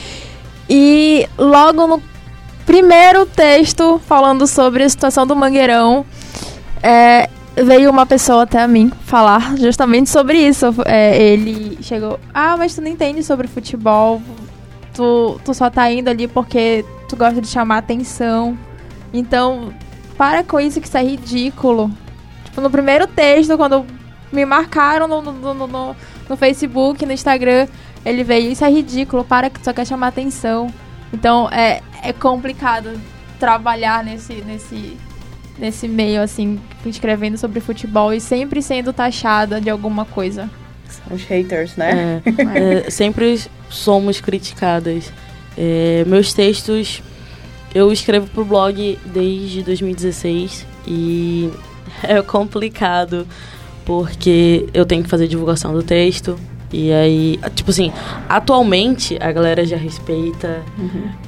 E 0.69 1.28
logo 1.38 1.88
no 1.88 2.02
primeiro 2.67 3.25
texto 3.25 3.97
falando 4.06 4.45
sobre 4.45 4.84
a 4.84 4.89
situação 4.89 5.25
do 5.25 5.34
Mangueirão, 5.34 6.06
é, 6.84 7.30
veio 7.56 7.89
uma 7.89 8.06
pessoa 8.06 8.43
até 8.43 8.67
mim 8.67 8.91
falar 9.06 9.58
justamente 9.58 10.10
sobre 10.10 10.38
isso. 10.38 10.65
É, 10.86 11.17
ele 11.17 11.80
chegou, 11.82 12.19
ah, 12.34 12.58
mas 12.58 12.75
tu 12.75 12.82
não 12.82 12.89
entende 12.89 13.23
sobre 13.23 13.47
futebol, 13.47 14.21
tu, 14.93 15.39
tu 15.45 15.53
só 15.53 15.69
tá 15.69 15.89
indo 15.89 16.10
ali 16.10 16.27
porque 16.27 16.84
tu 17.08 17.15
gosta 17.15 17.41
de 17.41 17.47
chamar 17.47 17.77
atenção. 17.77 18.58
Então, 19.13 19.73
para 20.17 20.43
com 20.43 20.60
isso 20.60 20.82
que 20.82 20.88
isso 20.88 20.97
é 20.97 21.03
ridículo. 21.03 21.89
Tipo, 22.43 22.60
no 22.60 22.69
primeiro 22.69 23.08
texto, 23.08 23.56
quando 23.56 23.86
me 24.30 24.45
marcaram 24.45 25.08
no, 25.08 25.21
no, 25.21 25.32
no, 25.32 25.67
no, 25.67 25.95
no 26.27 26.38
Facebook, 26.38 27.06
no 27.06 27.13
Instagram, 27.13 27.65
ele 28.06 28.25
veio, 28.25 28.51
isso 28.51 28.65
é 28.65 28.69
ridículo, 28.69 29.23
para 29.23 29.49
que 29.49 29.58
tu 29.58 29.63
só 29.63 29.71
quer 29.71 29.88
chamar 29.88 30.08
atenção. 30.08 30.69
Então, 31.13 31.50
é, 31.50 31.82
é 32.04 32.13
complicado 32.13 33.00
trabalhar 33.39 34.04
nesse, 34.04 34.36
nesse, 34.36 34.98
nesse 35.58 35.88
meio, 35.88 36.22
assim, 36.22 36.60
escrevendo 36.86 37.38
sobre 37.38 37.60
futebol 37.60 38.13
e 38.13 38.20
sempre 38.20 38.62
sendo 38.62 38.91
taxada 38.91 39.62
de 39.62 39.70
alguma 39.70 40.06
coisa. 40.06 40.50
Os 41.12 41.24
haters, 41.24 41.76
né? 41.76 42.22
É, 42.26 42.84
é, 42.88 42.89
sempre 42.89 43.39
somos 43.70 44.20
criticadas. 44.20 45.12
É, 45.58 46.04
meus 46.06 46.34
textos 46.34 47.02
eu 47.74 47.91
escrevo 47.91 48.28
pro 48.28 48.46
blog 48.46 48.98
desde 49.06 49.62
2016 49.63 50.65
e 50.88 51.52
é 52.04 52.22
complicado 52.22 53.28
porque 53.86 54.67
eu 54.74 54.86
tenho 54.86 55.04
que 55.04 55.10
fazer 55.10 55.28
divulgação 55.28 55.74
do 55.74 55.84
texto. 55.84 56.38
E 56.71 56.91
aí, 56.91 57.39
tipo 57.56 57.71
assim, 57.71 57.91
atualmente 58.27 59.17
a 59.21 59.32
galera 59.32 59.65
já 59.65 59.77
respeita 59.77 60.62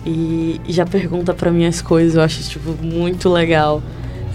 e 0.06 0.60
já 0.68 0.86
pergunta 0.86 1.34
pra 1.34 1.52
mim 1.52 1.66
as 1.66 1.82
coisas. 1.82 2.16
Eu 2.16 2.22
acho, 2.22 2.44
tipo, 2.44 2.76
muito 2.84 3.30
legal 3.30 3.82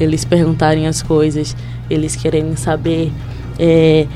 eles 0.01 0.25
perguntarem 0.25 0.87
as 0.87 1.03
coisas, 1.03 1.55
eles 1.89 2.17
querem 2.17 2.57
saber 2.57 3.13
é, 3.59 4.07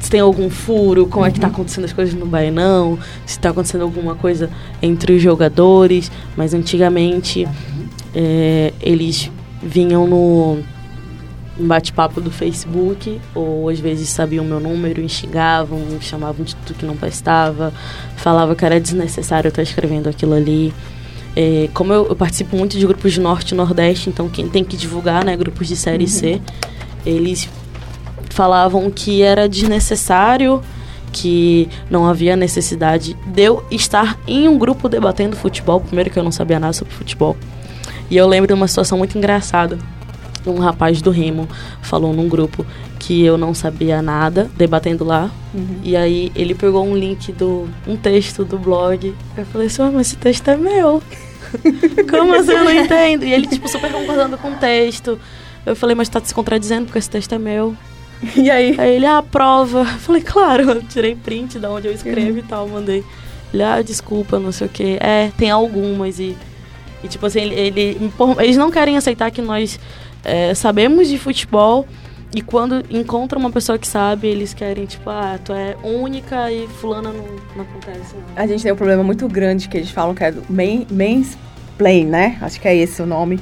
se 0.00 0.10
tem 0.10 0.20
algum 0.20 0.50
furo, 0.50 1.06
como 1.06 1.24
é 1.24 1.30
que 1.30 1.38
tá 1.38 1.46
acontecendo 1.46 1.84
as 1.84 1.92
coisas 1.92 2.14
no 2.14 2.26
Bainão, 2.26 2.98
se 3.24 3.38
tá 3.38 3.50
acontecendo 3.50 3.82
alguma 3.82 4.14
coisa 4.14 4.50
entre 4.82 5.14
os 5.14 5.22
jogadores. 5.22 6.10
Mas 6.36 6.54
antigamente 6.54 7.46
é, 8.14 8.72
eles 8.80 9.30
vinham 9.62 10.06
no 10.06 10.58
um 11.58 11.66
bate-papo 11.66 12.20
do 12.20 12.30
Facebook, 12.30 13.20
ou 13.34 13.68
às 13.68 13.78
vezes 13.78 14.08
sabiam 14.08 14.44
meu 14.44 14.58
número 14.58 15.00
e 15.00 15.08
xingavam, 15.08 15.78
me 15.78 16.00
chamavam 16.00 16.44
de 16.44 16.54
tudo 16.56 16.76
que 16.76 16.84
não 16.84 16.96
prestava, 16.96 17.72
falava 18.16 18.54
que 18.56 18.64
era 18.64 18.80
desnecessário 18.80 19.48
eu 19.48 19.50
estar 19.50 19.62
escrevendo 19.62 20.08
aquilo 20.08 20.34
ali. 20.34 20.74
É, 21.36 21.68
como 21.72 21.92
eu, 21.92 22.08
eu 22.08 22.16
participo 22.16 22.56
muito 22.56 22.78
de 22.78 22.86
grupos 22.86 23.12
de 23.12 23.20
Norte 23.20 23.52
e 23.52 23.54
Nordeste, 23.54 24.08
então 24.08 24.28
quem 24.28 24.48
tem 24.48 24.64
que 24.64 24.76
divulgar, 24.76 25.24
né, 25.24 25.36
grupos 25.36 25.68
de 25.68 25.76
Série 25.76 26.06
C, 26.06 26.40
eles 27.04 27.48
falavam 28.30 28.90
que 28.90 29.22
era 29.22 29.48
desnecessário, 29.48 30.60
que 31.12 31.68
não 31.88 32.06
havia 32.06 32.34
necessidade 32.34 33.16
de 33.26 33.42
eu 33.42 33.64
estar 33.70 34.18
em 34.26 34.48
um 34.48 34.58
grupo 34.58 34.88
debatendo 34.88 35.36
futebol, 35.36 35.80
primeiro 35.80 36.10
que 36.10 36.18
eu 36.18 36.24
não 36.24 36.32
sabia 36.32 36.58
nada 36.58 36.72
sobre 36.72 36.92
futebol. 36.92 37.36
E 38.10 38.16
eu 38.16 38.26
lembro 38.26 38.48
de 38.48 38.54
uma 38.54 38.66
situação 38.68 38.98
muito 38.98 39.16
engraçada. 39.16 39.78
Um 40.46 40.58
rapaz 40.58 41.00
do 41.00 41.10
Remo 41.10 41.48
falou 41.82 42.12
num 42.12 42.28
grupo 42.28 42.66
que 42.98 43.24
eu 43.24 43.38
não 43.38 43.54
sabia 43.54 44.02
nada, 44.02 44.50
debatendo 44.56 45.04
lá. 45.04 45.30
E 45.82 45.96
aí 45.96 46.30
ele 46.34 46.54
pegou 46.54 46.84
um 46.84 46.96
link 46.96 47.32
do 47.32 47.68
um 47.86 47.96
texto 47.96 48.44
do 48.44 48.58
blog. 48.58 49.14
Eu 49.36 49.46
falei 49.46 49.66
assim, 49.68 49.82
"Ué, 49.82 49.90
mas 49.90 50.08
esse 50.08 50.16
texto 50.16 50.48
é 50.48 50.56
meu. 50.56 51.02
Como 52.10 52.34
assim 52.34 52.52
eu 52.52 52.64
não 52.64 52.72
entendo? 52.74 53.24
E 53.24 53.32
ele, 53.32 53.46
tipo, 53.46 53.68
super 53.68 53.90
concordando 53.92 54.36
com 54.38 54.48
o 54.50 54.56
texto. 54.56 55.18
Eu 55.64 55.74
falei, 55.76 55.94
mas 55.94 56.08
tá 56.08 56.20
se 56.22 56.34
contradizendo 56.34 56.86
porque 56.86 56.98
esse 56.98 57.10
texto 57.10 57.32
é 57.34 57.38
meu. 57.38 57.74
E 58.36 58.50
aí? 58.50 58.74
Aí 58.78 58.94
ele, 58.96 59.06
ah, 59.06 59.22
prova. 59.22 59.80
Eu 59.80 59.84
falei, 59.98 60.22
claro, 60.22 60.62
eu 60.70 60.82
tirei 60.82 61.14
print 61.14 61.58
da 61.58 61.70
onde 61.70 61.86
eu 61.88 61.92
escrevo 61.92 62.38
e 62.38 62.42
tal, 62.42 62.66
mandei. 62.68 63.04
Ele, 63.52 63.62
ah, 63.62 63.82
desculpa, 63.82 64.38
não 64.38 64.50
sei 64.52 64.66
o 64.66 64.70
quê. 64.70 64.96
É, 65.00 65.30
tem 65.36 65.50
algumas 65.50 66.18
e. 66.18 66.34
E 67.02 67.08
tipo 67.08 67.26
assim, 67.26 67.40
ele, 67.42 67.54
ele- 67.54 68.12
eles 68.40 68.56
não 68.56 68.70
querem 68.70 68.96
aceitar 68.96 69.30
que 69.30 69.42
nós 69.42 69.78
é, 70.24 70.54
sabemos 70.54 71.08
de 71.08 71.18
futebol 71.18 71.86
e 72.34 72.42
quando 72.42 72.82
encontram 72.90 73.40
uma 73.40 73.50
pessoa 73.50 73.78
que 73.78 73.86
sabe, 73.86 74.26
eles 74.26 74.52
querem, 74.52 74.86
tipo, 74.86 75.08
ah, 75.08 75.38
tu 75.44 75.52
é 75.52 75.76
única 75.84 76.50
e 76.50 76.66
fulana 76.66 77.10
não, 77.12 77.24
não 77.54 77.62
acontece, 77.62 78.14
não. 78.14 78.42
A 78.42 78.46
gente 78.46 78.62
tem 78.62 78.72
um 78.72 78.76
problema 78.76 79.04
muito 79.04 79.28
grande 79.28 79.68
que 79.68 79.76
eles 79.76 79.90
falam 79.90 80.14
que 80.14 80.24
é 80.24 80.32
do 80.32 80.42
main, 80.50 80.84
mansplain, 80.90 82.06
né? 82.06 82.38
Acho 82.40 82.60
que 82.60 82.66
é 82.68 82.74
esse 82.76 83.00
o 83.02 83.06
nome. 83.06 83.38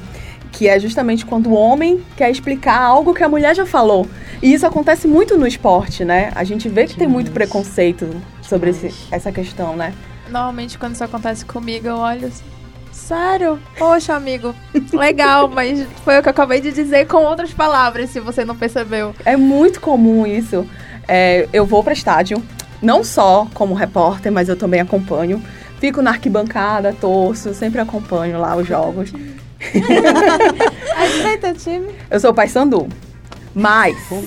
Que 0.51 0.69
é 0.69 0.79
justamente 0.79 1.25
quando 1.25 1.47
o 1.49 1.55
homem 1.55 2.03
quer 2.15 2.31
explicar 2.31 2.79
algo 2.83 3.15
que 3.15 3.23
a 3.25 3.29
mulher 3.29 3.57
já 3.57 3.65
falou. 3.65 4.07
E 4.43 4.53
isso 4.53 4.67
acontece 4.67 5.09
muito 5.09 5.39
no 5.39 5.47
esporte, 5.47 6.05
né? 6.05 6.31
A 6.35 6.45
gente 6.45 6.69
vê 6.69 6.87
que 6.87 6.95
tem 6.95 7.09
muito 7.09 7.31
preconceito 7.31 8.07
sobre 8.43 8.69
esse- 8.71 8.93
essa 9.11 9.33
questão, 9.33 9.75
né? 9.75 9.95
Normalmente, 10.29 10.79
quando 10.79 10.95
isso 10.95 11.05
acontece 11.05 11.47
comigo, 11.47 11.87
eu 11.89 11.97
olho 11.97 12.27
assim. 12.27 12.45
Sério? 12.93 13.59
Poxa, 13.79 14.15
amigo. 14.15 14.55
Legal, 14.93 15.49
mas 15.49 15.85
foi 16.05 16.19
o 16.19 16.23
que 16.23 16.29
eu 16.29 16.31
acabei 16.31 16.61
de 16.61 16.71
dizer 16.71 17.07
com 17.07 17.25
outras 17.25 17.53
palavras, 17.53 18.11
se 18.11 18.21
você 18.21 18.45
não 18.45 18.55
percebeu. 18.55 19.15
É 19.25 19.37
muito 19.37 19.81
comum 19.81 20.27
isso. 20.27 20.67
É, 21.09 21.49
eu 21.53 21.67
vou 21.67 21.83
para 21.83 21.93
estádio, 21.93 22.41
não 22.81 23.03
só 23.03 23.49
como 23.55 23.75
repórter, 23.75 24.31
mas 24.31 24.49
eu 24.49 24.57
também 24.57 24.81
acompanho. 24.81 25.43
Fico 25.81 26.01
na 26.01 26.11
arquibancada, 26.11 26.95
torço, 27.01 27.53
sempre 27.55 27.81
acompanho 27.81 28.39
lá 28.39 28.55
os 28.55 28.69
jogos. 28.69 29.13
Aceita, 30.97 31.55
time? 31.55 31.89
Eu 32.11 32.21
sou 32.21 32.33
Paysandu. 32.33 32.89
Mas, 33.55 33.97
Oh, 34.11 34.21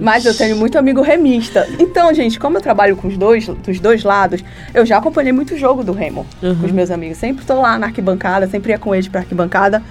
mas 0.00 0.24
eu 0.26 0.34
tenho 0.36 0.56
muito 0.56 0.76
amigo 0.78 1.00
remista. 1.02 1.68
Então, 1.78 2.12
gente, 2.12 2.38
como 2.38 2.56
eu 2.58 2.60
trabalho 2.60 2.96
com 2.96 3.08
os 3.08 3.16
dois, 3.16 3.46
dos 3.46 3.78
dois 3.80 4.02
lados, 4.02 4.42
eu 4.74 4.84
já 4.84 4.98
acompanhei 4.98 5.32
muito 5.32 5.56
jogo 5.56 5.84
do 5.84 5.92
Remo 5.92 6.26
Uhum. 6.42 6.54
com 6.56 6.66
os 6.66 6.72
meus 6.72 6.90
amigos. 6.90 7.18
Sempre 7.18 7.44
tô 7.44 7.60
lá 7.60 7.78
na 7.78 7.86
arquibancada, 7.86 8.46
sempre 8.48 8.72
ia 8.72 8.78
com 8.78 8.94
eles 8.94 9.08
pra 9.08 9.20
arquibancada. 9.20 9.82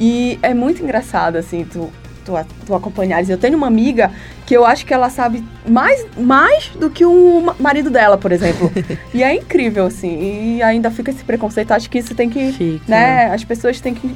E 0.00 0.38
é 0.42 0.52
muito 0.54 0.82
engraçado, 0.82 1.36
assim, 1.36 1.64
tu 1.64 1.90
tu, 2.24 2.32
tu 2.66 2.74
acompanhares. 2.74 3.28
Eu 3.30 3.38
tenho 3.38 3.56
uma 3.56 3.68
amiga 3.68 4.10
que 4.44 4.52
eu 4.52 4.64
acho 4.66 4.84
que 4.84 4.92
ela 4.92 5.08
sabe 5.08 5.44
mais, 5.64 6.04
mais 6.18 6.70
do 6.70 6.90
que 6.90 7.04
o 7.04 7.54
marido 7.60 7.88
dela, 7.88 8.18
por 8.18 8.32
exemplo. 8.32 8.70
e 9.14 9.22
é 9.22 9.32
incrível, 9.34 9.86
assim. 9.86 10.56
E 10.56 10.62
ainda 10.62 10.90
fica 10.90 11.12
esse 11.12 11.22
preconceito. 11.22 11.70
Acho 11.70 11.88
que 11.88 11.98
isso 11.98 12.16
tem 12.16 12.28
que. 12.28 12.52
Fica. 12.52 12.82
Né, 12.88 13.26
as 13.32 13.44
pessoas 13.44 13.80
têm 13.80 13.94
que 13.94 14.12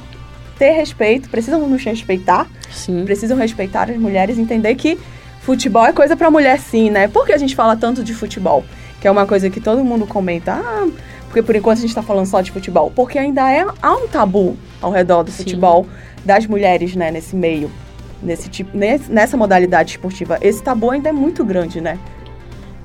ter 0.61 0.73
respeito, 0.73 1.31
precisam 1.31 1.67
nos 1.67 1.83
respeitar. 1.83 2.47
Sim. 2.71 3.03
Precisam 3.07 3.39
respeitar 3.39 3.91
as 3.91 3.97
mulheres, 3.97 4.39
entender 4.39 4.75
que 4.75 4.99
futebol 5.41 5.87
é 5.87 5.93
coisa 5.93 6.15
para 6.15 6.31
mulher 6.31 6.61
sim, 6.61 6.91
né? 6.91 7.09
Por 7.09 7.25
que 7.25 7.33
a 7.33 7.39
gente 7.39 7.57
fala 7.57 7.75
tanto 7.75 8.05
de 8.05 8.13
futebol? 8.13 8.63
Que 9.01 9.09
é 9.09 9.11
uma 9.11 9.25
coisa 9.25 9.49
que 9.49 9.59
todo 9.59 9.83
mundo 9.83 10.07
comenta. 10.07 10.53
Ah, 10.53 10.87
porque 11.29 11.43
por 11.43 11.57
enquanto 11.57 11.79
a 11.79 11.81
gente 11.81 11.89
está 11.89 12.03
falando 12.03 12.27
só 12.27 12.43
de 12.43 12.53
futebol. 12.53 12.93
Porque 12.95 13.19
ainda 13.19 13.51
é, 13.51 13.65
há 13.81 13.95
um 13.95 14.07
tabu 14.07 14.55
ao 14.83 14.91
redor 14.91 15.23
do 15.23 15.31
sim. 15.31 15.39
futebol 15.39 15.87
das 16.27 16.47
mulheres, 16.47 16.95
né, 16.95 17.11
nesse 17.11 17.35
meio, 17.35 17.71
nesse 18.23 18.51
tipo, 18.51 18.77
nessa 19.09 19.39
modalidade 19.39 19.93
esportiva. 19.93 20.37
Esse 20.43 20.63
tabu 20.63 20.91
ainda 20.91 21.09
é 21.09 21.13
muito 21.13 21.43
grande, 21.43 21.81
né? 21.81 21.99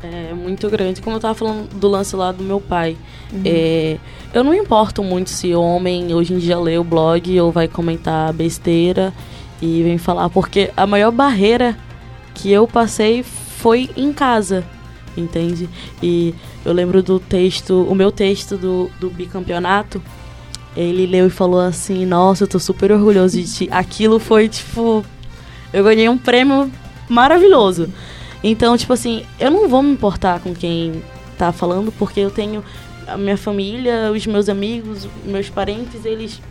É 0.02 0.34
muito 0.34 0.70
grande. 0.70 1.02
Como 1.02 1.18
eu 1.18 1.20
tava 1.20 1.34
falando 1.34 1.68
do 1.74 1.90
lance 1.90 2.16
lá 2.16 2.32
do 2.32 2.44
meu 2.44 2.62
pai. 2.62 2.96
Uhum. 3.34 3.42
É, 3.44 3.98
eu 4.36 4.44
não 4.44 4.54
importo 4.54 5.02
muito 5.02 5.30
se 5.30 5.56
homem 5.56 6.14
hoje 6.14 6.34
em 6.34 6.38
dia 6.38 6.60
lê 6.60 6.78
o 6.78 6.84
blog 6.84 7.40
ou 7.40 7.54
vai 7.54 7.70
comentar 7.70 8.34
besteira 8.34 9.14
e 9.62 9.82
vem 9.82 9.98
falar, 9.98 10.30
porque 10.30 10.72
a 10.76 10.86
maior 10.86 11.10
barreira 11.10 11.78
que 12.34 12.52
eu 12.52 12.68
passei 12.68 13.24
foi 13.24 13.90
em 13.96 14.12
casa, 14.12 14.66
entende? 15.16 15.70
E 16.04 16.36
eu 16.66 16.74
lembro 16.74 17.02
do 17.02 17.18
texto, 17.18 17.84
o 17.84 17.96
meu 17.96 18.12
texto 18.12 18.58
do, 18.58 18.92
do 19.00 19.10
bicampeonato, 19.10 20.04
ele 20.76 21.06
leu 21.06 21.28
e 21.28 21.30
falou 21.30 21.62
assim: 21.62 22.06
Nossa, 22.06 22.44
eu 22.44 22.48
tô 22.50 22.60
super 22.60 22.92
orgulhoso 22.92 23.38
de 23.38 23.46
ti. 23.46 23.70
Aquilo 23.72 24.20
foi 24.20 24.50
tipo. 24.50 25.06
Eu 25.72 25.86
ganhei 25.86 26.10
um 26.10 26.18
prêmio 26.18 26.70
maravilhoso. 27.08 27.88
Então, 28.44 28.78
tipo 28.78 28.92
assim, 28.92 29.26
eu 29.40 29.50
não 29.50 29.70
vou 29.70 29.82
me 29.82 29.94
importar 29.94 30.42
com 30.42 30.54
quem 30.54 31.02
tá 31.38 31.54
falando, 31.54 31.90
porque 31.94 32.20
eu 32.20 32.30
tenho 32.30 32.62
a 33.08 33.18
minha 33.18 33.38
família, 33.38 34.12
os 34.12 34.26
meus 34.26 34.50
amigos, 34.50 35.08
meus 35.26 35.50
parentes, 35.50 36.06
eles 36.06 36.42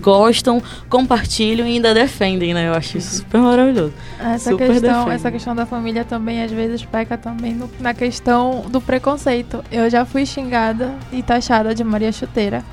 gostam, 0.00 0.62
compartilham 0.88 1.66
e 1.66 1.72
ainda 1.72 1.94
defendem, 1.94 2.52
né? 2.52 2.68
Eu 2.68 2.74
acho 2.74 2.98
isso 2.98 3.16
super 3.16 3.40
maravilhoso. 3.40 3.92
Essa, 4.18 4.50
super 4.50 4.68
questão, 4.68 5.10
essa 5.10 5.30
questão 5.30 5.54
da 5.54 5.66
família 5.66 6.04
também, 6.04 6.42
às 6.42 6.50
vezes, 6.50 6.84
peca 6.84 7.16
também 7.16 7.54
no, 7.54 7.70
na 7.80 7.94
questão 7.94 8.64
do 8.68 8.80
preconceito. 8.80 9.64
Eu 9.70 9.88
já 9.88 10.04
fui 10.04 10.26
xingada 10.26 10.94
e 11.12 11.22
taxada 11.22 11.74
de 11.74 11.82
Maria 11.82 12.12
Chuteira. 12.12 12.64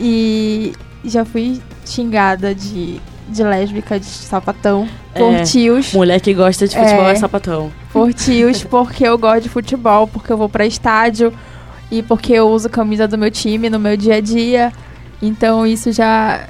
E 0.00 0.72
já 1.04 1.24
fui 1.24 1.60
xingada 1.84 2.54
de, 2.54 3.00
de 3.28 3.42
lésbica, 3.42 3.98
de 3.98 4.06
sapatão, 4.06 4.88
é, 5.14 5.18
por 5.18 5.42
tios. 5.42 5.92
Mulher 5.92 6.20
que 6.20 6.34
gosta 6.34 6.66
de 6.66 6.76
futebol 6.76 7.08
é, 7.08 7.12
é 7.12 7.14
sapatão. 7.14 7.72
Por 7.92 8.12
tios, 8.12 8.64
porque 8.64 9.06
eu 9.06 9.16
gosto 9.18 9.42
de 9.42 9.48
futebol, 9.48 10.06
porque 10.06 10.32
eu 10.32 10.36
vou 10.36 10.48
pra 10.48 10.66
estádio 10.66 11.32
e 11.90 12.02
porque 12.02 12.32
eu 12.32 12.48
uso 12.48 12.68
camisa 12.68 13.08
do 13.08 13.16
meu 13.16 13.30
time 13.30 13.70
no 13.70 13.78
meu 13.78 13.96
dia 13.96 14.16
a 14.16 14.20
dia. 14.20 14.72
Então 15.20 15.66
isso 15.66 15.90
já. 15.90 16.40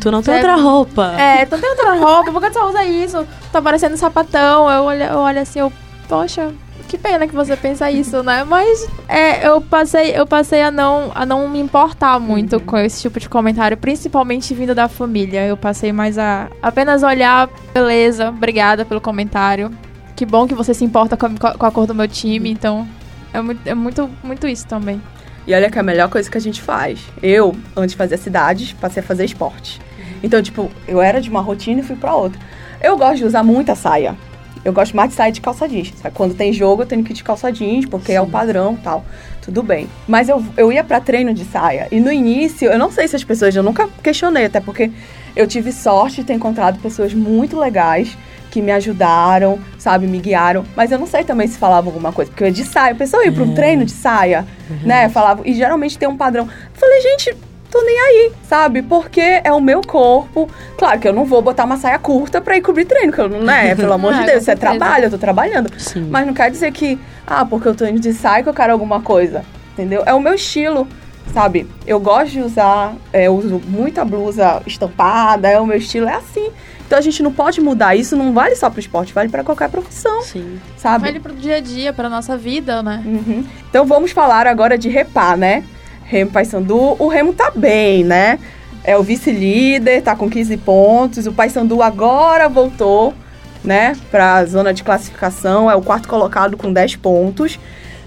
Tu 0.00 0.10
não 0.10 0.22
tem 0.22 0.34
outra 0.36 0.56
roupa. 0.56 1.14
É, 1.18 1.44
tu 1.44 1.52
não 1.52 1.60
tem 1.60 1.70
outra 1.70 1.94
roupa, 1.94 2.30
por 2.30 2.40
que 2.40 2.50
tu 2.50 2.54
só 2.54 2.68
usa 2.68 2.84
isso? 2.84 3.26
Tá 3.50 3.60
parecendo 3.60 3.96
sapatão. 3.96 4.70
Eu 4.70 4.84
olho, 4.84 5.02
eu 5.02 5.18
olho 5.18 5.40
assim, 5.40 5.58
eu. 5.58 5.72
Poxa, 6.08 6.52
que 6.88 6.98
pena 6.98 7.26
que 7.26 7.34
você 7.34 7.56
pensa 7.56 7.90
isso, 7.90 8.22
né? 8.22 8.44
Mas 8.44 8.86
é, 9.08 9.48
eu 9.48 9.60
passei, 9.62 10.14
eu 10.14 10.26
passei 10.26 10.62
a 10.62 10.70
não, 10.70 11.10
a 11.14 11.24
não 11.24 11.48
me 11.48 11.58
importar 11.58 12.20
muito 12.20 12.56
uhum. 12.56 12.60
com 12.60 12.76
esse 12.76 13.00
tipo 13.00 13.18
de 13.18 13.28
comentário, 13.28 13.76
principalmente 13.76 14.52
vindo 14.52 14.74
da 14.74 14.88
família. 14.88 15.46
Eu 15.46 15.56
passei 15.56 15.90
mais 15.90 16.18
a 16.18 16.48
apenas 16.60 17.02
olhar, 17.02 17.48
beleza, 17.72 18.28
obrigada 18.28 18.84
pelo 18.84 19.00
comentário. 19.00 19.70
Que 20.14 20.26
bom 20.26 20.46
que 20.46 20.54
você 20.54 20.74
se 20.74 20.84
importa 20.84 21.16
com 21.16 21.26
a, 21.26 21.54
com 21.54 21.66
a 21.66 21.70
cor 21.70 21.86
do 21.86 21.94
meu 21.94 22.06
time, 22.06 22.50
então 22.50 22.86
é 23.32 23.40
muito, 23.40 23.66
é 23.66 23.74
muito, 23.74 24.10
muito 24.22 24.46
isso 24.46 24.66
também. 24.66 25.00
E 25.46 25.54
olha 25.54 25.70
que 25.70 25.76
é 25.76 25.80
a 25.80 25.84
melhor 25.84 26.08
coisa 26.08 26.30
que 26.30 26.38
a 26.38 26.40
gente 26.40 26.62
faz. 26.62 27.00
Eu, 27.22 27.56
antes 27.76 27.92
de 27.92 27.96
fazer 27.96 28.16
cidades, 28.16 28.72
passei 28.74 29.02
a 29.02 29.06
fazer 29.06 29.24
esporte. 29.24 29.80
Então, 30.22 30.40
tipo, 30.40 30.70
eu 30.86 31.02
era 31.02 31.20
de 31.20 31.28
uma 31.28 31.40
rotina 31.40 31.80
e 31.80 31.82
fui 31.82 31.96
pra 31.96 32.14
outra. 32.14 32.40
Eu 32.80 32.96
gosto 32.96 33.16
de 33.16 33.24
usar 33.24 33.42
muita 33.42 33.74
saia. 33.74 34.16
Eu 34.64 34.72
gosto 34.72 34.94
mais 34.94 35.10
de 35.10 35.16
sair 35.16 35.32
de 35.32 35.40
calça 35.40 35.68
jeans. 35.68 35.92
Quando 36.14 36.34
tem 36.34 36.52
jogo, 36.52 36.82
eu 36.82 36.86
tenho 36.86 37.02
que 37.02 37.12
ir 37.12 37.14
de 37.14 37.24
calça 37.24 37.50
jeans, 37.50 37.84
porque 37.86 38.12
Sim. 38.12 38.18
é 38.18 38.20
o 38.20 38.26
padrão 38.28 38.76
tal. 38.76 39.04
Tudo 39.40 39.60
bem. 39.62 39.88
Mas 40.06 40.28
eu, 40.28 40.44
eu 40.56 40.70
ia 40.70 40.84
para 40.84 41.00
treino 41.00 41.34
de 41.34 41.44
saia. 41.44 41.88
E 41.90 41.98
no 41.98 42.12
início, 42.12 42.70
eu 42.70 42.78
não 42.78 42.92
sei 42.92 43.08
se 43.08 43.16
as 43.16 43.24
pessoas, 43.24 43.56
eu 43.56 43.62
nunca 43.62 43.88
questionei, 44.00 44.44
até 44.44 44.60
porque 44.60 44.92
eu 45.34 45.48
tive 45.48 45.72
sorte 45.72 46.20
de 46.20 46.24
ter 46.24 46.34
encontrado 46.34 46.78
pessoas 46.80 47.12
muito 47.12 47.58
legais 47.58 48.16
que 48.52 48.60
me 48.60 48.70
ajudaram, 48.70 49.58
sabe, 49.78 50.06
me 50.06 50.18
guiaram. 50.18 50.62
Mas 50.76 50.92
eu 50.92 50.98
não 50.98 51.06
sei 51.06 51.24
também 51.24 51.48
se 51.48 51.56
falava 51.56 51.88
alguma 51.88 52.12
coisa, 52.12 52.30
porque 52.30 52.44
eu 52.44 52.48
ia 52.48 52.52
de 52.52 52.64
saia. 52.64 52.92
A 52.92 52.94
pessoa 52.94 53.24
ia 53.24 53.32
para 53.32 53.42
um 53.42 53.52
é. 53.52 53.54
treino 53.54 53.82
de 53.82 53.92
saia, 53.92 54.46
uhum. 54.68 54.86
né? 54.86 55.08
Falava, 55.08 55.40
e 55.46 55.54
geralmente 55.54 55.98
tem 55.98 56.06
um 56.06 56.18
padrão. 56.18 56.44
Eu 56.44 56.78
falei, 56.78 57.00
gente, 57.00 57.34
tô 57.70 57.80
nem 57.80 57.98
aí, 57.98 58.32
sabe? 58.46 58.82
Porque 58.82 59.40
é 59.42 59.50
o 59.50 59.58
meu 59.58 59.80
corpo. 59.80 60.50
Claro 60.76 61.00
que 61.00 61.08
eu 61.08 61.14
não 61.14 61.24
vou 61.24 61.40
botar 61.40 61.64
uma 61.64 61.78
saia 61.78 61.98
curta 61.98 62.42
pra 62.42 62.54
ir 62.54 62.60
cobrir 62.60 62.84
treino, 62.84 63.10
que 63.10 63.20
eu 63.22 63.28
não, 63.30 63.40
né? 63.40 63.72
Pelo 63.74 63.94
amor 63.94 64.12
ah, 64.12 64.20
de 64.20 64.26
Deus, 64.26 64.42
isso 64.42 64.50
é 64.50 64.54
trabalho, 64.54 65.06
eu 65.06 65.10
tô 65.10 65.18
trabalhando. 65.18 65.72
Sim. 65.78 66.06
Mas 66.10 66.26
não 66.26 66.34
quer 66.34 66.50
dizer 66.50 66.72
que, 66.72 67.00
ah, 67.26 67.46
porque 67.46 67.66
eu 67.66 67.74
tô 67.74 67.86
indo 67.86 68.00
de 68.00 68.12
saia 68.12 68.42
que 68.42 68.50
eu 68.50 68.54
quero 68.54 68.74
alguma 68.74 69.00
coisa, 69.00 69.46
entendeu? 69.72 70.02
É 70.04 70.12
o 70.12 70.20
meu 70.20 70.34
estilo 70.34 70.86
sabe? 71.32 71.66
Eu 71.86 71.98
gosto 71.98 72.32
de 72.32 72.40
usar, 72.40 72.94
é, 73.12 73.26
eu 73.26 73.34
uso 73.34 73.60
muita 73.66 74.04
blusa 74.04 74.60
estampada, 74.66 75.48
é 75.48 75.58
o 75.58 75.66
meu 75.66 75.78
estilo, 75.78 76.08
é 76.08 76.14
assim. 76.14 76.50
Então 76.92 76.98
a 76.98 77.02
gente 77.02 77.22
não 77.22 77.32
pode 77.32 77.58
mudar. 77.58 77.96
Isso 77.96 78.14
não 78.14 78.34
vale 78.34 78.54
só 78.54 78.68
pro 78.68 78.78
esporte, 78.78 79.14
vale 79.14 79.30
para 79.30 79.42
qualquer 79.42 79.70
profissão. 79.70 80.20
Sim. 80.20 80.60
Sabe? 80.76 81.06
Vale 81.06 81.20
pro 81.20 81.32
dia 81.32 81.56
a 81.56 81.60
dia, 81.60 81.90
pra 81.90 82.06
nossa 82.06 82.36
vida, 82.36 82.82
né? 82.82 83.02
Uhum. 83.06 83.46
Então 83.70 83.86
vamos 83.86 84.10
falar 84.10 84.46
agora 84.46 84.76
de 84.76 84.90
Repá, 84.90 85.34
né? 85.34 85.64
Remo 86.04 86.30
Paysandu. 86.30 86.76
O 86.98 87.08
Remo 87.08 87.32
tá 87.32 87.50
bem, 87.50 88.04
né? 88.04 88.38
É 88.84 88.94
o 88.94 89.02
vice-líder, 89.02 90.02
tá 90.02 90.14
com 90.14 90.28
15 90.28 90.54
pontos. 90.58 91.26
O 91.26 91.32
Paysandu 91.32 91.82
agora 91.82 92.46
voltou, 92.46 93.14
né, 93.64 93.96
pra 94.10 94.44
zona 94.44 94.74
de 94.74 94.84
classificação. 94.84 95.70
É 95.70 95.74
o 95.74 95.80
quarto 95.80 96.06
colocado 96.06 96.58
com 96.58 96.70
10 96.70 96.96
pontos. 96.96 97.58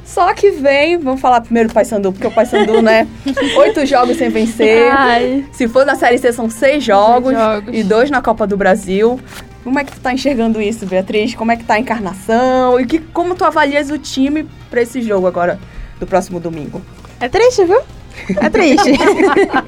Só 0.06 0.34
que 0.34 0.52
vem, 0.52 0.98
vamos 1.00 1.20
falar 1.20 1.42
primeiro 1.42 1.68
do 1.68 1.74
Paysandu, 1.74 2.12
porque 2.14 2.28
o 2.28 2.32
Paysandu, 2.32 2.82
né? 2.82 3.08
Oito 3.58 3.86
jogos 3.86 4.18
sem 4.18 4.30
vencer. 4.30 4.90
Ai. 4.92 5.46
Se 5.52 5.68
for 5.68 5.86
na 5.86 5.96
Série 5.96 6.20
C, 6.20 6.32
são 6.32 6.50
seis 6.50 6.84
jogos, 6.84 7.34
seis 7.34 7.44
jogos, 7.44 7.76
e 7.76 7.84
dois 7.84 8.12
na 8.12 8.22
Copa 8.22 8.46
do 8.46 8.56
Brasil. 8.56 9.20
Como 9.64 9.80
é 9.80 9.84
que 9.84 9.92
tu 9.92 10.00
tá 10.00 10.14
enxergando 10.14 10.62
isso, 10.62 10.86
Beatriz? 10.86 11.34
Como 11.34 11.52
é 11.52 11.58
que 11.58 11.64
tá 11.64 11.74
a 11.74 11.80
encarnação? 11.80 12.80
E 12.80 12.86
que, 12.86 13.00
como 13.00 13.34
tu 13.34 13.44
avalias 13.44 13.90
o 13.90 13.98
time 13.98 14.48
para 14.70 14.84
esse 14.84 15.02
jogo 15.02 15.26
agora, 15.26 15.60
do 16.00 16.06
próximo 16.06 16.40
domingo? 16.40 16.82
É 17.20 17.28
triste, 17.28 17.66
viu? 17.66 17.82
É 18.40 18.50
triste. 18.50 18.92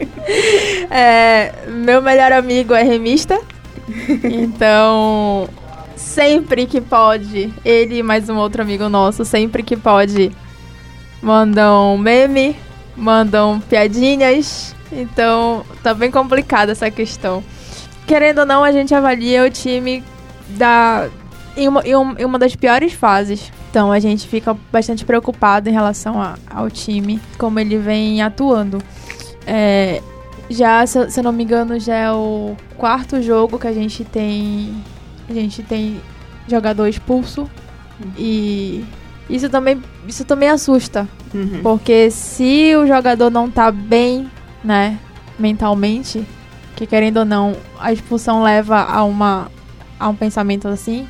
é, 0.91 1.51
meu 1.67 1.99
melhor 1.99 2.31
amigo 2.31 2.75
é 2.75 2.83
remista. 2.83 3.39
Então, 4.23 5.49
sempre 5.97 6.65
que 6.65 6.79
pode, 6.79 7.51
ele 7.65 7.97
e 7.97 8.03
mais 8.03 8.29
um 8.29 8.37
outro 8.37 8.61
amigo 8.61 8.87
nosso, 8.87 9.25
sempre 9.25 9.63
que 9.63 9.75
pode, 9.75 10.31
mandam 11.21 11.97
meme, 11.97 12.55
mandam 12.95 13.59
piadinhas. 13.59 14.75
Então, 14.91 15.65
tá 15.83 15.93
bem 15.93 16.09
complicada 16.09 16.71
essa 16.71 16.89
questão. 16.89 17.43
Querendo 18.05 18.39
ou 18.39 18.45
não, 18.45 18.63
a 18.63 18.71
gente 18.71 18.95
avalia 18.95 19.43
o 19.43 19.49
time 19.49 20.03
da, 20.49 21.09
em, 21.57 21.67
uma, 21.67 21.83
em 21.83 22.25
uma 22.25 22.39
das 22.39 22.55
piores 22.55 22.93
fases. 22.93 23.51
Então, 23.69 23.91
a 23.91 23.99
gente 23.99 24.27
fica 24.27 24.55
bastante 24.71 25.03
preocupado 25.03 25.67
em 25.67 25.73
relação 25.73 26.21
a, 26.21 26.37
ao 26.49 26.69
time, 26.69 27.19
como 27.37 27.59
ele 27.59 27.77
vem 27.77 28.21
atuando. 28.21 28.81
É, 29.45 30.01
já, 30.49 30.85
se, 30.85 31.11
se 31.11 31.19
eu 31.19 31.23
não 31.23 31.33
me 31.33 31.43
engano, 31.43 31.77
já 31.79 31.95
é 31.95 32.11
o 32.11 32.55
quarto 32.77 33.21
jogo 33.21 33.59
que 33.59 33.67
a 33.67 33.73
gente 33.73 34.05
tem 34.05 34.73
a 35.29 35.33
gente 35.33 35.63
tem 35.63 36.01
jogador 36.47 36.87
expulso 36.87 37.41
uhum. 37.41 38.11
e 38.17 38.85
isso 39.29 39.49
também, 39.49 39.81
isso 40.07 40.23
também 40.23 40.49
assusta. 40.49 41.07
Uhum. 41.33 41.59
Porque 41.61 42.09
se 42.09 42.75
o 42.75 42.87
jogador 42.87 43.29
não 43.29 43.49
tá 43.49 43.71
bem, 43.71 44.29
né, 44.63 44.97
mentalmente, 45.37 46.25
que 46.75 46.85
querendo 46.87 47.17
ou 47.17 47.25
não, 47.25 47.55
a 47.79 47.91
expulsão 47.91 48.41
leva 48.41 48.81
a 48.83 49.03
uma 49.03 49.51
a 49.99 50.07
um 50.09 50.15
pensamento 50.15 50.67
assim, 50.67 51.07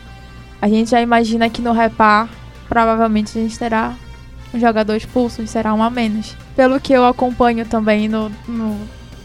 a 0.61 0.67
gente 0.69 0.91
já 0.91 1.01
imagina 1.01 1.49
que 1.49 1.61
no 1.61 1.73
repar 1.73 2.29
provavelmente 2.69 3.37
a 3.37 3.41
gente 3.41 3.59
terá 3.59 3.93
um 4.53 4.59
jogador 4.59 4.95
expulso 4.95 5.41
e 5.41 5.47
será 5.47 5.73
um 5.73 5.83
a 5.83 5.89
menos. 5.89 6.35
Pelo 6.55 6.79
que 6.79 6.93
eu 6.93 7.05
acompanho 7.05 7.65
também 7.65 8.07
no, 8.07 8.31
no 8.47 8.79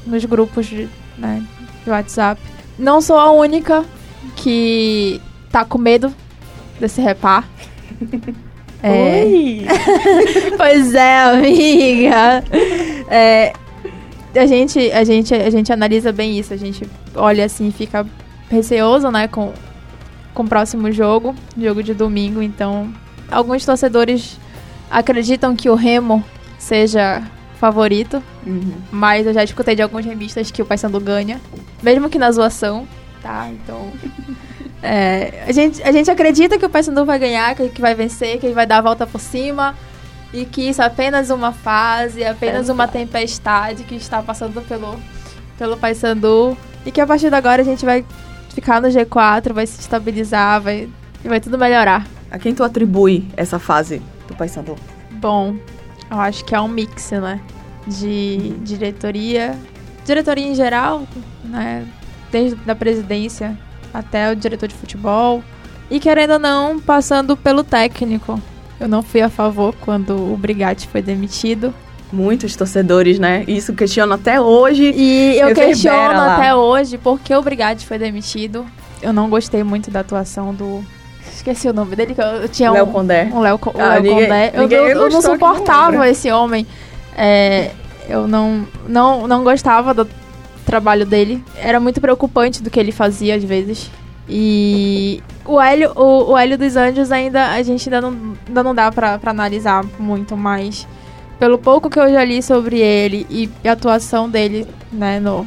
nos 0.04 0.24
grupos 0.24 0.66
de, 0.66 0.88
né, 1.16 1.42
de 1.84 1.90
WhatsApp. 1.90 2.40
Não 2.78 3.00
sou 3.00 3.18
a 3.18 3.30
única 3.30 3.84
que 4.36 5.20
tá 5.50 5.64
com 5.64 5.78
medo 5.78 6.12
desse 6.80 7.00
repar. 7.00 7.48
É. 8.84 9.22
Oi! 9.24 9.64
pois 10.58 10.92
é, 10.92 11.22
amiga. 11.22 12.42
É, 13.08 13.52
a 14.34 14.44
gente, 14.44 14.90
a 14.90 15.04
gente, 15.04 15.32
a 15.32 15.50
gente 15.50 15.72
analisa 15.72 16.10
bem 16.10 16.36
isso. 16.36 16.52
A 16.52 16.56
gente 16.56 16.84
olha 17.14 17.44
assim, 17.44 17.70
fica 17.70 18.04
receoso, 18.50 19.08
né, 19.12 19.28
com, 19.28 19.52
com 20.34 20.42
o 20.42 20.48
próximo 20.48 20.90
jogo, 20.90 21.32
jogo 21.56 21.80
de 21.80 21.94
domingo. 21.94 22.42
Então, 22.42 22.92
alguns 23.30 23.64
torcedores 23.64 24.36
acreditam 24.90 25.54
que 25.54 25.70
o 25.70 25.76
Remo 25.76 26.24
seja 26.58 27.22
favorito, 27.60 28.20
Uhum. 28.44 28.72
mas 28.90 29.24
eu 29.28 29.32
já 29.32 29.44
escutei 29.44 29.76
de 29.76 29.82
alguns 29.82 30.04
remistas 30.04 30.50
que 30.50 30.60
o 30.60 30.66
Paysandu 30.66 30.98
ganha, 30.98 31.40
mesmo 31.80 32.10
que 32.10 32.18
na 32.18 32.32
zoação, 32.32 32.88
tá? 33.22 33.48
Então, 33.48 33.92
é, 34.82 35.44
a, 35.46 35.52
gente, 35.52 35.82
a 35.82 35.92
gente 35.92 36.10
acredita 36.10 36.58
que 36.58 36.66
o 36.66 36.70
Paysandu 36.70 37.04
vai 37.04 37.18
ganhar, 37.18 37.54
que, 37.54 37.68
que 37.68 37.80
vai 37.80 37.94
vencer, 37.94 38.38
que 38.38 38.46
ele 38.46 38.54
vai 38.54 38.66
dar 38.66 38.78
a 38.78 38.82
volta 38.82 39.06
por 39.06 39.20
cima 39.20 39.74
e 40.32 40.44
que 40.44 40.68
isso 40.68 40.82
é 40.82 40.86
apenas 40.86 41.30
uma 41.30 41.52
fase, 41.52 42.24
apenas 42.24 42.68
uma 42.68 42.88
tempestade 42.88 43.84
que 43.84 43.94
está 43.94 44.22
passando 44.22 44.60
pelo, 44.62 44.98
pelo 45.56 45.76
Paysandu 45.76 46.56
e 46.84 46.90
que 46.90 47.00
a 47.00 47.06
partir 47.06 47.28
de 47.28 47.36
agora 47.36 47.62
a 47.62 47.64
gente 47.64 47.84
vai 47.84 48.04
ficar 48.50 48.80
no 48.80 48.88
G4, 48.88 49.52
vai 49.52 49.66
se 49.66 49.80
estabilizar, 49.80 50.60
vai, 50.60 50.88
e 51.24 51.28
vai 51.28 51.40
tudo 51.40 51.56
melhorar. 51.56 52.06
A 52.30 52.38
quem 52.38 52.54
tu 52.54 52.64
atribui 52.64 53.28
essa 53.36 53.58
fase 53.58 54.02
do 54.26 54.34
Paysandu? 54.34 54.76
Bom, 55.12 55.56
eu 56.10 56.18
acho 56.18 56.44
que 56.44 56.54
é 56.54 56.60
um 56.60 56.68
mix, 56.68 57.10
né? 57.12 57.40
De 57.86 58.50
diretoria, 58.60 59.56
diretoria 60.04 60.46
em 60.46 60.54
geral, 60.54 61.06
né? 61.44 61.86
Desde 62.32 62.58
a 62.68 62.74
presidência 62.74 63.56
até 63.94 64.32
o 64.32 64.34
diretor 64.34 64.66
de 64.68 64.74
futebol. 64.74 65.44
E 65.90 66.00
querendo 66.00 66.32
ou 66.32 66.38
não, 66.38 66.80
passando 66.80 67.36
pelo 67.36 67.62
técnico. 67.62 68.40
Eu 68.80 68.88
não 68.88 69.02
fui 69.02 69.20
a 69.20 69.28
favor 69.28 69.74
quando 69.82 70.16
o 70.32 70.36
Brigatti 70.36 70.88
foi 70.88 71.02
demitido. 71.02 71.72
Muitos 72.12 72.56
torcedores, 72.56 73.18
né? 73.18 73.44
Isso 73.46 73.72
questionam 73.74 74.16
até 74.16 74.40
hoje. 74.40 74.92
E 74.96 75.36
eu 75.38 75.48
Reverbera 75.48 75.66
questiono 75.68 76.20
até 76.20 76.54
hoje 76.54 76.98
por 76.98 77.20
que 77.20 77.34
o 77.34 77.40
Brigatti 77.42 77.86
foi 77.86 77.98
demitido. 77.98 78.66
Eu 79.00 79.12
não 79.12 79.28
gostei 79.30 79.62
muito 79.62 79.90
da 79.90 80.00
atuação 80.00 80.52
do. 80.54 80.82
Esqueci 81.32 81.68
o 81.68 81.72
nome 81.72 81.94
dele, 81.96 82.14
que 82.14 82.20
eu, 82.20 82.24
eu 82.26 82.48
tinha 82.48 82.70
Léo 82.70 82.86
um, 82.86 82.92
Condé. 82.92 83.30
um 83.32 83.40
Léo, 83.40 83.58
Ah, 83.78 83.94
Léo 83.94 84.02
ninguém- 84.02 84.22
Condé. 84.24 84.50
Eu, 84.54 84.68
não- 84.68 84.88
eu 85.04 85.10
não 85.10 85.22
suportava 85.22 86.08
esse 86.08 86.30
homem. 86.30 86.66
É, 87.16 87.70
eu 88.08 88.26
não, 88.28 88.66
não, 88.88 89.26
não 89.26 89.42
gostava 89.44 89.92
do 89.94 90.06
trabalho 90.64 91.06
dele. 91.06 91.42
Era 91.56 91.78
muito 91.80 92.00
preocupante 92.00 92.62
do 92.62 92.70
que 92.70 92.78
ele 92.78 92.92
fazia 92.92 93.34
às 93.36 93.44
vezes. 93.44 93.90
E 94.28 95.22
o 95.44 95.60
Hélio, 95.60 95.92
o, 95.96 96.32
o 96.32 96.38
Hélio 96.38 96.56
dos 96.56 96.76
Anjos 96.76 97.10
ainda 97.10 97.52
a 97.52 97.62
gente 97.62 97.88
ainda 97.88 98.00
não, 98.00 98.36
ainda 98.46 98.62
não 98.62 98.74
dá 98.74 98.90
pra 98.90 99.18
analisar 99.26 99.84
muito, 99.98 100.36
mas 100.36 100.86
pelo 101.38 101.58
pouco 101.58 101.90
que 101.90 101.98
eu 101.98 102.10
já 102.10 102.24
li 102.24 102.40
sobre 102.42 102.78
ele 102.78 103.26
e 103.28 103.50
a 103.68 103.72
atuação 103.72 104.30
dele 104.30 104.66
né, 104.92 105.18
no, 105.18 105.46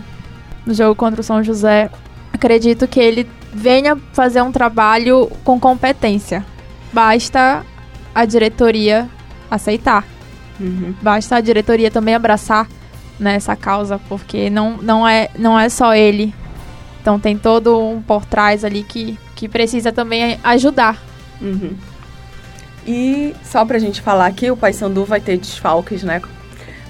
no 0.66 0.74
jogo 0.74 0.94
contra 0.94 1.22
o 1.22 1.24
São 1.24 1.42
José, 1.42 1.90
acredito 2.34 2.88
que 2.88 3.00
ele 3.00 3.28
venha 3.54 3.96
fazer 4.12 4.42
um 4.42 4.52
trabalho 4.52 5.32
com 5.46 5.58
competência. 5.58 6.46
Basta 6.92 7.66
a 8.14 8.26
diretoria 8.26 9.10
aceitar. 9.50 10.06
Uhum. 10.60 10.94
Basta 11.02 11.38
a 11.38 11.42
diretoria 11.42 11.90
também 11.90 12.14
abraçar 12.14 12.68
né, 13.20 13.36
essa 13.36 13.56
causa, 13.56 14.00
porque 14.10 14.50
não, 14.50 14.78
não, 14.78 15.08
é, 15.08 15.30
não 15.38 15.60
é 15.60 15.70
só 15.70 15.94
ele. 15.96 16.34
Então 17.02 17.20
tem 17.20 17.38
todo 17.38 17.80
um 17.80 18.02
por 18.02 18.26
trás 18.26 18.64
ali 18.64 18.84
que, 18.84 19.18
que 19.36 19.48
precisa 19.48 19.92
também 19.92 20.40
ajudar. 20.44 21.02
Uhum. 21.42 21.76
E 22.88 23.36
só 23.44 23.66
pra 23.66 23.80
gente 23.80 24.02
falar 24.02 24.28
aqui, 24.28 24.50
o 24.52 24.58
Paysandu 24.58 25.06
vai 25.06 25.20
ter 25.20 25.38
desfalques, 25.38 26.04
né? 26.04 26.22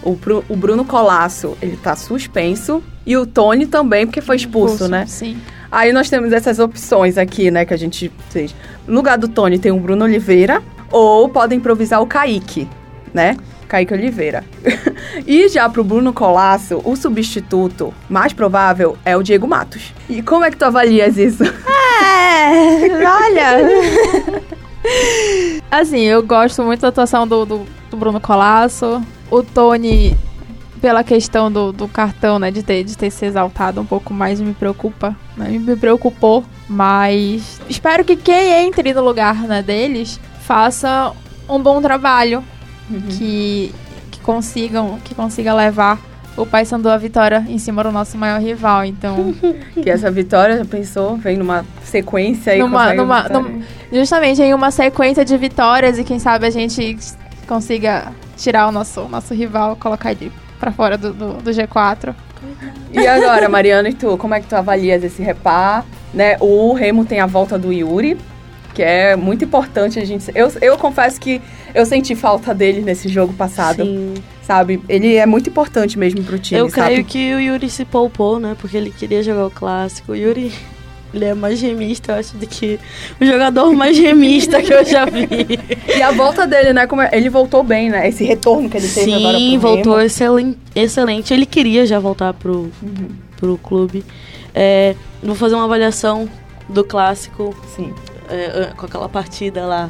O, 0.04 0.18
o 0.50 0.56
Bruno 0.56 0.86
Colasso, 0.86 1.58
ele 1.62 1.78
tá 1.78 1.96
suspenso. 1.96 2.84
E 3.06 3.16
o 3.16 3.26
Tony 3.26 3.66
também, 3.66 4.06
porque 4.06 4.22
foi 4.22 4.36
expulso, 4.36 4.88
né? 4.88 5.06
Sim. 5.06 5.38
Aí 5.72 5.92
nós 5.92 6.10
temos 6.10 6.32
essas 6.32 6.60
opções 6.60 7.18
aqui, 7.18 7.52
né, 7.52 7.66
que 7.66 7.74
a 7.74 7.78
gente 7.78 8.12
fez. 8.30 8.56
No 8.88 8.96
lugar 8.96 9.18
do 9.18 9.28
Tony 9.28 9.60
tem 9.60 9.72
o 9.72 9.80
Bruno 9.80 10.06
Oliveira, 10.06 10.64
ou 10.92 11.28
podem 11.30 11.58
improvisar 11.58 12.02
o 12.02 12.08
Kaique, 12.08 12.68
né? 13.14 13.36
Kaique 13.76 13.94
Oliveira. 13.94 14.46
e 15.28 15.50
já 15.50 15.68
pro 15.68 15.84
Bruno 15.84 16.14
Colasso, 16.14 16.82
o 16.86 16.96
substituto 16.96 17.94
mais 18.10 18.32
provável 18.32 18.98
é 19.04 19.18
o 19.18 19.22
Diego 19.22 19.46
Matos. 19.46 19.94
E 20.10 20.22
como 20.22 20.46
é 20.46 20.52
que 20.52 20.56
tu 20.56 20.64
avalias 20.64 21.18
isso? 21.18 21.44
É, 21.98 22.90
olha. 23.08 24.44
assim, 25.72 26.02
eu 26.02 26.22
gosto 26.22 26.62
muito 26.62 26.82
da 26.82 26.90
atuação 26.90 27.26
do, 27.26 27.46
do, 27.46 27.66
do 27.90 27.98
Bruno 27.98 28.20
Colasso. 28.20 29.02
O 29.32 29.42
Tony, 29.42 30.16
pela 30.82 31.04
questão 31.04 31.52
do, 31.52 31.72
do 31.72 31.88
cartão, 31.88 32.38
né, 32.38 32.52
de 32.52 32.62
ter, 32.62 32.84
de 32.84 32.98
ter 32.98 33.10
se 33.10 33.26
exaltado 33.26 33.82
um 33.82 33.86
pouco 33.86 34.14
mais, 34.14 34.42
me 34.42 34.54
preocupa. 34.54 35.16
Né, 35.36 35.58
me 35.58 35.76
preocupou. 35.76 36.44
Mas 36.70 37.60
espero 37.70 38.04
que 38.04 38.16
quem 38.16 38.52
entre 38.66 38.94
no 38.94 39.02
lugar 39.02 39.44
né, 39.44 39.64
deles 39.64 40.20
faça 40.42 41.14
um 41.50 41.60
bom 41.60 41.82
trabalho. 41.82 42.44
Que, 43.18 43.74
que 44.12 44.20
consigam 44.20 45.00
que 45.04 45.16
consiga 45.16 45.54
levar 45.54 46.00
o 46.38 46.46
Paysandu 46.46 46.90
à 46.90 46.98
vitória 46.98 47.46
em 47.48 47.58
cima 47.58 47.82
do 47.84 47.92
nosso 47.92 48.18
maior 48.18 48.40
rival. 48.42 48.84
Então, 48.86 49.34
Que 49.82 49.90
essa 49.90 50.12
vitória, 50.12 50.58
já 50.58 50.66
pensou, 50.66 51.16
vem 51.18 51.38
numa 51.38 51.66
sequência 51.84 52.54
aí 52.54 52.60
Numa- 52.60 52.94
numa- 52.94 53.24
num- 53.30 53.64
justamente 53.92 54.42
em 54.42 54.54
uma 54.54 54.70
sequência 54.72 55.24
de 55.26 55.36
vitórias 55.38 55.98
e 55.98 56.04
quem 56.04 56.20
sabe 56.20 56.46
a 56.46 56.50
gente 56.50 56.98
consiga 57.48 58.12
tirar 58.38 58.68
o 58.68 58.72
nosso, 58.72 59.08
nosso 59.08 59.34
rival, 59.34 59.76
colocar 59.78 60.12
ele 60.12 60.32
pra 60.60 60.72
fora 60.72 60.98
do, 60.98 61.14
do, 61.14 61.34
do 61.42 61.52
G4. 61.52 62.14
E 62.92 63.08
agora, 63.08 63.48
Mariana, 63.50 63.90
e 63.90 63.94
tu, 63.94 64.18
como 64.18 64.34
é 64.34 64.40
que 64.42 64.48
tu 64.48 64.56
avalias 64.56 65.04
esse 65.04 65.22
repar? 65.24 65.84
Né? 66.14 66.38
O 66.40 66.74
Remo 66.74 67.06
tem 67.06 67.20
a 67.20 67.26
volta 67.26 67.58
do 67.58 67.72
Yuri, 67.74 68.18
que 68.76 68.84
é 68.84 69.16
muito 69.16 69.46
importante 69.46 69.98
a 69.98 70.06
gente. 70.06 70.30
Eu, 70.36 70.52
eu 70.62 70.78
confesso 70.78 71.20
que 71.20 71.42
eu 71.74 71.86
senti 71.86 72.14
falta 72.14 72.54
dele 72.54 72.82
nesse 72.82 73.08
jogo 73.08 73.34
passado, 73.34 73.84
Sim. 73.84 74.14
sabe? 74.44 74.82
Ele 74.90 75.16
é 75.16 75.26
muito 75.26 75.50
importante 75.50 75.98
mesmo 75.98 76.22
pro 76.24 76.38
time, 76.38 76.60
Eu 76.60 76.70
sabe? 76.70 76.88
creio 76.88 77.06
que 77.06 77.34
o 77.34 77.40
Yuri 77.40 77.70
se 77.70 77.86
poupou, 77.86 78.40
né? 78.40 78.56
Porque 78.60 78.76
ele 78.76 78.92
queria 78.92 79.24
jogar 79.24 79.46
o 79.48 79.50
clássico. 79.52 80.12
O 80.12 80.16
Yuri, 80.16 80.52
ele 81.14 81.24
é 81.26 81.34
mais 81.34 81.62
remista, 81.62 82.12
eu 82.12 82.16
acho, 82.20 82.36
do 82.36 82.46
que 82.46 82.78
o 83.20 83.26
jogador 83.26 83.72
mais 83.74 83.98
remista 83.98 84.62
que 84.62 84.74
eu 84.74 84.84
já 84.84 85.06
vi. 85.06 85.26
E 85.98 86.02
a 86.02 86.12
volta 86.12 86.46
dele, 86.46 86.74
né? 86.74 86.86
Como 86.86 87.02
é- 87.02 87.10
ele 87.14 87.30
voltou 87.30 87.64
bem, 87.64 87.90
né? 87.90 88.08
Esse 88.10 88.26
retorno 88.26 88.70
que 88.70 88.76
ele 88.76 88.88
teve 88.90 89.14
agora 89.14 89.38
pro 89.38 89.48
Sim, 89.48 89.58
voltou 89.58 90.02
excelente, 90.02 90.58
excelente. 90.76 91.34
Ele 91.34 91.46
queria 91.46 91.86
já 91.86 91.98
voltar 92.00 92.34
pro, 92.34 92.70
Uhum, 92.84 93.08
pro 93.38 93.58
clube. 93.58 94.04
É, 94.54 94.96
vou 95.24 95.36
fazer 95.36 95.56
uma 95.56 95.64
avaliação 95.66 96.28
do 96.68 96.84
clássico 96.84 97.56
sim. 97.76 97.94
É, 98.30 98.74
com 98.76 98.86
aquela 98.86 99.10
partida 99.10 99.66
lá 99.66 99.90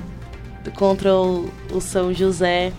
contra 0.75 1.13
o, 1.15 1.49
o 1.71 1.79
São 1.81 2.13
José. 2.13 2.71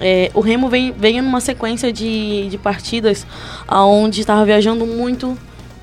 É, 0.00 0.30
o 0.34 0.40
Remo 0.40 0.68
vem, 0.68 0.92
vem 0.92 1.20
numa 1.20 1.40
sequência 1.40 1.92
de, 1.92 2.48
de 2.48 2.56
partidas 2.58 3.26
onde 3.70 4.20
estava 4.20 4.44
viajando 4.44 4.86
muito, 4.86 5.36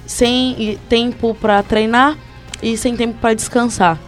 sem 0.06 0.78
tempo 0.90 1.36
para 1.40 1.62
treinar 1.62 2.18
e 2.62 2.76
sem 2.76 2.96
tempo 2.96 3.16
para 3.22 3.34
descansar. 3.36 4.00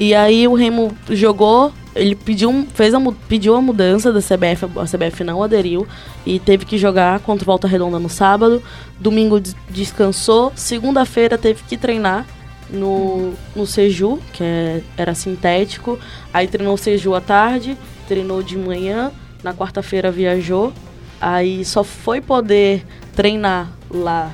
E 0.00 0.12
aí 0.14 0.48
o 0.48 0.54
Remo 0.54 0.92
jogou, 1.10 1.72
ele 1.94 2.16
pediu, 2.16 2.66
fez 2.74 2.92
a, 2.92 3.00
pediu 3.28 3.54
a 3.54 3.62
mudança 3.62 4.12
da 4.12 4.18
CBF, 4.20 4.64
a 4.64 4.84
CBF 4.84 5.22
não 5.22 5.40
aderiu 5.40 5.86
e 6.26 6.40
teve 6.40 6.64
que 6.64 6.76
jogar 6.76 7.20
contra 7.20 7.44
o 7.44 7.46
Volta 7.46 7.68
Redonda 7.68 8.00
no 8.00 8.08
sábado. 8.08 8.60
Domingo 8.98 9.38
des- 9.38 9.54
descansou, 9.70 10.52
segunda-feira 10.56 11.38
teve 11.38 11.62
que 11.68 11.76
treinar 11.76 12.26
no, 12.70 13.32
no 13.54 13.66
Seju, 13.66 14.18
que 14.32 14.42
é- 14.42 14.82
era 14.96 15.14
sintético. 15.14 15.98
Aí 16.32 16.46
treinou 16.46 16.74
o 16.74 16.78
Seju 16.78 17.14
à 17.14 17.20
tarde, 17.20 17.76
treinou 18.08 18.42
de 18.42 18.56
manhã, 18.56 19.12
na 19.42 19.52
quarta-feira 19.54 20.10
viajou. 20.10 20.72
Aí 21.20 21.64
só 21.64 21.82
foi 21.84 22.20
poder 22.20 22.84
treinar 23.14 23.70
lá 23.90 24.32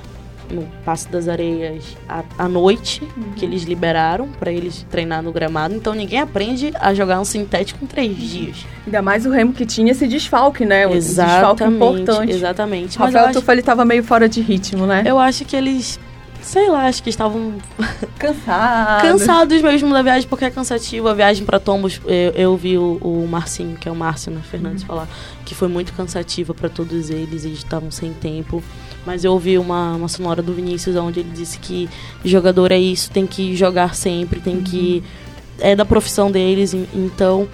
no 0.51 0.67
Passo 0.85 1.09
das 1.09 1.29
Areias 1.29 1.97
à, 2.09 2.25
à 2.37 2.49
noite, 2.49 3.03
que 3.37 3.45
eles 3.45 3.63
liberaram 3.63 4.29
pra 4.39 4.51
eles 4.51 4.85
treinar 4.91 5.23
no 5.23 5.33
gramado. 5.33 5.75
Então 5.75 5.95
ninguém 5.95 6.19
aprende 6.19 6.73
a 6.81 6.93
jogar 6.93 7.21
um 7.21 7.25
sintético 7.25 7.85
em 7.85 7.87
três 7.87 8.17
dias. 8.17 8.67
Ainda 8.85 9.01
mais 9.01 9.25
o 9.27 9.31
Remo 9.31 9.53
que 9.53 9.65
tinha 9.65 9.93
esse 9.93 10.07
desfalque, 10.09 10.65
né? 10.65 10.87
Um 10.87 10.91
desfalque 10.93 11.63
importante. 11.65 12.33
exatamente. 12.33 12.99
Mas 12.99 13.15
eu 13.15 13.21
Rafael 13.21 13.39
acho, 13.39 13.51
ele 13.53 13.63
tava 13.63 13.85
meio 13.85 14.03
fora 14.03 14.29
de 14.29 14.41
ritmo, 14.41 14.87
né? 14.87 15.05
eu 15.07 15.19
acho 15.19 15.45
que 15.45 15.55
eles, 15.55 16.01
sei 16.43 16.69
lá, 16.69 16.87
acho 16.87 17.03
que 17.03 17.11
estavam 17.11 17.55
Cansado. 18.19 19.03
Cansados 19.03 19.63
mesmo 19.63 19.93
da 19.93 20.03
viagem, 20.03 20.29
porque 20.29 20.45
é 20.45 20.51
cansativo. 20.51 21.09
A 21.09 21.15
viagem 21.15 21.45
pra 21.45 21.59
Tombos, 21.59 22.01
eu, 22.07 22.31
eu 22.33 22.57
vi 22.57 22.77
o, 22.79 22.99
o 23.03 23.27
Marcinho, 23.29 23.77
que 23.77 23.89
é 23.89 23.93
o 23.93 23.97
Márcio, 23.97 24.31
né, 24.33 24.41
Fernandes, 24.51 24.83
falar 24.85 25.09
que 25.45 25.55
foi 25.55 25.69
muito 25.69 25.93
cansativa 25.93 26.53
pra 26.55 26.69
todos 26.69 27.11
eles, 27.11 27.45
eles 27.45 27.59
estavam 27.59 27.91
sem 27.91 28.13
tempo. 28.13 28.63
Mas 29.07 29.25
eu 29.25 29.33
ouvi 29.33 29.57
uma, 29.59 29.95
uma 29.95 30.09
sonora 30.09 30.43
do 30.43 30.53
Vinícius, 30.53 30.95
onde 30.97 31.21
ele 31.21 31.31
disse 31.33 31.59
que 31.59 31.89
jogador 32.25 32.71
é 32.71 32.79
isso, 32.79 33.11
tem 33.11 33.27
que 33.27 33.57
jogar 33.57 33.95
sempre, 33.95 34.41
tem 34.41 34.61
que. 34.63 35.03
É 35.59 35.75
da 35.75 35.85
profissão 35.85 36.31
deles, 36.31 36.73
en- 36.75 36.87
então. 36.95 37.49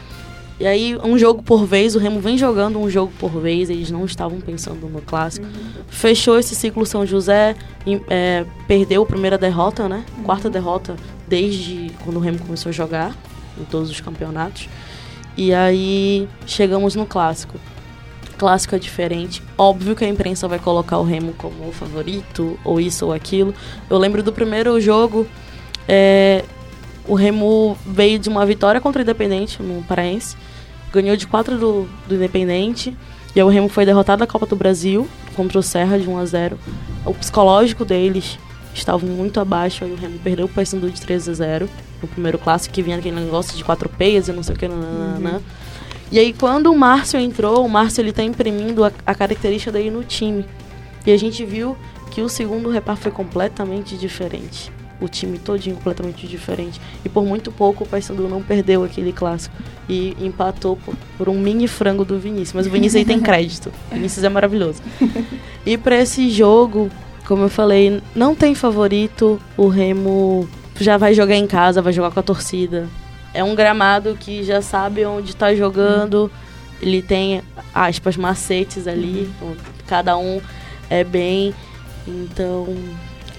E 0.59 0.67
aí, 0.67 0.97
um 1.05 1.19
jogo 1.19 1.43
por 1.43 1.67
vez, 1.67 1.95
o 1.95 1.99
Remo 1.99 2.19
vem 2.19 2.39
jogando 2.39 2.79
um 2.79 2.89
jogo 2.89 3.13
por 3.19 3.31
vez, 3.41 3.69
eles 3.69 3.91
não 3.91 4.07
estavam 4.07 4.41
pensando 4.41 4.89
no 4.89 5.03
clássico. 5.03 5.47
Uhum. 5.47 5.83
Fechou 5.89 6.39
esse 6.39 6.55
ciclo 6.55 6.87
São 6.87 7.05
José, 7.05 7.55
e, 7.87 8.01
é, 8.09 8.47
perdeu 8.67 9.03
a 9.03 9.07
primeira 9.07 9.37
derrota, 9.37 9.87
né? 9.87 10.05
Uhum. 10.17 10.25
Quarta 10.25 10.49
derrota 10.49 10.97
desde 11.29 11.91
quando 12.03 12.17
o 12.17 12.21
Remo 12.21 12.39
começou 12.39 12.71
a 12.71 12.73
jogar, 12.73 13.15
em 13.61 13.65
todos 13.65 13.91
os 13.91 14.01
campeonatos. 14.01 14.67
E 15.37 15.53
aí, 15.53 16.27
chegamos 16.47 16.95
no 16.95 17.05
clássico. 17.05 17.59
Clássico 18.39 18.75
é 18.75 18.79
diferente. 18.79 19.43
Óbvio 19.59 19.95
que 19.95 20.05
a 20.07 20.09
imprensa 20.09 20.49
vai 20.49 20.59
colocar 20.59 20.97
o 20.97 21.05
Remo 21.05 21.35
como 21.37 21.69
o 21.69 21.73
favorito, 21.73 22.59
ou 22.65 22.81
isso 22.81 23.05
ou 23.05 23.13
aquilo. 23.13 23.55
Eu 23.91 23.99
lembro 23.99 24.23
do 24.23 24.33
primeiro 24.33 24.81
jogo, 24.81 25.27
é, 25.87 26.45
o 27.09 27.15
Remo 27.15 27.77
veio 27.87 28.19
de 28.19 28.29
uma 28.29 28.45
vitória 28.45 28.81
contra 28.81 29.01
o 29.01 29.03
Independente 29.03 29.63
no 29.63 29.83
Paraense. 29.85 30.37
Ganhou 30.93 31.17
de 31.17 31.27
4 31.27 31.57
do, 31.59 31.89
do 32.07 32.15
Independente. 32.15 32.97
E 33.35 33.41
aí 33.41 33.45
o 33.45 33.49
Remo 33.49 33.69
foi 33.69 33.85
derrotado 33.85 34.21
na 34.21 34.27
Copa 34.27 34.47
do 34.47 34.57
Brasil 34.57 35.07
contra 35.35 35.59
o 35.59 35.63
Serra 35.63 35.99
de 35.99 36.09
1 36.09 36.19
a 36.19 36.25
0 36.25 36.59
O 37.05 37.15
psicológico 37.15 37.85
deles 37.85 38.39
estava 38.75 39.05
muito 39.05 39.39
abaixo. 39.39 39.85
Aí 39.85 39.93
o 39.93 39.97
Remo 39.97 40.19
perdeu 40.19 40.47
o 40.47 40.49
Paysandu 40.49 40.91
de 40.91 41.01
3 41.01 41.29
a 41.29 41.35
0 41.35 41.69
no 42.03 42.09
primeiro 42.09 42.39
clássico, 42.39 42.75
que 42.75 42.83
vinha 42.83 42.97
aquele 42.97 43.17
negócio 43.17 43.57
de 43.57 43.65
quatro 43.65 43.89
peias 43.89 44.29
e 44.29 44.33
não 44.33 44.43
sei 44.43 44.55
o 44.55 44.59
que. 44.59 44.67
Uhum. 44.67 45.41
E 46.11 46.19
aí 46.19 46.33
quando 46.33 46.73
o 46.73 46.77
Márcio 46.77 47.19
entrou, 47.21 47.65
o 47.65 47.69
Márcio 47.69 48.01
ele 48.01 48.13
tá 48.13 48.23
imprimindo 48.23 48.85
a, 48.85 48.93
a 49.05 49.15
característica 49.15 49.73
dele 49.73 49.91
no 49.91 50.03
time. 50.03 50.45
E 51.07 51.13
a 51.13 51.17
gente 51.17 51.45
viu 51.45 51.77
que 52.11 52.21
o 52.21 52.29
segundo 52.29 52.69
reparo 52.69 52.99
foi 52.99 53.13
completamente 53.13 53.97
diferente 53.97 54.76
o 55.01 55.09
time 55.09 55.39
todinho 55.39 55.77
completamente 55.77 56.27
diferente. 56.27 56.81
E 57.05 57.09
por 57.09 57.25
muito 57.25 57.53
pouco 57.53 57.85
o 57.85 57.87
Paysandu 57.87 58.29
não 58.29 58.43
perdeu 58.43 58.85
aquele 58.85 59.13
clássico. 59.13 59.55
E 59.89 60.17
empatou 60.21 60.77
por, 60.77 60.95
por, 61.17 61.29
um 61.29 61.39
mini 61.39 61.69
frango 61.69 62.05
do 62.05 62.19
Vinícius. 62.19 62.55
Mas 62.55 62.67
o 62.67 62.71
Vinícius 62.71 63.01
aí 63.01 63.05
tem 63.05 63.21
crédito. 63.21 63.73
O 63.91 63.95
Vinícius 63.95 64.25
é 64.25 64.29
maravilhoso. 64.29 64.83
E 65.65 65.77
para 65.77 65.97
esse 65.97 66.31
jogo, 66.31 66.91
como 67.27 67.45
eu 67.45 67.49
falei, 67.49 68.01
não 68.15 68.35
tem 68.35 68.55
favorito. 68.55 69.41
O 69.57 69.69
Remo 69.69 70.49
já 70.81 70.97
vai 70.97 71.15
jogar 71.15 71.37
em 71.37 71.47
casa, 71.47 71.83
vai 71.83 71.93
jogar 71.93 72.11
com 72.11 72.21
a 72.21 72.23
torcida. 72.23 72.89
É 73.33 73.45
um 73.45 73.55
gramado 73.55 74.17
que 74.19 74.43
já 74.43 74.63
sabe 74.63 75.05
onde 75.05 75.31
está 75.31 75.55
jogando. 75.55 76.31
Ele 76.81 77.03
tem, 77.03 77.43
aspas, 77.75 78.17
macetes 78.17 78.87
ali. 78.87 79.31
Então, 79.37 79.57
cada 79.87 80.17
um 80.17 80.41
é 80.91 81.05
bem. 81.05 81.55
Então, 82.07 82.67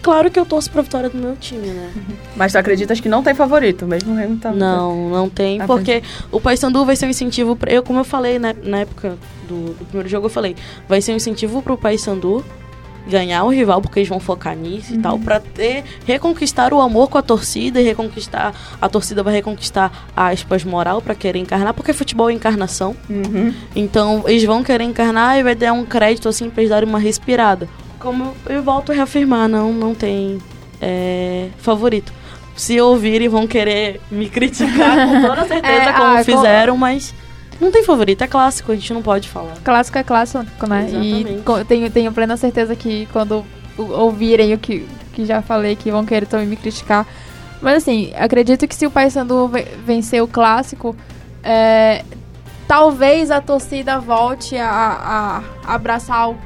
claro 0.07 0.31
que 0.31 0.39
eu 0.39 0.45
torço 0.45 0.71
pra 0.71 0.81
vitória 0.81 1.09
do 1.09 1.17
meu 1.17 1.35
time, 1.35 1.67
né? 1.67 1.91
Mas 2.33 2.53
tu 2.53 2.57
acreditas 2.57 2.97
que 3.01 3.09
não 3.09 3.21
tem 3.21 3.35
favorito, 3.35 3.85
mesmo 3.85 4.13
o 4.13 4.15
Remo 4.15 4.37
tá... 4.37 4.53
Não, 4.53 5.09
não 5.09 5.29
tem, 5.29 5.59
ah, 5.59 5.67
porque 5.67 6.01
o 6.31 6.39
Paysandu 6.39 6.85
vai 6.85 6.95
ser 6.95 7.07
um 7.07 7.09
incentivo 7.09 7.57
pra... 7.57 7.69
Eu, 7.69 7.83
como 7.83 7.99
eu 7.99 8.05
falei 8.05 8.39
né, 8.39 8.55
na 8.63 8.77
época 8.79 9.17
do, 9.49 9.73
do, 9.73 9.85
primeiro 9.85 10.07
jogo, 10.07 10.27
eu 10.27 10.29
falei, 10.29 10.55
vai 10.87 11.01
ser 11.01 11.11
um 11.11 11.17
incentivo 11.17 11.61
pro 11.61 11.77
Paysandu 11.77 12.41
ganhar 13.05 13.43
o 13.43 13.49
rival, 13.49 13.81
porque 13.81 13.99
eles 13.99 14.07
vão 14.07 14.17
focar 14.17 14.55
nisso 14.55 14.93
uhum. 14.93 14.99
e 14.99 15.01
tal, 15.01 15.19
pra 15.19 15.41
ter, 15.41 15.83
reconquistar 16.05 16.73
o 16.73 16.79
amor 16.79 17.09
com 17.09 17.17
a 17.17 17.21
torcida 17.21 17.81
e 17.81 17.83
reconquistar, 17.83 18.53
a 18.79 18.87
torcida 18.87 19.21
vai 19.21 19.33
reconquistar, 19.33 20.07
aspas, 20.15 20.63
moral 20.63 21.01
para 21.01 21.15
querer 21.15 21.39
encarnar, 21.39 21.73
porque 21.73 21.91
futebol 21.91 22.29
é 22.29 22.33
encarnação. 22.33 22.95
Uhum. 23.09 23.53
Então, 23.75 24.23
eles 24.25 24.45
vão 24.45 24.63
querer 24.63 24.85
encarnar 24.85 25.37
e 25.37 25.43
vai 25.43 25.53
dar 25.53 25.73
um 25.73 25.83
crédito, 25.83 26.29
assim, 26.29 26.49
pra 26.49 26.61
eles 26.61 26.69
darem 26.69 26.87
uma 26.87 26.99
respirada 26.99 27.67
como 28.07 28.33
eu 28.47 28.63
volto 28.63 28.93
a 28.93 28.95
reafirmar, 28.95 29.49
não, 29.49 29.73
não 29.73 29.93
tem 29.93 30.37
é, 30.79 31.49
favorito. 31.57 32.13
Se 32.55 32.79
ouvirem, 32.79 33.27
vão 33.27 33.45
querer 33.45 33.99
me 34.09 34.29
criticar 34.31 35.09
com 35.09 35.21
toda 35.27 35.43
certeza, 35.45 35.89
é, 35.89 35.91
como 35.91 36.17
ah, 36.17 36.23
fizeram, 36.23 36.73
com... 36.75 36.79
mas 36.79 37.13
não 37.59 37.69
tem 37.69 37.83
favorito, 37.83 38.23
é 38.23 38.27
clássico, 38.27 38.71
a 38.71 38.75
gente 38.75 38.93
não 38.93 39.01
pode 39.01 39.27
falar. 39.27 39.55
Clássico 39.61 39.97
é 39.97 40.03
clássico, 40.03 40.45
né? 40.69 40.85
Exatamente. 40.87 41.43
E 41.61 41.65
tenho, 41.65 41.91
tenho 41.91 42.11
plena 42.13 42.37
certeza 42.37 42.77
que 42.77 43.09
quando 43.11 43.45
ouvirem 43.77 44.53
o 44.53 44.57
que, 44.57 44.87
que 45.11 45.25
já 45.25 45.41
falei, 45.41 45.75
que 45.75 45.91
vão 45.91 46.05
querer 46.05 46.27
também 46.27 46.47
me 46.47 46.55
criticar. 46.55 47.05
Mas 47.61 47.83
assim, 47.83 48.13
acredito 48.15 48.65
que 48.69 48.75
se 48.75 48.87
o 48.87 48.91
Paysandu 48.91 49.51
vencer 49.85 50.23
o 50.23 50.27
clássico, 50.29 50.95
é, 51.43 52.05
talvez 52.69 53.31
a 53.31 53.41
torcida 53.41 53.99
volte 53.99 54.55
a, 54.55 55.43
a 55.65 55.73
abraçar 55.75 56.29
o, 56.29 56.37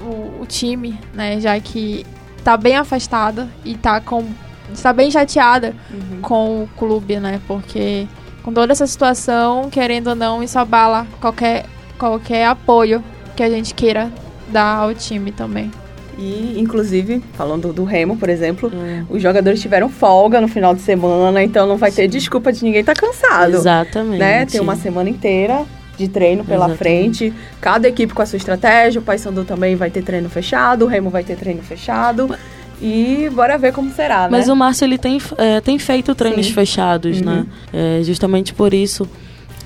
o, 0.00 0.42
o, 0.42 0.46
time, 0.46 0.98
né? 1.14 1.40
Já 1.40 1.58
que 1.60 2.06
tá 2.42 2.56
bem 2.56 2.76
afastada 2.76 3.48
e 3.64 3.76
tá 3.76 4.00
com. 4.00 4.24
está 4.72 4.92
bem 4.92 5.10
chateada 5.10 5.74
uhum. 5.90 6.20
com 6.20 6.62
o 6.64 6.68
clube, 6.76 7.18
né? 7.18 7.40
Porque 7.46 8.06
com 8.42 8.52
toda 8.52 8.72
essa 8.72 8.86
situação, 8.86 9.68
querendo 9.70 10.08
ou 10.08 10.14
não, 10.14 10.42
isso 10.42 10.58
abala 10.58 11.06
qualquer, 11.20 11.66
qualquer 11.98 12.46
apoio 12.46 13.02
que 13.36 13.42
a 13.42 13.50
gente 13.50 13.74
queira 13.74 14.10
dar 14.48 14.76
ao 14.76 14.94
time 14.94 15.30
também. 15.32 15.70
E, 16.18 16.60
inclusive, 16.60 17.22
falando 17.32 17.72
do 17.72 17.84
Remo, 17.84 18.16
por 18.16 18.28
exemplo, 18.28 18.70
é. 18.74 19.04
os 19.08 19.22
jogadores 19.22 19.60
tiveram 19.60 19.88
folga 19.88 20.40
no 20.40 20.48
final 20.48 20.74
de 20.74 20.82
semana, 20.82 21.42
então 21.42 21.66
não 21.66 21.78
vai 21.78 21.90
ter 21.90 22.02
Sim. 22.02 22.08
desculpa 22.08 22.52
de 22.52 22.62
ninguém 22.62 22.80
estar 22.80 22.94
tá 22.94 23.00
cansado. 23.00 23.54
Exatamente. 23.54 24.18
Né? 24.18 24.44
Tem 24.44 24.60
uma 24.60 24.76
semana 24.76 25.08
inteira 25.08 25.64
de 26.00 26.08
treino 26.08 26.44
pela 26.44 26.66
Exatamente. 26.66 27.18
frente. 27.18 27.34
Cada 27.60 27.88
equipe 27.88 28.14
com 28.14 28.22
a 28.22 28.26
sua 28.26 28.36
estratégia. 28.36 29.00
O 29.00 29.04
Paysandu 29.04 29.44
também 29.44 29.76
vai 29.76 29.90
ter 29.90 30.02
treino 30.02 30.28
fechado, 30.28 30.84
o 30.84 30.88
Remo 30.88 31.10
vai 31.10 31.22
ter 31.22 31.36
treino 31.36 31.62
fechado. 31.62 32.34
E 32.80 33.28
bora 33.32 33.58
ver 33.58 33.72
como 33.72 33.90
será, 33.92 34.22
né? 34.22 34.28
Mas 34.30 34.48
o 34.48 34.56
Márcio, 34.56 34.86
ele 34.86 34.96
tem, 34.96 35.20
é, 35.36 35.60
tem 35.60 35.78
feito 35.78 36.14
treinos 36.14 36.46
Sim. 36.46 36.52
fechados, 36.54 37.20
né? 37.20 37.32
uhum. 37.32 37.38
né? 37.38 37.98
É, 38.00 38.02
justamente 38.02 38.54
por 38.54 38.72
isso, 38.72 39.06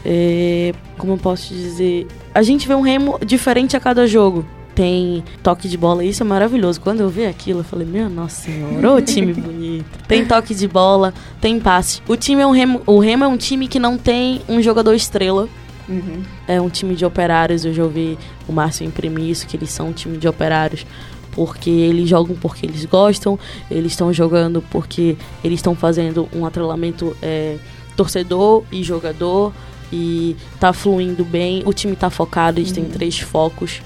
é, 0.05 0.72
como 0.99 1.12
eu 1.12 1.18
posso 1.18 1.55
dizer... 1.55 2.09
A 2.35 2.43
gente 2.43 2.66
vê 2.66 2.74
um 2.74 2.80
Remo 2.80 3.20
diferente 3.24 3.76
a 3.76 3.80
cada 3.80 4.05
jogo 4.07 4.45
tem 4.74 5.22
toque 5.43 5.68
de 5.68 5.78
bola, 5.78 6.05
isso 6.05 6.22
é 6.22 6.26
maravilhoso. 6.26 6.80
Quando 6.80 7.01
eu 7.01 7.09
vi 7.09 7.24
aquilo, 7.24 7.61
eu 7.61 7.64
falei, 7.64 7.87
meu 7.87 8.11
nossa 8.11 8.43
senhora, 8.43 8.93
ô 8.93 9.01
time 9.01 9.32
bonito. 9.32 9.87
Tem 10.09 10.24
toque 10.24 10.55
de 10.55 10.66
bola, 10.66 11.14
tem 11.41 11.61
passe. 11.61 12.03
O 12.09 12.16
time 12.16 12.43
é 12.43 12.47
um 12.47 12.51
Remo, 12.51 12.82
o 12.87 12.99
Remo 12.99 13.24
é 13.24 13.28
um 13.28 13.37
time 13.37 13.68
que 13.68 13.78
não 13.78 13.97
tem 13.97 14.43
um 14.49 14.61
jogador 14.61 14.95
estrela. 14.95 15.49
Uhum. 15.89 16.22
É 16.49 16.61
um 16.61 16.68
time 16.68 16.95
de 16.95 17.05
operários, 17.05 17.64
eu 17.64 17.74
já 17.74 17.82
ouvi 17.82 18.18
o 18.49 18.53
Márcio 18.53 18.87
imprimir 18.87 19.26
isso, 19.26 19.47
que 19.47 19.57
eles 19.57 19.70
são 19.70 19.89
um 19.89 19.93
time 19.93 20.16
de 20.16 20.26
operários 20.26 20.87
porque 21.32 21.68
eles 21.68 22.09
jogam 22.09 22.37
porque 22.37 22.64
eles 22.64 22.85
gostam, 22.85 23.39
eles 23.70 23.93
estão 23.93 24.12
jogando 24.12 24.62
porque 24.70 25.16
eles 25.43 25.59
estão 25.59 25.74
fazendo 25.74 26.28
um 26.32 26.47
atrelamento 26.47 27.16
é, 27.20 27.59
torcedor 27.97 28.62
e 28.70 28.82
jogador 28.82 29.53
e 29.93 30.37
tá 30.61 30.72
fluindo 30.72 31.24
bem, 31.24 31.62
o 31.66 31.72
time 31.72 31.97
tá 31.97 32.09
focado, 32.09 32.61
eles 32.61 32.70
uhum. 32.70 32.76
têm 32.76 32.85
três 32.85 33.18
focos 33.18 33.82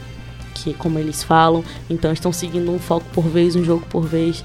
que 0.54 0.74
como 0.74 0.98
eles 0.98 1.22
falam, 1.22 1.64
então 1.88 2.12
estão 2.12 2.32
seguindo 2.32 2.70
um 2.70 2.78
foco 2.78 3.06
por 3.12 3.24
vez, 3.24 3.56
um 3.56 3.64
jogo 3.64 3.84
por 3.88 4.04
vez. 4.04 4.44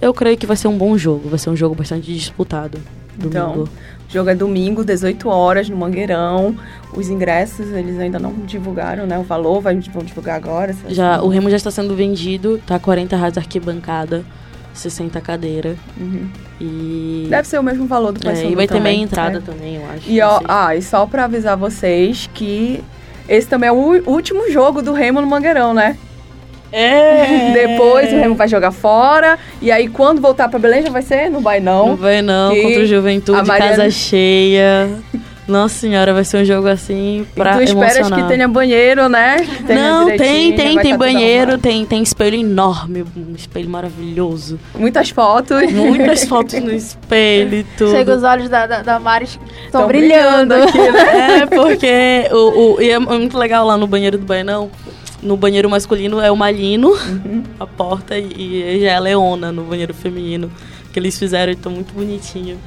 Eu 0.00 0.14
creio 0.14 0.36
que 0.36 0.46
vai 0.46 0.56
ser 0.56 0.68
um 0.68 0.78
bom 0.78 0.96
jogo, 0.96 1.28
vai 1.28 1.38
ser 1.38 1.50
um 1.50 1.56
jogo 1.56 1.74
bastante 1.74 2.12
disputado. 2.14 2.78
Domingo. 3.16 3.28
Então, 3.28 3.68
o 4.08 4.12
jogo 4.12 4.30
é 4.30 4.34
domingo, 4.34 4.82
18 4.82 5.28
horas, 5.28 5.68
no 5.68 5.76
Mangueirão. 5.76 6.56
Os 6.94 7.10
ingressos, 7.10 7.70
eles 7.72 7.98
ainda 7.98 8.18
não 8.18 8.32
divulgaram, 8.32 9.06
né? 9.06 9.18
O 9.18 9.22
valor, 9.22 9.60
vai, 9.60 9.78
vão 9.78 10.02
divulgar 10.02 10.36
agora. 10.36 10.74
Já, 10.88 11.20
o 11.20 11.28
Remo 11.28 11.50
já 11.50 11.56
está 11.56 11.70
sendo 11.70 11.94
vendido, 11.94 12.58
tá 12.66 12.78
40 12.78 13.16
reais 13.16 13.36
arquibancada. 13.36 14.24
60 14.72 15.20
cadeira. 15.20 15.76
Uhum. 15.98 16.28
E. 16.60 17.26
Deve 17.28 17.48
ser 17.48 17.58
o 17.58 17.62
mesmo 17.62 17.86
valor 17.86 18.12
do 18.12 18.20
Paysandu 18.20 18.48
é, 18.48 18.52
E 18.52 18.54
vai 18.54 18.68
ter 18.68 18.80
meia 18.80 18.96
entrada 18.96 19.38
é. 19.38 19.40
também, 19.40 19.74
eu 19.74 19.82
acho. 19.90 20.08
E, 20.08 20.20
ó, 20.20 20.40
ah, 20.46 20.76
e 20.76 20.80
só 20.80 21.04
pra 21.04 21.24
avisar 21.24 21.56
vocês 21.56 22.30
que 22.32 22.82
esse 23.28 23.46
também 23.46 23.68
é 23.68 23.72
o 23.72 23.76
último 24.06 24.50
jogo 24.50 24.80
do 24.80 24.92
Remo 24.92 25.20
no 25.20 25.26
Mangueirão, 25.26 25.74
né? 25.74 25.98
É. 26.72 27.52
Depois 27.54 28.12
o 28.12 28.16
Remo 28.16 28.34
vai 28.34 28.48
jogar 28.48 28.72
fora. 28.72 29.38
E 29.60 29.70
aí, 29.70 29.88
quando 29.88 30.20
voltar 30.20 30.48
pra 30.48 30.58
Belém, 30.58 30.82
já 30.82 30.90
vai 30.90 31.02
ser 31.02 31.30
no 31.30 31.40
Bainão. 31.40 31.90
No 31.90 31.96
Bainão, 31.96 32.54
contra 32.54 32.82
o 32.82 32.86
Juventude, 32.86 33.46
Mariana... 33.46 33.76
casa 33.76 33.90
cheia. 33.90 34.88
Nossa 35.48 35.78
senhora, 35.78 36.12
vai 36.12 36.24
ser 36.24 36.42
um 36.42 36.44
jogo 36.44 36.68
assim 36.68 37.26
pra 37.34 37.54
e 37.54 37.64
tu 37.64 37.72
esperas 37.72 38.10
que 38.10 38.22
tenha 38.24 38.46
banheiro, 38.46 39.08
né? 39.08 39.38
Tenha 39.66 39.80
Não, 39.80 40.06
tem, 40.06 40.54
tem, 40.54 40.78
tem 40.78 40.96
banheiro, 40.96 41.56
tem, 41.56 41.86
tem 41.86 42.02
espelho 42.02 42.38
enorme, 42.38 43.02
um 43.16 43.34
espelho 43.34 43.70
maravilhoso. 43.70 44.60
Muitas 44.74 45.08
fotos. 45.08 45.72
Muitas 45.72 46.24
fotos 46.28 46.60
no 46.60 46.70
espelho 46.70 47.60
e 47.60 47.64
tudo. 47.78 47.92
Chega 47.92 48.14
os 48.14 48.22
olhos 48.22 48.50
da, 48.50 48.66
da, 48.66 48.82
da 48.82 48.98
Mari 48.98 49.24
estão 49.24 49.86
brilhando. 49.86 50.54
brilhando 50.54 50.68
aqui, 50.68 50.90
né? 50.90 51.08
É, 51.38 51.46
porque 51.46 52.28
o, 52.30 52.76
o, 52.76 52.82
e 52.82 52.90
é 52.90 52.98
muito 52.98 53.38
legal 53.38 53.66
lá 53.66 53.76
no 53.76 53.86
banheiro 53.86 54.18
do 54.18 54.26
Bainão 54.26 54.70
no 55.22 55.36
banheiro 55.36 55.68
masculino 55.68 56.20
é 56.20 56.30
o 56.30 56.36
Malino, 56.36 56.90
uhum. 56.90 57.42
a 57.58 57.66
porta, 57.66 58.16
e 58.16 58.80
já 58.80 58.92
é 58.92 58.96
a 58.96 59.00
Leona 59.00 59.52
no 59.52 59.64
banheiro 59.64 59.94
feminino. 59.94 60.50
Que 60.92 60.98
eles 60.98 61.18
fizeram, 61.18 61.52
então 61.52 61.70
muito 61.70 61.92
bonitinho. 61.92 62.58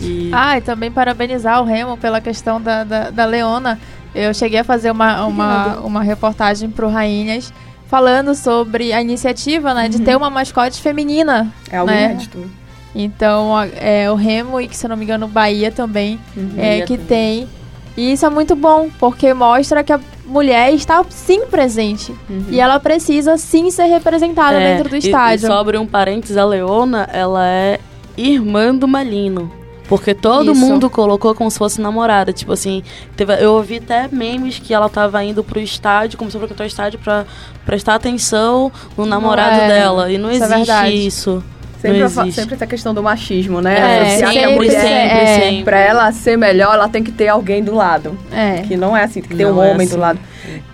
E... 0.00 0.30
Ah, 0.32 0.56
e 0.56 0.60
também 0.60 0.90
parabenizar 0.90 1.60
o 1.60 1.64
Remo 1.64 1.96
pela 1.96 2.20
questão 2.20 2.60
da, 2.60 2.84
da, 2.84 3.10
da 3.10 3.24
Leona. 3.24 3.80
Eu 4.14 4.32
cheguei 4.32 4.60
a 4.60 4.64
fazer 4.64 4.90
uma, 4.90 5.26
uma, 5.26 5.76
uma 5.80 6.02
reportagem 6.02 6.70
pro 6.70 6.88
Rainhas 6.88 7.52
falando 7.88 8.34
sobre 8.34 8.92
a 8.92 9.00
iniciativa, 9.00 9.74
né, 9.74 9.84
uhum. 9.84 9.88
de 9.88 10.00
ter 10.00 10.16
uma 10.16 10.30
mascote 10.30 10.80
feminina. 10.80 11.52
É 11.70 11.78
algo 11.78 11.90
né? 11.90 12.04
inédito. 12.04 12.50
Então, 12.94 13.50
é, 13.76 14.08
o 14.10 14.14
Remo 14.14 14.60
e, 14.60 14.68
que 14.68 14.76
se 14.76 14.86
não 14.86 14.96
me 14.96 15.04
engano, 15.04 15.26
o 15.26 15.28
Bahia 15.28 15.72
também, 15.72 16.18
uhum, 16.36 16.54
é, 16.56 16.82
que 16.82 16.96
tem 16.96 17.48
E 17.96 18.12
isso 18.12 18.24
é 18.24 18.30
muito 18.30 18.54
bom, 18.54 18.88
porque 19.00 19.34
mostra 19.34 19.82
que 19.82 19.92
a 19.92 20.00
mulher 20.26 20.72
está 20.72 21.04
sim 21.08 21.46
presente. 21.46 22.12
Uhum. 22.28 22.46
E 22.50 22.60
ela 22.60 22.78
precisa 22.80 23.36
sim 23.36 23.70
ser 23.70 23.84
representada 23.84 24.60
É, 24.60 24.74
dentro 24.76 24.90
do 24.90 24.96
e- 24.96 24.98
estádio. 24.98 25.46
E, 25.46 25.48
sobre 25.48 25.78
um 25.78 25.86
parênteses, 25.86 26.36
a 26.36 26.44
Leona, 26.44 27.08
ela 27.12 27.46
é 27.46 27.78
irmã 28.16 28.74
do 28.74 28.86
Malino. 28.88 29.50
Porque 29.86 30.14
todo 30.14 30.52
Isso. 30.52 30.60
mundo 30.60 30.88
colocou 30.88 31.34
como 31.34 31.50
se 31.50 31.58
fosse 31.58 31.78
namorada. 31.78 32.32
Tipo 32.32 32.52
assim, 32.52 32.82
teve, 33.14 33.34
eu 33.34 33.52
ouvi 33.52 33.76
até 33.76 34.08
memes 34.10 34.58
que 34.58 34.72
ela 34.72 34.88
tava 34.88 35.22
indo 35.22 35.44
pro 35.44 35.60
estádio, 35.60 36.18
começou 36.18 36.38
a 36.38 36.40
frequentar 36.40 36.64
o 36.64 36.66
estádio 36.66 36.98
pra 36.98 37.26
prestar 37.66 37.94
atenção 37.96 38.72
no 38.96 39.04
namorado 39.04 39.60
é. 39.60 39.68
dela. 39.68 40.10
E 40.10 40.16
não 40.16 40.30
Isso 40.30 40.42
é 40.42 40.46
existe 40.46 40.66
verdade. 40.66 41.06
isso. 41.06 41.44
Sempre, 41.92 42.08
fa- 42.08 42.30
sempre 42.32 42.54
essa 42.54 42.66
questão 42.66 42.94
do 42.94 43.02
machismo, 43.02 43.60
né? 43.60 43.78
É, 43.78 44.02
Associar 44.08 44.32
que 44.32 44.38
a 44.38 44.42
sempre, 44.42 44.54
mulher, 44.56 44.80
sempre, 44.80 45.18
é. 45.18 45.40
sempre. 45.40 45.64
pra 45.64 45.78
ela 45.78 46.12
ser 46.12 46.36
melhor, 46.38 46.74
ela 46.74 46.88
tem 46.88 47.02
que 47.02 47.12
ter 47.12 47.28
alguém 47.28 47.62
do 47.62 47.74
lado. 47.74 48.18
É. 48.32 48.62
Que 48.62 48.76
não 48.76 48.96
é 48.96 49.04
assim, 49.04 49.20
tem 49.20 49.30
que 49.30 49.36
ter 49.36 49.44
Não 49.44 49.58
um 49.58 49.62
é 49.62 49.70
homem 49.70 49.86
assim. 49.86 49.94
do 49.96 50.00
lado. 50.00 50.18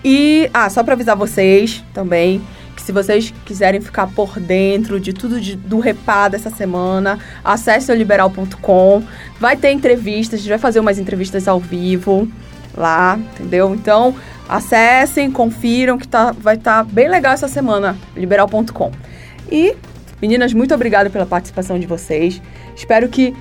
E, 0.03 0.49
ah, 0.53 0.69
só 0.69 0.83
pra 0.83 0.93
avisar 0.93 1.15
vocês 1.15 1.83
também, 1.93 2.41
que 2.75 2.81
se 2.81 2.91
vocês 2.91 3.33
quiserem 3.45 3.81
ficar 3.81 4.07
por 4.07 4.39
dentro 4.39 4.99
de 4.99 5.11
tudo 5.13 5.39
de- 5.41 5.55
do 5.55 5.79
repá 5.79 6.27
dessa 6.27 6.49
semana, 6.49 7.19
acesse 7.43 7.91
o 7.91 7.95
liberal.com. 7.95 9.03
Vai 9.39 9.55
ter 9.57 9.71
entrevistas, 9.71 10.39
a 10.39 10.41
gente 10.41 10.49
vai 10.49 10.57
fazer 10.59 10.79
umas 10.79 10.97
entrevistas 10.97 11.47
ao 11.47 11.59
vivo 11.59 12.27
lá, 12.75 13.19
entendeu? 13.35 13.73
Então, 13.75 14.15
acessem, 14.47 15.29
confiram 15.31 15.97
que 15.97 16.07
tá, 16.07 16.31
vai 16.31 16.55
estar 16.55 16.83
bem 16.85 17.09
legal 17.09 17.33
essa 17.33 17.47
semana, 17.47 17.97
liberal.com. 18.15 18.91
E, 19.51 19.75
meninas, 20.21 20.53
muito 20.53 20.73
obrigada 20.73 21.09
pela 21.09 21.25
participação 21.25 21.79
de 21.79 21.87
vocês. 21.87 22.41
Espero 22.75 23.09
que 23.09 23.35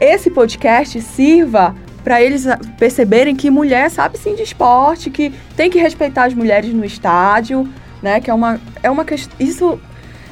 esse 0.00 0.30
podcast 0.30 1.00
sirva 1.00 1.74
para 2.04 2.22
eles 2.22 2.44
perceberem 2.78 3.34
que 3.34 3.50
mulher 3.50 3.90
sabe 3.90 4.16
sim 4.18 4.34
de 4.36 4.42
esporte, 4.42 5.10
que 5.10 5.32
tem 5.56 5.68
que 5.68 5.78
respeitar 5.78 6.24
as 6.26 6.34
mulheres 6.34 6.72
no 6.72 6.84
estádio, 6.84 7.68
né? 8.00 8.20
Que 8.20 8.30
é 8.30 8.34
uma 8.34 8.60
é 8.82 8.90
uma 8.90 9.04
questão, 9.04 9.34
isso 9.40 9.80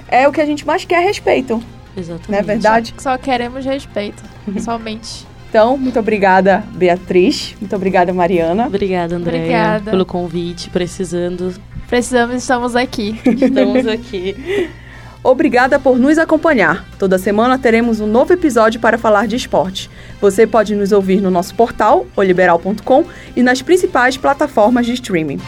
é 0.08 0.28
o 0.28 0.32
que 0.32 0.40
a 0.40 0.46
gente 0.46 0.64
mais 0.66 0.84
quer 0.84 1.02
respeito, 1.02 1.60
Exatamente. 1.96 2.30
não 2.30 2.38
é 2.38 2.42
verdade? 2.42 2.94
Só 2.98 3.18
queremos 3.18 3.64
respeito. 3.64 4.22
Somente. 4.60 5.26
Então, 5.48 5.76
muito 5.78 5.98
obrigada, 5.98 6.64
Beatriz. 6.72 7.54
Muito 7.60 7.74
obrigada, 7.76 8.12
Mariana. 8.12 8.66
Obrigada, 8.66 9.16
Andréia, 9.16 9.42
Obrigada. 9.42 9.90
pelo 9.90 10.04
convite. 10.04 10.68
Precisando, 10.70 11.54
Precisamos, 11.88 12.36
estamos 12.36 12.74
aqui. 12.74 13.20
estamos 13.24 13.86
aqui. 13.86 14.70
Obrigada 15.24 15.80
por 15.80 15.98
nos 15.98 16.18
acompanhar. 16.18 16.86
Toda 16.98 17.16
semana 17.16 17.58
teremos 17.58 17.98
um 17.98 18.06
novo 18.06 18.34
episódio 18.34 18.78
para 18.78 18.98
falar 18.98 19.26
de 19.26 19.36
esporte. 19.36 19.90
Você 20.20 20.46
pode 20.46 20.74
nos 20.74 20.92
ouvir 20.92 21.22
no 21.22 21.30
nosso 21.30 21.54
portal, 21.54 22.06
oliberal.com, 22.14 23.04
e 23.34 23.42
nas 23.42 23.62
principais 23.62 24.18
plataformas 24.18 24.84
de 24.84 24.92
streaming. 24.92 25.40